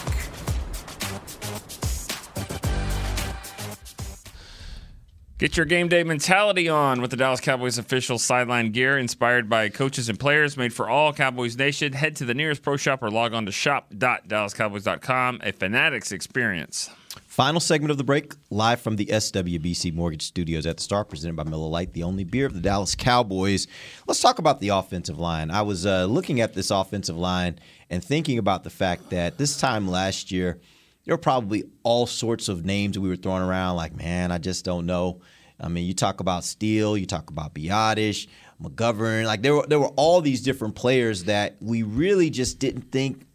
Get 5.39 5.58
your 5.58 5.66
game 5.66 5.88
day 5.88 6.04
mentality 6.04 6.70
on 6.70 7.02
with 7.02 7.10
the 7.10 7.18
Dallas 7.18 7.39
Cowboys 7.39 7.80
official 7.80 8.20
sideline 8.20 8.72
gear 8.72 8.99
inspired 8.99 9.49
by 9.49 9.70
coaches 9.70 10.08
and 10.08 10.20
players 10.20 10.56
made 10.56 10.72
for 10.72 10.88
all 10.88 11.12
Cowboys 11.14 11.58
Nation. 11.58 11.93
Head 11.93 12.16
to 12.18 12.26
the 12.26 12.36
nearest 12.36 12.62
pro 12.62 12.78
shop 12.78 13.02
or 13.02 13.10
log 13.10 13.34
on 13.34 13.47
to 13.47 13.52
shop.dallascowboys.com. 13.52 15.39
A 15.43 15.52
Fanatics 15.52 16.12
experience. 16.12 16.91
Final 17.32 17.61
segment 17.61 17.91
of 17.91 17.97
the 17.97 18.03
break, 18.03 18.34
live 18.49 18.82
from 18.82 18.97
the 18.97 19.05
SWBC 19.05 19.93
Mortgage 19.93 20.23
Studios 20.23 20.65
at 20.65 20.75
the 20.75 20.84
Star, 20.84 21.05
presented 21.05 21.38
by 21.38 21.45
Miller 21.45 21.69
Lite, 21.69 21.93
the 21.93 22.03
only 22.03 22.25
beer 22.25 22.45
of 22.45 22.53
the 22.53 22.59
Dallas 22.59 22.93
Cowboys. 22.93 23.67
Let's 24.05 24.19
talk 24.19 24.38
about 24.38 24.59
the 24.59 24.67
offensive 24.67 25.17
line. 25.17 25.49
I 25.49 25.61
was 25.61 25.86
uh, 25.86 26.07
looking 26.07 26.41
at 26.41 26.53
this 26.55 26.71
offensive 26.71 27.17
line 27.17 27.57
and 27.89 28.03
thinking 28.03 28.38
about 28.38 28.65
the 28.65 28.69
fact 28.69 29.11
that 29.11 29.38
this 29.38 29.57
time 29.57 29.88
last 29.88 30.29
year, 30.29 30.59
there 31.05 31.13
were 31.13 31.17
probably 31.17 31.63
all 31.84 32.05
sorts 32.05 32.49
of 32.49 32.65
names 32.65 32.95
that 32.95 33.01
we 33.01 33.07
were 33.07 33.15
throwing 33.15 33.43
around, 33.43 33.77
like, 33.77 33.95
man, 33.95 34.34
I 34.34 34.38
just 34.38 34.65
don't 34.65 34.86
know. 34.86 35.21
I 35.57 35.69
mean, 35.69 35.86
you 35.86 35.93
talk 35.93 36.19
about 36.19 36.43
Steele, 36.43 36.97
you 36.97 37.05
talk 37.05 37.29
about 37.29 37.53
Biadasz, 37.53 38.27
McGovern. 38.61 39.23
Like 39.23 39.41
there 39.41 39.55
were 39.55 39.65
there 39.67 39.79
were 39.79 39.93
all 39.95 40.19
these 40.19 40.41
different 40.41 40.75
players 40.75 41.23
that 41.23 41.55
we 41.61 41.84
really 41.84 42.29
just 42.29 42.59
didn't 42.59 42.91
think 42.91 43.25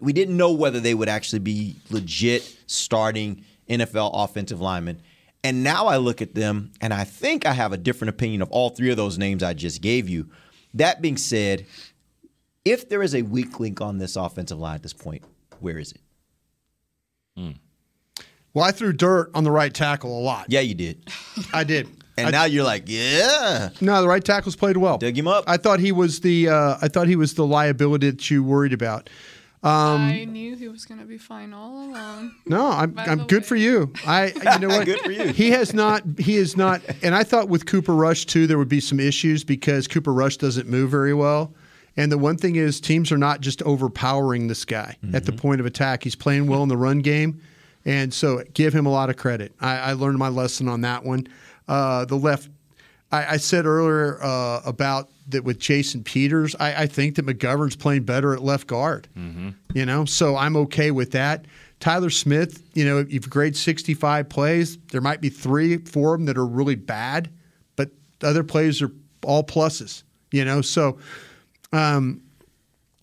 we 0.00 0.12
didn't 0.12 0.36
know 0.36 0.52
whether 0.52 0.80
they 0.80 0.94
would 0.94 1.08
actually 1.08 1.38
be 1.40 1.76
legit 1.90 2.56
starting 2.66 3.44
NFL 3.68 4.10
offensive 4.14 4.60
linemen. 4.60 5.00
And 5.44 5.62
now 5.62 5.86
I 5.86 5.96
look 5.98 6.20
at 6.22 6.34
them 6.34 6.72
and 6.80 6.92
I 6.92 7.04
think 7.04 7.46
I 7.46 7.52
have 7.52 7.72
a 7.72 7.76
different 7.76 8.08
opinion 8.10 8.42
of 8.42 8.50
all 8.50 8.70
three 8.70 8.90
of 8.90 8.96
those 8.96 9.16
names 9.18 9.42
I 9.42 9.54
just 9.54 9.80
gave 9.80 10.08
you. 10.08 10.28
That 10.74 11.00
being 11.00 11.16
said, 11.16 11.66
if 12.64 12.88
there 12.88 13.02
is 13.02 13.14
a 13.14 13.22
weak 13.22 13.60
link 13.60 13.80
on 13.80 13.98
this 13.98 14.16
offensive 14.16 14.58
line 14.58 14.74
at 14.74 14.82
this 14.82 14.92
point, 14.92 15.22
where 15.60 15.78
is 15.78 15.92
it? 15.92 16.00
Well, 18.54 18.64
I 18.64 18.70
threw 18.72 18.92
dirt 18.92 19.30
on 19.34 19.44
the 19.44 19.50
right 19.50 19.72
tackle 19.72 20.18
a 20.18 20.22
lot. 20.22 20.46
Yeah, 20.48 20.60
you 20.60 20.74
did. 20.74 21.08
I 21.52 21.64
did. 21.64 21.88
And 22.18 22.28
I- 22.28 22.30
now 22.30 22.44
you're 22.44 22.64
like, 22.64 22.84
yeah. 22.86 23.68
No, 23.82 24.00
the 24.00 24.08
right 24.08 24.24
tackles 24.24 24.56
played 24.56 24.78
well. 24.78 24.96
Dug 24.96 25.18
him 25.18 25.28
up. 25.28 25.44
I 25.46 25.58
thought 25.58 25.80
he 25.80 25.92
was 25.92 26.20
the 26.20 26.48
uh, 26.48 26.78
I 26.80 26.88
thought 26.88 27.08
he 27.08 27.14
was 27.16 27.34
the 27.34 27.44
liability 27.46 28.08
that 28.08 28.30
you 28.30 28.42
worried 28.42 28.72
about. 28.72 29.10
Um, 29.66 30.02
I 30.02 30.24
knew 30.24 30.54
he 30.54 30.68
was 30.68 30.84
going 30.84 31.00
to 31.00 31.06
be 31.06 31.18
fine 31.18 31.52
all 31.52 31.90
along. 31.90 32.36
No, 32.46 32.70
I'm 32.70 32.96
I'm 32.98 33.18
the 33.18 33.24
good 33.24 33.44
for 33.44 33.56
you. 33.56 33.92
I 34.06 34.28
you 34.28 34.58
know 34.60 34.68
what? 34.68 34.86
Good 34.86 35.00
for 35.00 35.10
you. 35.10 35.32
He 35.32 35.50
has 35.50 35.74
not 35.74 36.02
he 36.18 36.36
is 36.36 36.56
not 36.56 36.82
and 37.02 37.16
I 37.16 37.24
thought 37.24 37.48
with 37.48 37.66
Cooper 37.66 37.94
Rush 37.94 38.26
too 38.26 38.46
there 38.46 38.58
would 38.58 38.68
be 38.68 38.80
some 38.80 39.00
issues 39.00 39.42
because 39.42 39.88
Cooper 39.88 40.12
Rush 40.12 40.36
doesn't 40.36 40.68
move 40.68 40.90
very 40.90 41.14
well. 41.14 41.52
And 41.96 42.12
the 42.12 42.18
one 42.18 42.36
thing 42.36 42.56
is 42.56 42.80
teams 42.80 43.10
are 43.10 43.18
not 43.18 43.40
just 43.40 43.60
overpowering 43.62 44.46
this 44.46 44.64
guy 44.64 44.96
at 45.12 45.24
the 45.24 45.32
point 45.32 45.60
of 45.60 45.66
attack. 45.66 46.04
He's 46.04 46.14
playing 46.14 46.46
well 46.46 46.62
in 46.62 46.68
the 46.68 46.76
run 46.76 46.98
game. 47.00 47.40
And 47.86 48.12
so 48.12 48.42
give 48.52 48.74
him 48.74 48.84
a 48.84 48.90
lot 48.90 49.10
of 49.10 49.16
credit. 49.16 49.52
I, 49.60 49.78
I 49.78 49.92
learned 49.94 50.18
my 50.18 50.28
lesson 50.28 50.68
on 50.68 50.82
that 50.82 51.04
one. 51.04 51.26
Uh, 51.66 52.04
the 52.04 52.16
left 52.16 52.50
I, 53.10 53.34
I 53.34 53.36
said 53.38 53.66
earlier 53.66 54.22
uh, 54.22 54.60
about 54.64 55.08
that 55.28 55.44
with 55.44 55.58
Jason 55.58 56.02
Peters. 56.04 56.54
I, 56.58 56.82
I 56.82 56.86
think 56.86 57.16
that 57.16 57.26
McGovern's 57.26 57.76
playing 57.76 58.04
better 58.04 58.32
at 58.34 58.42
left 58.42 58.66
guard. 58.66 59.08
You 59.74 59.86
know, 59.86 60.04
so 60.04 60.36
I'm 60.36 60.56
okay 60.56 60.90
with 60.90 61.12
that. 61.12 61.46
Tyler 61.80 62.10
Smith, 62.10 62.62
you 62.74 62.84
know, 62.84 62.98
if 62.98 63.12
you 63.12 63.20
grade 63.20 63.56
65 63.56 64.28
plays, 64.28 64.78
there 64.92 65.00
might 65.00 65.20
be 65.20 65.28
three, 65.28 65.78
four 65.78 66.14
of 66.14 66.20
them 66.20 66.26
that 66.26 66.38
are 66.38 66.46
really 66.46 66.74
bad, 66.74 67.30
but 67.76 67.90
the 68.20 68.28
other 68.28 68.42
plays 68.44 68.80
are 68.80 68.90
all 69.24 69.44
pluses. 69.44 70.02
You 70.32 70.44
know, 70.44 70.60
so 70.62 70.98
um, 71.72 72.22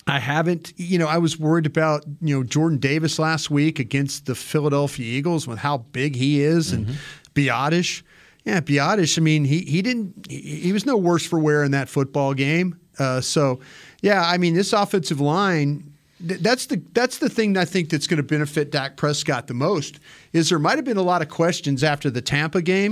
I 0.07 0.19
haven't, 0.19 0.73
you 0.77 0.97
know, 0.97 1.07
I 1.07 1.17
was 1.17 1.39
worried 1.39 1.65
about, 1.65 2.03
you 2.21 2.35
know, 2.35 2.43
Jordan 2.43 2.79
Davis 2.79 3.19
last 3.19 3.49
week 3.49 3.79
against 3.79 4.25
the 4.25 4.35
Philadelphia 4.35 5.05
Eagles 5.05 5.47
with 5.47 5.59
how 5.59 5.77
big 5.77 6.15
he 6.15 6.41
is 6.41 6.71
and 6.73 6.97
Biadasz. 7.35 8.03
Yeah, 8.45 8.59
Biadasz, 8.59 9.17
I 9.17 9.21
mean, 9.21 9.45
he, 9.45 9.59
he 9.61 9.81
didn't, 9.81 10.27
he, 10.29 10.39
he 10.41 10.73
was 10.73 10.85
no 10.85 10.97
worse 10.97 11.25
for 11.25 11.39
wear 11.39 11.63
in 11.63 11.71
that 11.71 11.87
football 11.87 12.33
game. 12.33 12.77
Uh, 12.99 13.21
so, 13.21 13.59
yeah, 14.01 14.21
I 14.25 14.37
mean, 14.37 14.53
this 14.53 14.73
offensive 14.73 15.21
line, 15.21 15.93
th- 16.27 16.41
that's 16.41 16.65
the 16.67 16.81
that's 16.93 17.17
the 17.19 17.29
thing 17.29 17.57
I 17.57 17.65
think 17.65 17.89
that's 17.89 18.05
going 18.05 18.17
to 18.17 18.23
benefit 18.23 18.69
Dak 18.71 18.97
Prescott 18.97 19.47
the 19.47 19.53
most. 19.53 19.99
Is 20.33 20.49
there 20.49 20.59
might 20.59 20.77
have 20.77 20.85
been 20.85 20.97
a 20.97 21.01
lot 21.03 21.21
of 21.21 21.29
questions 21.29 21.83
after 21.83 22.09
the 22.09 22.21
Tampa 22.21 22.61
game, 22.61 22.91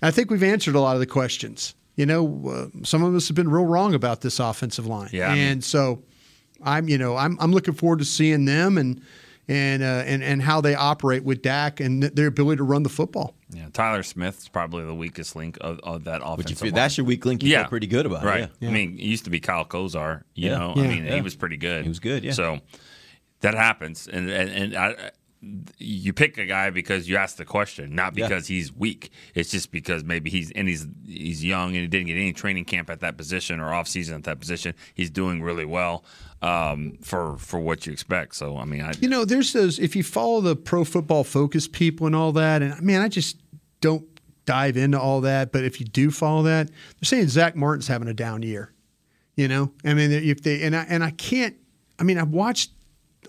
and 0.00 0.08
I 0.08 0.10
think 0.12 0.30
we've 0.30 0.42
answered 0.42 0.74
a 0.76 0.80
lot 0.80 0.94
of 0.94 1.00
the 1.00 1.06
questions. 1.06 1.74
You 1.96 2.06
know, 2.06 2.70
uh, 2.74 2.84
some 2.84 3.02
of 3.02 3.14
us 3.14 3.28
have 3.28 3.34
been 3.34 3.50
real 3.50 3.66
wrong 3.66 3.92
about 3.94 4.20
this 4.22 4.38
offensive 4.40 4.86
line, 4.86 5.10
Yeah, 5.12 5.28
I 5.30 5.34
mean- 5.34 5.44
and 5.48 5.64
so 5.64 6.02
I'm 6.64 6.88
you 6.88 6.96
know 6.96 7.16
I'm 7.16 7.36
I'm 7.40 7.52
looking 7.52 7.74
forward 7.74 7.98
to 7.98 8.04
seeing 8.04 8.44
them 8.46 8.78
and 8.78 9.02
and 9.48 9.82
uh, 9.82 10.02
and 10.06 10.22
and 10.22 10.40
how 10.42 10.60
they 10.60 10.74
operate 10.74 11.24
with 11.24 11.42
Dak 11.42 11.80
and 11.80 12.02
their 12.04 12.28
ability 12.28 12.58
to 12.58 12.62
run 12.64 12.82
the 12.82 12.88
football. 12.88 13.34
Yeah, 13.50 13.66
Tyler 13.72 14.02
Smith's 14.02 14.48
probably 14.48 14.84
the 14.84 14.94
weakest 14.94 15.36
link 15.36 15.58
of, 15.60 15.78
of 15.80 16.04
that 16.04 16.22
offensive. 16.22 16.36
But 16.36 16.50
you 16.50 16.56
feel 16.56 16.66
line. 16.68 16.74
that's 16.74 16.96
your 16.96 17.06
weak 17.06 17.24
link. 17.26 17.42
You 17.42 17.50
yeah, 17.50 17.62
feel 17.62 17.68
pretty 17.70 17.86
good 17.88 18.06
about 18.06 18.22
it, 18.22 18.26
right. 18.26 18.50
yeah. 18.60 18.68
I 18.68 18.72
mean, 18.72 18.94
it 18.98 19.02
used 19.04 19.24
to 19.24 19.30
be 19.30 19.40
Kyle 19.40 19.64
Kosier. 19.64 20.22
You 20.34 20.50
Yeah. 20.50 20.58
know, 20.58 20.72
Yeah. 20.76 20.82
I 20.82 20.86
mean, 20.88 21.04
Yeah. 21.06 21.14
he 21.16 21.20
was 21.20 21.34
pretty 21.36 21.56
good. 21.58 21.82
He 21.82 21.88
was 21.88 22.00
good, 22.00 22.24
yeah. 22.24 22.32
So 22.32 22.60
that 23.40 23.54
happens, 23.54 24.08
and 24.08 24.30
and, 24.30 24.48
and 24.50 24.76
I, 24.76 25.10
you 25.76 26.12
pick 26.12 26.38
a 26.38 26.46
guy 26.46 26.70
because 26.70 27.08
you 27.08 27.16
ask 27.16 27.36
the 27.36 27.44
question, 27.44 27.94
not 27.96 28.16
Yeah. 28.16 28.28
because 28.28 28.46
he's 28.46 28.72
weak. 28.72 29.10
It's 29.34 29.50
just 29.50 29.72
because 29.72 30.04
maybe 30.04 30.30
he's 30.30 30.52
and 30.52 30.68
he's 30.68 30.86
he's 31.04 31.44
young 31.44 31.70
and 31.70 31.80
he 31.82 31.86
didn't 31.88 32.06
get 32.06 32.14
any 32.16 32.32
training 32.32 32.64
camp 32.64 32.88
at 32.88 33.00
that 33.00 33.16
position 33.16 33.58
or 33.58 33.74
off 33.74 33.88
season 33.88 34.14
at 34.14 34.22
that 34.24 34.38
position. 34.38 34.74
He's 34.94 35.10
doing 35.10 35.42
really 35.42 35.64
well 35.64 36.04
um, 36.42 36.98
for 37.02 37.38
for 37.38 37.60
what 37.60 37.86
you 37.86 37.92
expect. 37.92 38.34
So 38.34 38.58
I 38.58 38.64
mean, 38.64 38.82
I 38.82 38.92
You 39.00 39.08
know, 39.08 39.24
there's 39.24 39.52
those 39.52 39.78
if 39.78 39.96
you 39.96 40.02
follow 40.02 40.40
the 40.40 40.56
pro 40.56 40.84
football 40.84 41.24
focus 41.24 41.68
people 41.68 42.06
and 42.06 42.16
all 42.16 42.32
that, 42.32 42.62
and 42.62 42.80
man, 42.82 43.00
I 43.00 43.08
just 43.08 43.36
don't 43.80 44.04
dive 44.44 44.76
into 44.76 45.00
all 45.00 45.20
that. 45.22 45.52
But 45.52 45.64
if 45.64 45.80
you 45.80 45.86
do 45.86 46.10
follow 46.10 46.42
that, 46.42 46.68
they're 46.68 47.04
saying 47.04 47.28
Zack 47.28 47.54
Martin's 47.56 47.86
having 47.86 48.08
a 48.08 48.14
down 48.14 48.42
year. 48.42 48.72
You 49.36 49.48
know, 49.48 49.72
I 49.84 49.94
mean, 49.94 50.10
if 50.10 50.42
they 50.42 50.62
and 50.62 50.76
I 50.76 50.84
and 50.88 51.02
I 51.02 51.10
can't. 51.10 51.56
I 51.98 52.04
mean, 52.04 52.18
I've 52.18 52.30
watched 52.30 52.72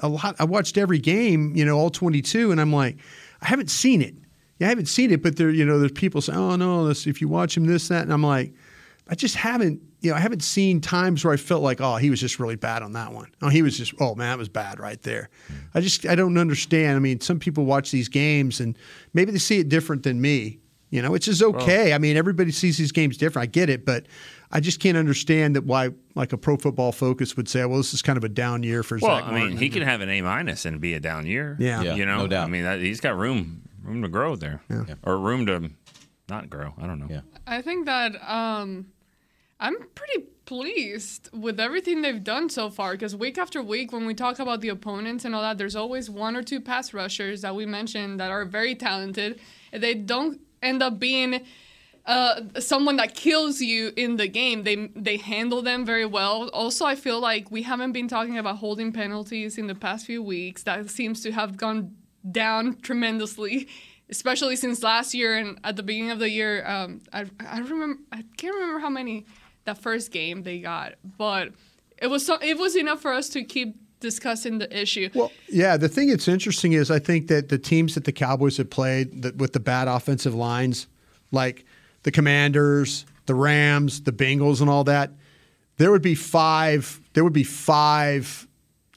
a 0.01 0.09
lot. 0.09 0.35
I 0.39 0.45
watched 0.45 0.77
every 0.77 0.99
game. 0.99 1.55
You 1.55 1.65
know, 1.65 1.77
all 1.77 1.91
22, 1.91 2.51
and 2.51 2.59
I'm 2.59 2.73
like, 2.73 2.97
I 3.41 3.47
haven't 3.47 3.69
seen 3.69 4.01
it. 4.01 4.15
Yeah, 4.59 4.67
I 4.67 4.69
haven't 4.69 4.87
seen 4.87 5.11
it. 5.11 5.21
But 5.21 5.37
there, 5.37 5.49
you 5.49 5.65
know, 5.65 5.79
there's 5.79 5.91
people 5.91 6.21
saying, 6.21 6.37
oh 6.37 6.55
no, 6.55 6.87
this 6.87 7.05
if 7.05 7.21
you 7.21 7.27
watch 7.27 7.55
him 7.55 7.67
this 7.67 7.87
that, 7.89 8.03
and 8.03 8.11
I'm 8.11 8.23
like, 8.23 8.53
I 9.07 9.15
just 9.15 9.35
haven't. 9.35 9.81
You 10.01 10.11
know, 10.11 10.17
I 10.17 10.19
haven't 10.19 10.43
seen 10.43 10.81
times 10.81 11.23
where 11.23 11.33
I 11.33 11.37
felt 11.37 11.63
like, 11.63 11.79
oh, 11.79 11.95
he 11.95 12.09
was 12.09 12.19
just 12.19 12.37
really 12.37 12.57
bad 12.57 12.83
on 12.83 12.91
that 12.91 13.13
one. 13.13 13.31
Oh, 13.41 13.47
he 13.47 13.61
was 13.61 13.77
just, 13.77 13.93
oh 14.01 14.15
man, 14.15 14.31
that 14.31 14.37
was 14.37 14.49
bad 14.49 14.77
right 14.77 15.01
there. 15.01 15.29
Hmm. 15.47 15.53
I 15.75 15.79
just, 15.79 16.05
I 16.05 16.15
don't 16.15 16.37
understand. 16.37 16.97
I 16.97 16.99
mean, 16.99 17.21
some 17.21 17.39
people 17.39 17.63
watch 17.63 17.89
these 17.89 18.09
games 18.09 18.59
and 18.59 18.77
maybe 19.13 19.31
they 19.31 19.37
see 19.37 19.59
it 19.59 19.69
different 19.69 20.03
than 20.03 20.19
me. 20.19 20.59
You 20.89 21.01
know, 21.01 21.09
which 21.09 21.27
is 21.27 21.41
okay. 21.41 21.93
I 21.93 21.97
mean, 21.97 22.17
everybody 22.17 22.51
sees 22.51 22.77
these 22.77 22.91
games 22.91 23.17
different. 23.17 23.43
I 23.43 23.49
get 23.49 23.67
it, 23.67 23.83
but 23.83 24.05
I 24.51 24.59
just 24.59 24.79
can't 24.79 24.95
understand 24.95 25.55
that 25.55 25.63
why, 25.63 25.89
like 26.13 26.33
a 26.33 26.37
Pro 26.37 26.55
Football 26.55 26.91
Focus 26.91 27.35
would 27.35 27.49
say, 27.49 27.65
well, 27.65 27.77
this 27.77 27.95
is 27.95 28.03
kind 28.03 28.15
of 28.15 28.23
a 28.23 28.29
down 28.29 28.61
year 28.61 28.83
for 28.83 28.99
well, 29.01 29.17
Zack 29.17 29.23
I 29.23 29.31
mean, 29.31 29.39
Martin. 29.39 29.57
he 29.57 29.69
can 29.69 29.81
have 29.81 30.01
an 30.01 30.09
A 30.09 30.21
minus 30.21 30.65
and 30.65 30.79
be 30.79 30.93
a 30.93 30.99
down 30.99 31.25
year. 31.25 31.57
Yeah. 31.59 31.81
Yeah, 31.81 31.95
you 31.95 32.05
know, 32.05 32.17
no 32.17 32.27
doubt. 32.27 32.45
I 32.45 32.49
mean, 32.51 32.61
that, 32.61 32.79
he's 32.79 32.99
got 32.99 33.17
room 33.17 33.63
room 33.83 34.03
to 34.03 34.07
grow 34.07 34.35
there, 34.35 34.61
or 35.03 35.17
room 35.17 35.47
to 35.47 35.71
not 36.29 36.49
grow. 36.49 36.73
I 36.77 36.87
don't 36.87 36.99
know. 36.99 37.07
Yeah. 37.09 37.21
I 37.45 37.61
think 37.61 37.85
that 37.85 38.15
um, 38.29 38.87
I'm 39.59 39.75
pretty 39.95 40.27
pleased 40.45 41.29
with 41.33 41.59
everything 41.59 42.01
they've 42.01 42.23
done 42.23 42.49
so 42.49 42.69
far 42.69 42.93
because 42.93 43.15
week 43.15 43.37
after 43.37 43.61
week, 43.61 43.91
when 43.91 44.05
we 44.05 44.13
talk 44.13 44.39
about 44.39 44.61
the 44.61 44.69
opponents 44.69 45.25
and 45.25 45.35
all 45.35 45.41
that, 45.41 45.57
there's 45.57 45.75
always 45.75 46.09
one 46.09 46.35
or 46.35 46.43
two 46.43 46.59
pass 46.59 46.93
rushers 46.93 47.41
that 47.41 47.55
we 47.55 47.65
mentioned 47.65 48.19
that 48.19 48.31
are 48.31 48.45
very 48.45 48.75
talented. 48.75 49.39
They 49.71 49.93
don't 49.93 50.41
end 50.61 50.83
up 50.83 50.99
being 50.99 51.45
uh, 52.05 52.41
someone 52.59 52.97
that 52.97 53.15
kills 53.15 53.61
you 53.61 53.93
in 53.95 54.17
the 54.17 54.27
game. 54.27 54.63
They 54.63 54.87
they 54.95 55.17
handle 55.17 55.61
them 55.61 55.85
very 55.85 56.05
well. 56.05 56.49
Also, 56.49 56.85
I 56.85 56.95
feel 56.95 57.19
like 57.19 57.49
we 57.49 57.63
haven't 57.63 57.93
been 57.93 58.07
talking 58.07 58.37
about 58.37 58.57
holding 58.57 58.91
penalties 58.91 59.57
in 59.57 59.67
the 59.67 59.75
past 59.75 60.05
few 60.05 60.21
weeks. 60.21 60.63
That 60.63 60.89
seems 60.89 61.21
to 61.21 61.31
have 61.31 61.55
gone 61.55 61.95
down 62.29 62.79
tremendously, 62.81 63.67
especially 64.09 64.55
since 64.55 64.83
last 64.83 65.13
year 65.13 65.37
and 65.37 65.59
at 65.63 65.75
the 65.75 65.83
beginning 65.83 66.11
of 66.11 66.19
the 66.19 66.29
year. 66.29 66.65
Um, 66.65 67.01
I 67.11 67.25
I 67.39 67.59
remember 67.59 68.01
I 68.11 68.23
can't 68.37 68.55
remember 68.55 68.79
how 68.79 68.89
many 68.89 69.25
that 69.65 69.77
first 69.77 70.11
game 70.11 70.43
they 70.43 70.59
got, 70.59 70.95
but 71.17 71.49
it 71.97 72.07
was 72.07 72.25
so, 72.25 72.37
it 72.41 72.57
was 72.57 72.75
enough 72.75 73.01
for 73.01 73.13
us 73.13 73.29
to 73.29 73.43
keep 73.43 73.77
discussing 73.99 74.57
the 74.59 74.81
issue. 74.81 75.09
Well, 75.13 75.31
yeah. 75.49 75.77
The 75.77 75.87
thing 75.87 76.09
that's 76.09 76.27
interesting 76.27 76.73
is 76.73 76.91
I 76.91 76.99
think 76.99 77.27
that 77.27 77.49
the 77.49 77.57
teams 77.57 77.95
that 77.95 78.03
the 78.03 78.11
Cowboys 78.11 78.57
have 78.57 78.69
played 78.69 79.23
that 79.23 79.37
with 79.37 79.53
the 79.53 79.59
bad 79.59 79.87
offensive 79.87 80.35
lines, 80.35 80.87
like 81.31 81.65
the 82.03 82.11
Commanders, 82.11 83.05
the 83.25 83.35
Rams, 83.35 84.01
the 84.01 84.11
Bengals, 84.11 84.59
and 84.59 84.69
all 84.69 84.83
that, 84.83 85.11
there 85.77 85.91
would 85.91 86.01
be 86.01 86.15
five. 86.15 86.99
There 87.13 87.23
would 87.23 87.33
be 87.33 87.45
five 87.45 88.47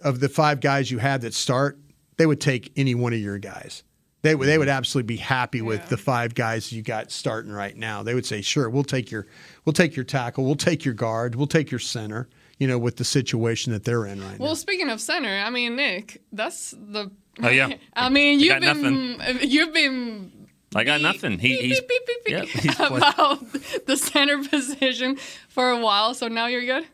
of 0.02 0.20
the 0.20 0.28
five 0.28 0.60
guys 0.60 0.90
you 0.90 0.98
had 0.98 1.20
that 1.22 1.32
start. 1.32 1.78
They 2.16 2.26
would 2.26 2.40
take 2.40 2.72
any 2.76 2.94
one 2.94 3.12
of 3.12 3.20
your 3.20 3.38
guys. 3.38 3.84
They 4.26 4.34
would. 4.34 4.48
They 4.48 4.58
would 4.58 4.68
absolutely 4.68 5.06
be 5.06 5.18
happy 5.18 5.62
with 5.62 5.88
the 5.88 5.96
five 5.96 6.34
guys 6.34 6.72
you 6.72 6.82
got 6.82 7.12
starting 7.12 7.52
right 7.52 7.76
now. 7.76 8.02
They 8.02 8.12
would 8.12 8.26
say, 8.26 8.42
"Sure, 8.42 8.68
we'll 8.68 8.82
take 8.82 9.08
your, 9.08 9.28
we'll 9.64 9.72
take 9.72 9.94
your 9.94 10.04
tackle, 10.04 10.44
we'll 10.44 10.56
take 10.56 10.84
your 10.84 10.94
guard, 10.94 11.36
we'll 11.36 11.46
take 11.46 11.70
your 11.70 11.78
center." 11.78 12.28
You 12.58 12.66
know, 12.66 12.76
with 12.76 12.96
the 12.96 13.04
situation 13.04 13.72
that 13.72 13.84
they're 13.84 14.04
in 14.04 14.20
right 14.20 14.36
now. 14.36 14.44
Well, 14.44 14.56
speaking 14.56 14.88
of 14.90 15.00
center, 15.00 15.28
I 15.28 15.50
mean 15.50 15.76
Nick, 15.76 16.22
that's 16.32 16.72
the. 16.72 17.12
Oh, 17.40 17.48
yeah. 17.50 17.74
I 17.94 18.08
mean, 18.08 18.40
I 18.40 18.42
you've 18.42 18.62
got 18.62 18.74
been 18.82 19.38
you've 19.42 19.72
been 19.72 20.48
I 20.74 20.82
got 20.82 21.00
nothing. 21.00 21.38
He, 21.38 21.68
he's 21.68 21.80
yeah, 22.26 22.42
he's 22.46 22.74
about 22.80 23.44
the 23.86 23.96
center 23.96 24.42
position 24.48 25.18
for 25.48 25.70
a 25.70 25.78
while, 25.78 26.14
so 26.14 26.26
now 26.26 26.46
you're 26.46 26.66
good. 26.66 26.86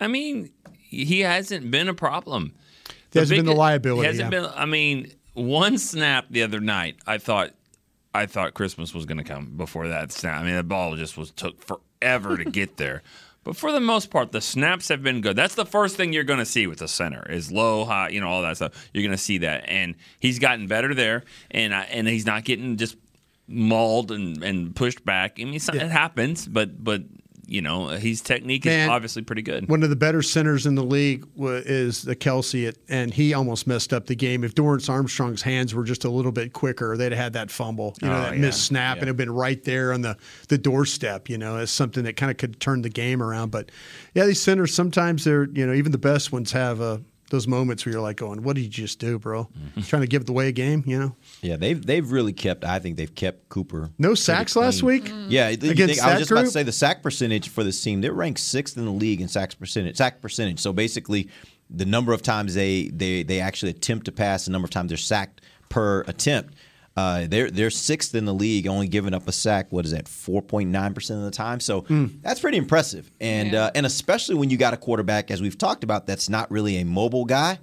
I 0.00 0.06
mean, 0.06 0.52
he 0.78 1.20
hasn't 1.20 1.68
been 1.70 1.88
a 1.88 1.94
problem. 1.94 2.54
He 3.12 3.18
hasn't 3.18 3.38
been 3.38 3.46
the 3.46 3.54
liability, 3.54 4.02
He 4.02 4.06
hasn't 4.06 4.32
yeah. 4.32 4.40
been. 4.42 4.50
I 4.54 4.66
mean, 4.66 5.12
one 5.38 5.78
snap 5.78 6.26
the 6.30 6.42
other 6.42 6.60
night, 6.60 6.96
I 7.06 7.18
thought, 7.18 7.52
I 8.14 8.26
thought 8.26 8.54
Christmas 8.54 8.94
was 8.94 9.06
going 9.06 9.18
to 9.18 9.24
come 9.24 9.56
before 9.56 9.88
that 9.88 10.12
snap. 10.12 10.40
I 10.40 10.44
mean, 10.44 10.56
the 10.56 10.62
ball 10.62 10.96
just 10.96 11.16
was 11.16 11.30
took 11.30 11.62
forever 11.62 12.36
to 12.36 12.44
get 12.44 12.76
there. 12.76 13.02
But 13.44 13.56
for 13.56 13.72
the 13.72 13.80
most 13.80 14.10
part, 14.10 14.30
the 14.32 14.42
snaps 14.42 14.88
have 14.88 15.02
been 15.02 15.22
good. 15.22 15.34
That's 15.34 15.54
the 15.54 15.64
first 15.64 15.96
thing 15.96 16.12
you're 16.12 16.22
going 16.24 16.40
to 16.40 16.44
see 16.44 16.66
with 16.66 16.80
the 16.80 16.88
center 16.88 17.24
is 17.30 17.50
low, 17.50 17.86
high, 17.86 18.10
you 18.10 18.20
know, 18.20 18.28
all 18.28 18.42
that 18.42 18.56
stuff. 18.56 18.90
You're 18.92 19.02
going 19.04 19.16
to 19.16 19.16
see 19.16 19.38
that, 19.38 19.64
and 19.68 19.94
he's 20.20 20.38
gotten 20.38 20.66
better 20.66 20.92
there, 20.92 21.24
and 21.50 21.74
I, 21.74 21.84
and 21.84 22.06
he's 22.06 22.26
not 22.26 22.44
getting 22.44 22.76
just 22.76 22.96
mauled 23.46 24.12
and, 24.12 24.42
and 24.44 24.76
pushed 24.76 25.02
back. 25.02 25.38
I 25.40 25.44
mean, 25.44 25.60
so- 25.60 25.72
it 25.72 25.80
happens, 25.90 26.46
but 26.46 26.84
but 26.84 27.04
you 27.48 27.62
know, 27.62 27.88
his 27.88 28.20
technique 28.20 28.66
is 28.66 28.70
Man, 28.70 28.90
obviously 28.90 29.22
pretty 29.22 29.42
good. 29.42 29.68
One 29.68 29.82
of 29.82 29.90
the 29.90 29.96
better 29.96 30.20
centers 30.22 30.66
in 30.66 30.74
the 30.74 30.84
league 30.84 31.26
is 31.38 32.02
the 32.02 32.14
Kelce, 32.14 32.68
at, 32.68 32.76
and 32.88 33.12
he 33.12 33.32
almost 33.34 33.66
messed 33.66 33.92
up 33.92 34.06
the 34.06 34.14
game. 34.14 34.44
If 34.44 34.54
Dorance 34.54 34.88
Armstrong's 34.90 35.42
hands 35.42 35.74
were 35.74 35.84
just 35.84 36.04
a 36.04 36.10
little 36.10 36.30
bit 36.32 36.52
quicker, 36.52 36.96
they'd 36.96 37.12
have 37.12 37.18
had 37.20 37.32
that 37.32 37.50
fumble, 37.50 37.96
you 38.02 38.08
know, 38.08 38.16
Oh, 38.16 38.20
that 38.22 38.34
yeah. 38.34 38.40
missed 38.40 38.64
snap, 38.66 38.96
Yeah. 38.96 39.00
and 39.00 39.08
it'd 39.08 39.16
been 39.16 39.32
right 39.32 39.62
there 39.64 39.92
on 39.92 40.02
the, 40.02 40.16
the 40.48 40.58
doorstep. 40.58 41.28
You 41.30 41.38
know, 41.38 41.56
as 41.56 41.70
something 41.70 42.04
that 42.04 42.16
kind 42.16 42.30
of 42.30 42.36
could 42.36 42.60
turn 42.60 42.82
the 42.82 42.90
game 42.90 43.22
around. 43.22 43.50
But 43.50 43.70
yeah, 44.14 44.26
these 44.26 44.42
centers 44.42 44.74
sometimes 44.74 45.24
they're 45.24 45.48
you 45.52 45.66
know 45.66 45.72
even 45.72 45.90
the 45.92 45.98
best 45.98 46.30
ones 46.32 46.52
have 46.52 46.80
uh, 46.80 46.98
those 47.30 47.46
moments 47.46 47.84
where 47.84 47.92
you're 47.92 48.02
like 48.02 48.16
going, 48.16 48.42
"What 48.42 48.56
did 48.56 48.62
you 48.62 48.68
just 48.70 48.98
do, 48.98 49.18
bro?" 49.18 49.44
Mm-hmm. 49.44 49.80
Trying 49.82 50.02
to 50.02 50.08
give 50.08 50.28
away 50.28 50.48
a 50.48 50.52
game, 50.52 50.82
you 50.86 50.98
know. 50.98 51.16
Yeah, 51.42 51.56
they've 51.56 51.84
they've 51.84 52.10
really 52.10 52.32
kept. 52.32 52.64
I 52.64 52.78
think 52.78 52.96
they've 52.96 53.14
kept 53.14 53.48
Cooper. 53.48 53.90
No 53.98 54.14
sacks 54.14 54.56
last 54.56 54.80
clean. 54.80 55.02
week? 55.04 55.12
Yeah, 55.28 55.48
you 55.50 55.70
Against 55.70 55.94
think- 55.96 56.06
I 56.06 56.10
was 56.12 56.20
just 56.20 56.30
about 56.30 56.44
to 56.46 56.50
say 56.50 56.62
the 56.62 56.72
sack 56.72 57.02
percentage 57.02 57.48
for 57.48 57.62
this 57.64 57.82
team. 57.82 58.00
They're 58.00 58.12
ranked 58.12 58.40
sixth 58.40 58.76
in 58.76 58.84
the 58.84 58.90
league 58.90 59.20
in 59.20 59.28
sacks 59.28 59.54
percentage. 59.54 59.96
Sack 59.96 60.20
percentage. 60.20 60.60
So 60.60 60.72
basically, 60.72 61.28
the 61.70 61.84
number 61.86 62.12
of 62.12 62.22
times 62.22 62.54
they 62.54 62.88
they 62.88 63.22
they 63.22 63.40
actually 63.40 63.70
attempt 63.70 64.06
to 64.06 64.12
pass, 64.12 64.46
the 64.46 64.50
number 64.52 64.64
of 64.66 64.70
times 64.70 64.88
they're 64.88 64.96
sacked 64.98 65.40
per 65.68 66.02
attempt. 66.06 66.54
Uh, 66.98 67.28
they're 67.28 67.48
they're 67.48 67.70
sixth 67.70 68.16
in 68.16 68.24
the 68.24 68.34
league, 68.34 68.66
only 68.66 68.88
giving 68.88 69.14
up 69.14 69.28
a 69.28 69.32
sack. 69.32 69.70
What 69.70 69.84
is 69.84 69.92
that? 69.92 70.08
Four 70.08 70.42
point 70.42 70.70
nine 70.70 70.94
percent 70.94 71.20
of 71.20 71.26
the 71.26 71.30
time. 71.30 71.60
So 71.60 71.84
that's 72.22 72.40
pretty 72.40 72.58
impressive. 72.58 73.08
And 73.20 73.54
uh, 73.54 73.70
and 73.76 73.86
especially 73.86 74.34
when 74.34 74.50
you 74.50 74.56
got 74.56 74.74
a 74.74 74.76
quarterback, 74.76 75.30
as 75.30 75.40
we've 75.40 75.56
talked 75.56 75.84
about, 75.84 76.08
that's 76.08 76.28
not 76.28 76.50
really 76.50 76.78
a 76.78 76.84
mobile 76.84 77.24
guy. 77.24 77.60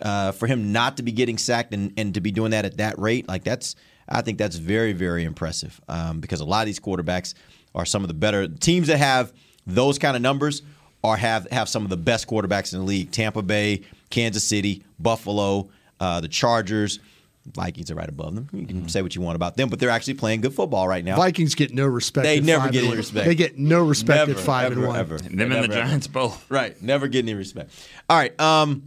Uh, 0.00 0.32
for 0.32 0.48
him 0.48 0.72
not 0.72 0.96
to 0.96 1.04
be 1.04 1.12
getting 1.12 1.38
sacked 1.38 1.72
and, 1.72 1.92
and 1.96 2.14
to 2.14 2.20
be 2.20 2.32
doing 2.32 2.50
that 2.50 2.64
at 2.64 2.78
that 2.78 2.98
rate, 2.98 3.28
like 3.28 3.44
that's 3.44 3.76
I 4.08 4.20
think 4.20 4.36
that's 4.36 4.56
very 4.56 4.92
very 4.92 5.22
impressive. 5.22 5.80
Um, 5.88 6.18
because 6.18 6.40
a 6.40 6.44
lot 6.44 6.62
of 6.62 6.66
these 6.66 6.80
quarterbacks 6.80 7.34
are 7.76 7.84
some 7.84 8.02
of 8.02 8.08
the 8.08 8.14
better 8.14 8.48
teams 8.48 8.88
that 8.88 8.98
have 8.98 9.32
those 9.64 9.96
kind 10.00 10.16
of 10.16 10.22
numbers 10.22 10.62
are 11.04 11.16
have 11.16 11.46
have 11.52 11.68
some 11.68 11.84
of 11.84 11.90
the 11.90 11.96
best 11.96 12.26
quarterbacks 12.26 12.72
in 12.72 12.80
the 12.80 12.84
league. 12.84 13.12
Tampa 13.12 13.42
Bay, 13.42 13.82
Kansas 14.10 14.42
City, 14.42 14.82
Buffalo, 14.98 15.70
uh, 16.00 16.20
the 16.20 16.26
Chargers. 16.28 16.98
Vikings 17.46 17.90
are 17.90 17.96
right 17.96 18.08
above 18.08 18.34
them. 18.34 18.48
You 18.52 18.66
can 18.66 18.88
say 18.88 19.02
what 19.02 19.16
you 19.16 19.20
want 19.20 19.36
about 19.36 19.56
them, 19.56 19.68
but 19.68 19.80
they're 19.80 19.90
actually 19.90 20.14
playing 20.14 20.42
good 20.42 20.54
football 20.54 20.86
right 20.86 21.04
now. 21.04 21.16
Vikings 21.16 21.54
get 21.54 21.74
no 21.74 21.86
respect. 21.86 22.24
They 22.24 22.38
at 22.38 22.44
never 22.44 22.64
five 22.64 22.72
get 22.72 22.84
any 22.84 22.96
respect. 22.96 23.26
They 23.26 23.34
get 23.34 23.58
no 23.58 23.84
respect 23.84 24.28
Never, 24.28 24.38
at 24.38 24.44
five 24.46 24.72
ever, 24.72 24.80
and 24.80 24.88
one. 24.88 24.98
Ever. 24.98 25.18
Them 25.18 25.26
and 25.26 25.40
the 25.40 25.46
Never, 25.46 25.64
ever. 25.64 25.72
Giants 25.72 26.06
both. 26.06 26.48
Right. 26.50 26.80
Never 26.80 27.08
get 27.08 27.24
any 27.24 27.34
respect. 27.34 27.72
All 28.08 28.16
right. 28.16 28.38
Um, 28.40 28.82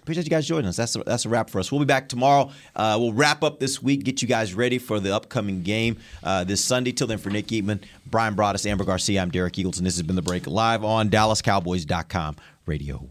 appreciate 0.00 0.24
you 0.24 0.30
guys 0.30 0.46
joining 0.46 0.66
us. 0.66 0.76
That's 0.76 0.96
a, 0.96 1.04
that's 1.04 1.26
a 1.26 1.28
wrap 1.28 1.50
for 1.50 1.58
us. 1.60 1.70
We'll 1.70 1.80
be 1.80 1.84
back 1.84 2.08
tomorrow. 2.08 2.50
Uh, 2.74 2.96
we'll 2.98 3.12
wrap 3.12 3.44
up 3.44 3.60
this 3.60 3.82
week, 3.82 4.04
get 4.04 4.22
you 4.22 4.28
guys 4.28 4.54
ready 4.54 4.78
for 4.78 4.98
the 4.98 5.14
upcoming 5.14 5.62
game 5.62 5.98
uh, 6.24 6.42
this 6.44 6.64
Sunday. 6.64 6.92
Till 6.92 7.06
then, 7.06 7.18
for 7.18 7.28
Nick 7.28 7.48
Eatman, 7.48 7.82
Bryan 8.06 8.34
Broaddus, 8.34 8.64
Ambar 8.64 8.86
Garcia, 8.86 9.20
I'm 9.20 9.30
Derek 9.30 9.54
Eagleton. 9.54 9.82
This 9.82 9.96
has 9.96 10.02
been 10.02 10.16
The 10.16 10.22
Break 10.22 10.46
live 10.46 10.84
on 10.84 11.10
DallasCowboys.com 11.10 12.36
radio. 12.64 13.10